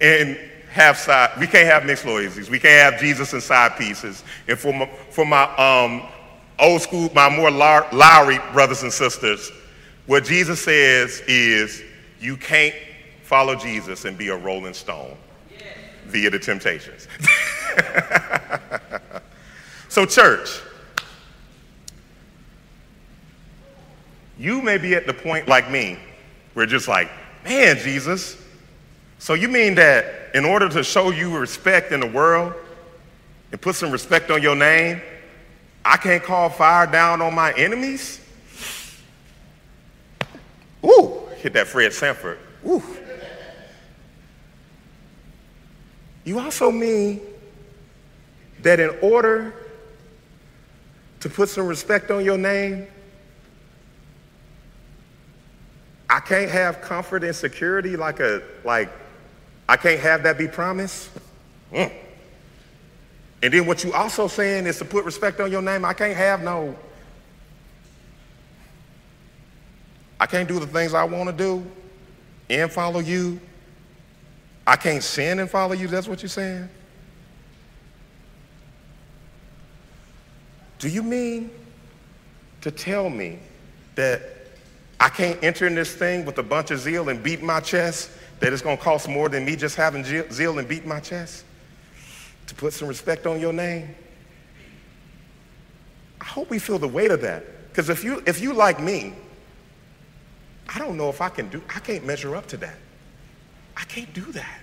and 0.00 0.38
have 0.70 0.96
side. 0.96 1.30
We 1.38 1.46
can't 1.46 1.68
have 1.68 1.84
mixed 1.84 2.04
loyalties. 2.04 2.50
We 2.50 2.58
can't 2.58 2.92
have 2.92 3.00
Jesus 3.00 3.32
and 3.32 3.42
side 3.42 3.76
pieces. 3.76 4.24
And 4.48 4.58
for 4.58 4.72
my, 4.72 4.86
for 5.10 5.24
my 5.24 5.44
um, 5.56 6.02
old 6.58 6.82
school, 6.82 7.10
my 7.14 7.28
more 7.28 7.50
Lowry 7.50 8.38
brothers 8.52 8.82
and 8.82 8.92
sisters, 8.92 9.50
what 10.06 10.24
Jesus 10.24 10.62
says 10.62 11.22
is 11.26 11.82
you 12.20 12.36
can't 12.36 12.74
follow 13.22 13.54
Jesus 13.54 14.04
and 14.04 14.18
be 14.18 14.28
a 14.28 14.36
rolling 14.36 14.74
stone 14.74 15.16
via 16.06 16.30
the 16.30 16.38
temptations. 16.38 17.08
so, 19.92 20.06
church, 20.06 20.62
you 24.38 24.62
may 24.62 24.78
be 24.78 24.94
at 24.94 25.06
the 25.06 25.12
point 25.12 25.48
like 25.48 25.70
me 25.70 25.98
where 26.54 26.64
just 26.64 26.88
like, 26.88 27.10
man, 27.44 27.76
Jesus, 27.76 28.42
so 29.18 29.34
you 29.34 29.48
mean 29.48 29.74
that 29.74 30.34
in 30.34 30.46
order 30.46 30.70
to 30.70 30.82
show 30.82 31.10
you 31.10 31.36
respect 31.36 31.92
in 31.92 32.00
the 32.00 32.06
world 32.06 32.54
and 33.50 33.60
put 33.60 33.74
some 33.74 33.90
respect 33.90 34.30
on 34.30 34.40
your 34.40 34.56
name, 34.56 35.02
I 35.84 35.98
can't 35.98 36.22
call 36.22 36.48
fire 36.48 36.86
down 36.86 37.20
on 37.20 37.34
my 37.34 37.52
enemies? 37.52 38.18
Ooh, 40.86 41.20
hit 41.36 41.52
that 41.52 41.66
Fred 41.66 41.92
Sanford. 41.92 42.38
Ooh. 42.66 42.82
You 46.24 46.38
also 46.38 46.70
mean 46.70 47.20
that 48.62 48.80
in 48.80 48.88
order 49.02 49.54
to 51.22 51.28
put 51.30 51.48
some 51.48 51.66
respect 51.66 52.10
on 52.10 52.24
your 52.24 52.36
name, 52.36 52.86
I 56.10 56.18
can't 56.18 56.50
have 56.50 56.82
comfort 56.82 57.22
and 57.22 57.34
security 57.34 57.96
like 57.96 58.18
a 58.18 58.42
like 58.64 58.90
I 59.68 59.76
can't 59.76 60.00
have 60.00 60.24
that 60.24 60.36
be 60.36 60.48
promised. 60.48 61.10
Mm. 61.72 61.92
And 63.44 63.54
then 63.54 63.66
what 63.66 63.84
you 63.84 63.92
also 63.92 64.26
saying 64.26 64.66
is 64.66 64.78
to 64.78 64.84
put 64.84 65.04
respect 65.04 65.40
on 65.40 65.50
your 65.50 65.62
name. 65.62 65.84
I 65.84 65.92
can't 65.92 66.16
have 66.16 66.42
no. 66.42 66.76
I 70.18 70.26
can't 70.26 70.48
do 70.48 70.58
the 70.58 70.66
things 70.66 70.92
I 70.92 71.04
want 71.04 71.30
to 71.30 71.36
do 71.36 71.64
and 72.50 72.70
follow 72.70 73.00
you. 73.00 73.40
I 74.66 74.74
can't 74.74 75.02
sin 75.02 75.38
and 75.38 75.48
follow 75.48 75.72
you. 75.72 75.86
That's 75.86 76.08
what 76.08 76.20
you're 76.20 76.28
saying? 76.28 76.68
Do 80.82 80.88
you 80.88 81.04
mean 81.04 81.48
to 82.62 82.72
tell 82.72 83.08
me 83.08 83.38
that 83.94 84.20
I 84.98 85.10
can't 85.10 85.38
enter 85.40 85.64
in 85.68 85.76
this 85.76 85.94
thing 85.94 86.24
with 86.24 86.38
a 86.38 86.42
bunch 86.42 86.72
of 86.72 86.80
zeal 86.80 87.08
and 87.08 87.22
beat 87.22 87.40
my 87.40 87.60
chest 87.60 88.10
that 88.40 88.52
it's 88.52 88.62
going 88.62 88.76
to 88.76 88.82
cost 88.82 89.08
more 89.08 89.28
than 89.28 89.44
me 89.44 89.54
just 89.54 89.76
having 89.76 90.02
zeal 90.02 90.58
and 90.58 90.66
beat 90.66 90.84
my 90.84 90.98
chest 90.98 91.44
to 92.48 92.54
put 92.56 92.72
some 92.72 92.88
respect 92.88 93.28
on 93.28 93.40
your 93.40 93.52
name? 93.52 93.94
I 96.20 96.24
hope 96.24 96.50
we 96.50 96.58
feel 96.58 96.80
the 96.80 96.88
weight 96.88 97.12
of 97.12 97.20
that. 97.20 97.44
Because 97.68 97.88
if 97.88 98.02
you, 98.02 98.20
if 98.26 98.40
you 98.40 98.52
like 98.52 98.80
me, 98.80 99.14
I 100.68 100.80
don't 100.80 100.96
know 100.96 101.08
if 101.08 101.20
I 101.20 101.28
can 101.28 101.48
do, 101.48 101.62
I 101.72 101.78
can't 101.78 102.04
measure 102.04 102.34
up 102.34 102.48
to 102.48 102.56
that. 102.56 102.76
I 103.76 103.84
can't 103.84 104.12
do 104.12 104.32
that. 104.32 104.60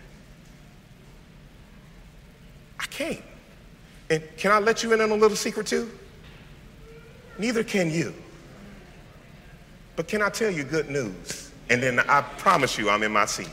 I 2.77 2.87
can't. 2.87 3.23
And 4.09 4.21
can 4.35 4.51
I 4.51 4.59
let 4.59 4.83
you 4.83 4.91
in 4.91 4.99
on 4.99 5.11
a 5.11 5.15
little 5.15 5.37
secret 5.37 5.65
too? 5.65 5.89
Neither 7.39 7.63
can 7.63 7.89
you. 7.89 8.13
But 9.95 10.07
can 10.07 10.21
I 10.21 10.29
tell 10.29 10.51
you 10.51 10.63
good 10.63 10.89
news? 10.89 11.51
And 11.69 11.81
then 11.81 11.99
I 11.99 12.21
promise 12.21 12.77
you 12.77 12.89
I'm 12.89 13.03
in 13.03 13.11
my 13.11 13.25
seat 13.25 13.49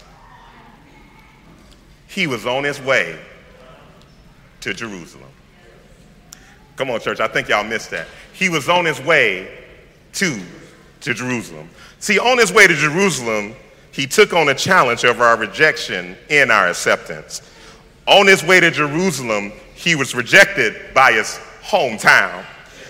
he 2.17 2.27
was 2.27 2.47
on 2.47 2.65
his 2.65 2.81
way 2.81 3.19
to 4.63 4.73
Jerusalem. 4.73 5.29
Come 6.77 6.91
on, 6.91 6.99
church, 6.99 7.21
I 7.21 7.29
think 7.29 7.51
y'all 7.51 7.63
missed 7.63 7.91
that. 7.91 8.07
He 8.33 8.49
was 8.49 8.71
on 8.71 8.87
his 8.87 8.99
way 9.03 9.49
to, 10.15 10.41
to 11.03 11.13
Jerusalem. 11.13 11.69
See, 11.99 12.19
on 12.19 12.39
his 12.39 12.53
way 12.53 12.67
to 12.67 12.75
Jerusalem, 12.75 13.55
he 13.93 14.07
took 14.07 14.33
on 14.33 14.49
a 14.49 14.55
challenge 14.55 15.05
of 15.05 15.21
our 15.21 15.37
rejection 15.37 16.17
and 16.31 16.51
our 16.51 16.69
acceptance. 16.69 17.43
On 18.07 18.27
his 18.27 18.43
way 18.43 18.61
to 18.61 18.71
Jerusalem, 18.71 19.53
he 19.75 19.95
was 19.95 20.15
rejected 20.15 20.95
by 20.95 21.13
his 21.13 21.39
hometown. 21.63 22.47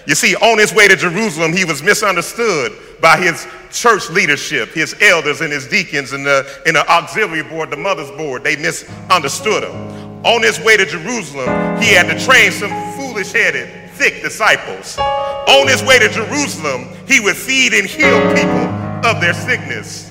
You 0.06 0.14
see, 0.14 0.36
on 0.36 0.58
his 0.58 0.72
way 0.72 0.86
to 0.86 0.96
Jerusalem, 0.96 1.52
he 1.52 1.64
was 1.64 1.82
misunderstood 1.82 2.72
by 3.00 3.16
his 3.16 3.46
church 3.72 4.08
leadership, 4.10 4.70
his 4.70 4.94
elders 5.00 5.40
and 5.40 5.52
his 5.52 5.66
deacons 5.66 6.12
and 6.12 6.24
the, 6.24 6.46
in 6.64 6.74
the 6.74 6.88
auxiliary 6.88 7.42
board, 7.42 7.70
the 7.70 7.76
mother's 7.76 8.10
board. 8.12 8.44
They 8.44 8.56
misunderstood 8.56 9.64
him. 9.64 9.74
On 10.24 10.42
his 10.42 10.60
way 10.60 10.76
to 10.76 10.86
Jerusalem, 10.86 11.48
he 11.80 11.92
had 11.92 12.06
to 12.06 12.24
train 12.24 12.52
some 12.52 12.70
foolish 12.96 13.32
headed, 13.32 13.90
thick 13.92 14.22
disciples. 14.22 14.96
On 14.98 15.66
his 15.66 15.82
way 15.82 15.98
to 15.98 16.08
Jerusalem, 16.08 16.88
he 17.06 17.20
would 17.20 17.36
feed 17.36 17.72
and 17.72 17.86
heal 17.86 18.20
people 18.34 18.66
of 19.06 19.20
their 19.20 19.34
sickness. 19.34 20.10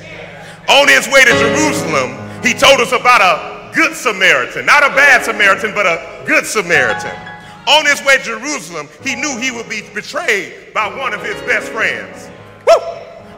On 0.69 0.87
his 0.87 1.07
way 1.07 1.23
to 1.23 1.31
Jerusalem, 1.39 2.43
he 2.43 2.53
told 2.53 2.79
us 2.81 2.91
about 2.91 3.21
a 3.21 3.73
good 3.73 3.95
Samaritan, 3.95 4.65
not 4.65 4.83
a 4.83 4.89
bad 4.89 5.23
Samaritan, 5.23 5.73
but 5.73 5.85
a 5.85 6.23
good 6.25 6.45
Samaritan. 6.45 7.24
On 7.67 7.85
his 7.85 8.01
way 8.03 8.17
to 8.17 8.23
Jerusalem, 8.23 8.87
he 9.03 9.15
knew 9.15 9.37
he 9.37 9.51
would 9.51 9.67
be 9.67 9.81
betrayed 9.93 10.73
by 10.73 10.87
one 10.87 11.13
of 11.13 11.23
his 11.23 11.35
best 11.43 11.71
friends. 11.71 12.29
Woo! 12.67 12.81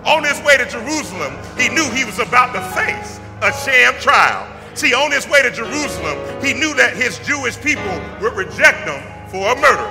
On 0.05 0.23
his 0.23 0.41
way 0.41 0.57
to 0.57 0.65
Jerusalem, 0.65 1.33
he 1.57 1.69
knew 1.69 1.89
he 1.91 2.03
was 2.03 2.19
about 2.19 2.53
to 2.53 2.61
face 2.75 3.19
a 3.41 3.53
sham 3.63 3.93
trial. 4.01 4.47
See, 4.73 4.93
on 4.93 5.11
his 5.11 5.27
way 5.27 5.41
to 5.43 5.51
Jerusalem, 5.51 6.17
he 6.43 6.53
knew 6.53 6.73
that 6.75 6.95
his 6.95 7.19
Jewish 7.19 7.59
people 7.61 7.99
would 8.21 8.33
reject 8.33 8.87
him 8.87 9.01
for 9.31 9.51
a 9.51 9.55
murder. 9.55 9.89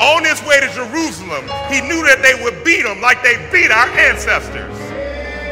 On 0.00 0.24
his 0.24 0.42
way 0.42 0.60
to 0.60 0.68
Jerusalem, 0.74 1.44
he 1.70 1.80
knew 1.80 2.02
that 2.06 2.20
they 2.22 2.42
would 2.42 2.64
beat 2.64 2.84
him 2.84 3.00
like 3.00 3.22
they 3.22 3.36
beat 3.52 3.70
our 3.70 3.88
ancestors. 3.96 4.76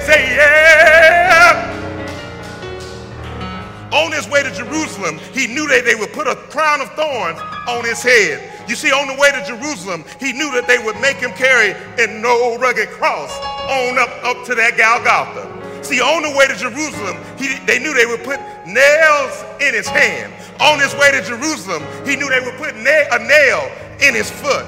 Say, 0.05 0.35
yeah! 0.35 1.68
On 3.93 4.13
his 4.13 4.29
way 4.29 4.43
to 4.43 4.53
Jerusalem, 4.53 5.19
he 5.33 5.47
knew 5.47 5.67
that 5.69 5.85
they 5.85 5.95
would 5.95 6.13
put 6.13 6.29
a 6.29 6.37
crown 6.53 6.83
of 6.83 6.93
thorns 6.93 7.41
on 7.69 7.85
his 7.85 8.03
head. 8.03 8.69
You 8.69 8.77
see, 8.77 8.93
on 8.93 9.09
the 9.09 9.17
way 9.17 9.33
to 9.33 9.43
Jerusalem, 9.49 10.05
he 10.21 10.33
knew 10.33 10.53
that 10.53 10.69
they 10.69 10.77
would 10.77 11.01
make 11.01 11.17
him 11.17 11.33
carry 11.33 11.73
an 11.97 12.25
old 12.25 12.61
rugged 12.61 12.89
cross 12.91 13.33
on 13.65 13.97
up, 13.97 14.13
up 14.25 14.45
to 14.45 14.55
that 14.57 14.77
Golgotha. 14.77 15.49
See, 15.83 16.03
on 16.03 16.21
the 16.21 16.37
way 16.37 16.47
to 16.49 16.57
Jerusalem, 16.57 17.17
he, 17.39 17.57
they 17.65 17.79
knew 17.79 17.95
they 17.95 18.05
would 18.05 18.25
put 18.25 18.37
nails 18.67 19.33
in 19.61 19.73
his 19.73 19.89
hand. 19.89 20.35
On 20.61 20.79
his 20.79 20.93
way 21.01 21.09
to 21.13 21.25
Jerusalem, 21.25 21.81
he 22.05 22.13
knew 22.13 22.29
they 22.29 22.45
would 22.45 22.61
put 22.61 22.77
na- 22.77 23.09
a 23.09 23.19
nail 23.25 23.73
in 24.05 24.13
his 24.13 24.29
foot. 24.29 24.67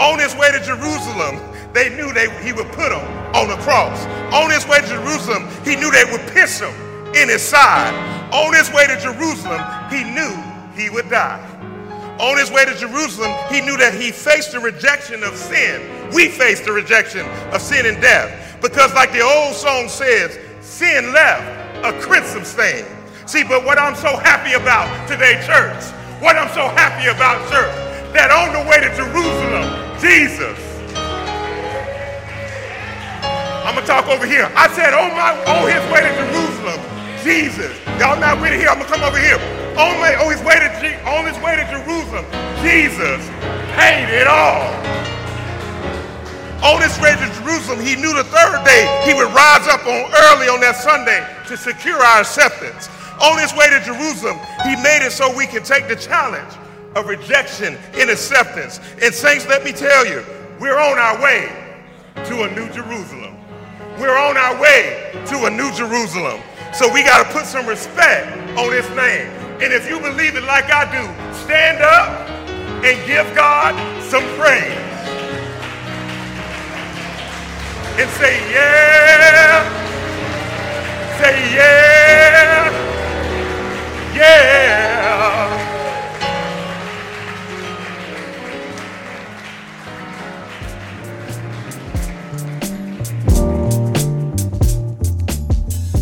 On 0.00 0.18
his 0.18 0.32
way 0.36 0.48
to 0.48 0.60
Jerusalem, 0.64 1.44
they 1.74 1.92
knew 1.92 2.08
they, 2.14 2.32
he 2.40 2.56
would 2.56 2.72
put 2.72 2.88
him 2.88 3.04
on 3.36 3.50
a 3.52 3.60
cross. 3.60 4.00
On 4.32 4.48
his 4.48 4.64
way 4.66 4.80
to 4.80 4.86
Jerusalem, 4.86 5.48
he 5.60 5.76
knew 5.76 5.90
they 5.92 6.08
would 6.08 6.24
pierce 6.32 6.60
him 6.60 6.72
in 7.14 7.28
his 7.28 7.42
side. 7.42 7.92
On 8.32 8.54
his 8.54 8.72
way 8.72 8.86
to 8.86 8.98
Jerusalem, 8.98 9.60
he 9.90 10.04
knew 10.04 10.32
he 10.74 10.90
would 10.90 11.08
die. 11.10 11.40
On 12.18 12.38
his 12.38 12.50
way 12.50 12.64
to 12.64 12.74
Jerusalem, 12.74 13.32
he 13.50 13.60
knew 13.60 13.76
that 13.76 13.94
he 13.94 14.10
faced 14.12 14.52
the 14.52 14.60
rejection 14.60 15.22
of 15.22 15.36
sin. 15.36 16.10
We 16.14 16.28
face 16.28 16.60
the 16.60 16.72
rejection 16.72 17.26
of 17.52 17.60
sin 17.60 17.86
and 17.86 18.00
death. 18.00 18.60
Because, 18.60 18.94
like 18.94 19.12
the 19.12 19.22
old 19.22 19.54
song 19.54 19.88
says, 19.88 20.38
sin 20.60 21.12
left 21.12 21.84
a 21.84 21.92
crimson 22.00 22.44
stain. 22.44 22.84
See, 23.26 23.42
but 23.42 23.64
what 23.64 23.78
I'm 23.78 23.94
so 23.96 24.16
happy 24.16 24.54
about 24.54 24.86
today, 25.08 25.34
church, 25.46 25.82
what 26.22 26.36
I'm 26.36 26.52
so 26.54 26.68
happy 26.68 27.08
about, 27.08 27.42
church, 27.50 27.74
that 28.14 28.30
on 28.30 28.52
the 28.52 28.62
way 28.68 28.78
to 28.78 28.90
Jerusalem, 28.94 29.66
Jesus, 29.98 30.58
I'm 33.64 33.74
gonna 33.74 33.86
talk 33.86 34.06
over 34.08 34.26
here. 34.26 34.50
I 34.54 34.68
said, 34.74 34.92
on 34.92 35.10
my 35.16 35.32
on 35.46 35.64
his 35.70 35.82
way 35.90 36.02
to 36.04 36.12
Jerusalem, 36.12 36.91
Jesus. 37.22 37.72
Y'all 37.98 38.18
not 38.18 38.40
with 38.40 38.52
it 38.52 38.60
here. 38.60 38.68
I'm 38.68 38.78
gonna 38.78 38.90
come 38.90 39.02
over 39.02 39.18
here. 39.18 39.38
On, 39.78 39.96
my, 39.98 40.14
on, 40.20 40.30
his 40.30 40.42
way 40.44 40.58
to, 40.58 40.68
on 41.08 41.24
his 41.24 41.38
way 41.40 41.56
to 41.56 41.64
Jerusalem, 41.70 42.26
Jesus 42.60 43.24
paid 43.72 44.10
it 44.12 44.26
all. 44.26 44.68
On 46.62 46.80
his 46.80 46.94
way 47.00 47.10
to 47.16 47.26
Jerusalem, 47.42 47.80
he 47.80 47.96
knew 47.96 48.12
the 48.14 48.24
third 48.24 48.62
day 48.64 48.86
he 49.06 49.14
would 49.14 49.32
rise 49.34 49.66
up 49.66 49.86
on 49.86 50.06
early 50.30 50.46
on 50.46 50.60
that 50.60 50.76
Sunday 50.76 51.26
to 51.48 51.56
secure 51.56 51.98
our 51.98 52.20
acceptance. 52.20 52.88
On 53.20 53.38
his 53.38 53.54
way 53.54 53.70
to 53.70 53.80
Jerusalem, 53.80 54.38
he 54.64 54.76
made 54.82 55.04
it 55.04 55.12
so 55.12 55.34
we 55.34 55.46
can 55.46 55.62
take 55.64 55.88
the 55.88 55.96
challenge 55.96 56.54
of 56.94 57.06
rejection 57.06 57.78
and 57.94 58.10
acceptance. 58.10 58.78
And 59.02 59.14
saints, 59.14 59.46
let 59.48 59.64
me 59.64 59.72
tell 59.72 60.06
you, 60.06 60.24
we're 60.60 60.78
on 60.78 60.98
our 60.98 61.20
way 61.22 61.50
to 62.26 62.44
a 62.44 62.54
new 62.54 62.70
Jerusalem. 62.70 63.36
We're 63.98 64.16
on 64.16 64.36
our 64.36 64.60
way 64.60 65.10
to 65.26 65.46
a 65.46 65.50
new 65.50 65.72
Jerusalem. 65.72 66.40
So 66.74 66.92
we 66.92 67.02
got 67.02 67.26
to 67.26 67.32
put 67.32 67.46
some 67.46 67.66
respect 67.66 68.26
on 68.58 68.72
his 68.72 68.88
name. 68.96 69.28
And 69.60 69.72
if 69.72 69.88
you 69.88 70.00
believe 70.00 70.36
it 70.36 70.44
like 70.44 70.70
I 70.72 70.84
do, 70.90 71.04
stand 71.44 71.82
up 71.82 72.28
and 72.84 73.06
give 73.06 73.26
God 73.36 73.74
some 74.02 74.24
praise. 74.40 74.72
And 78.00 78.10
say, 78.12 78.40
yeah. 78.52 79.88
Say, 81.20 81.54
yeah. 81.54 82.70
Yeah. 84.14 85.61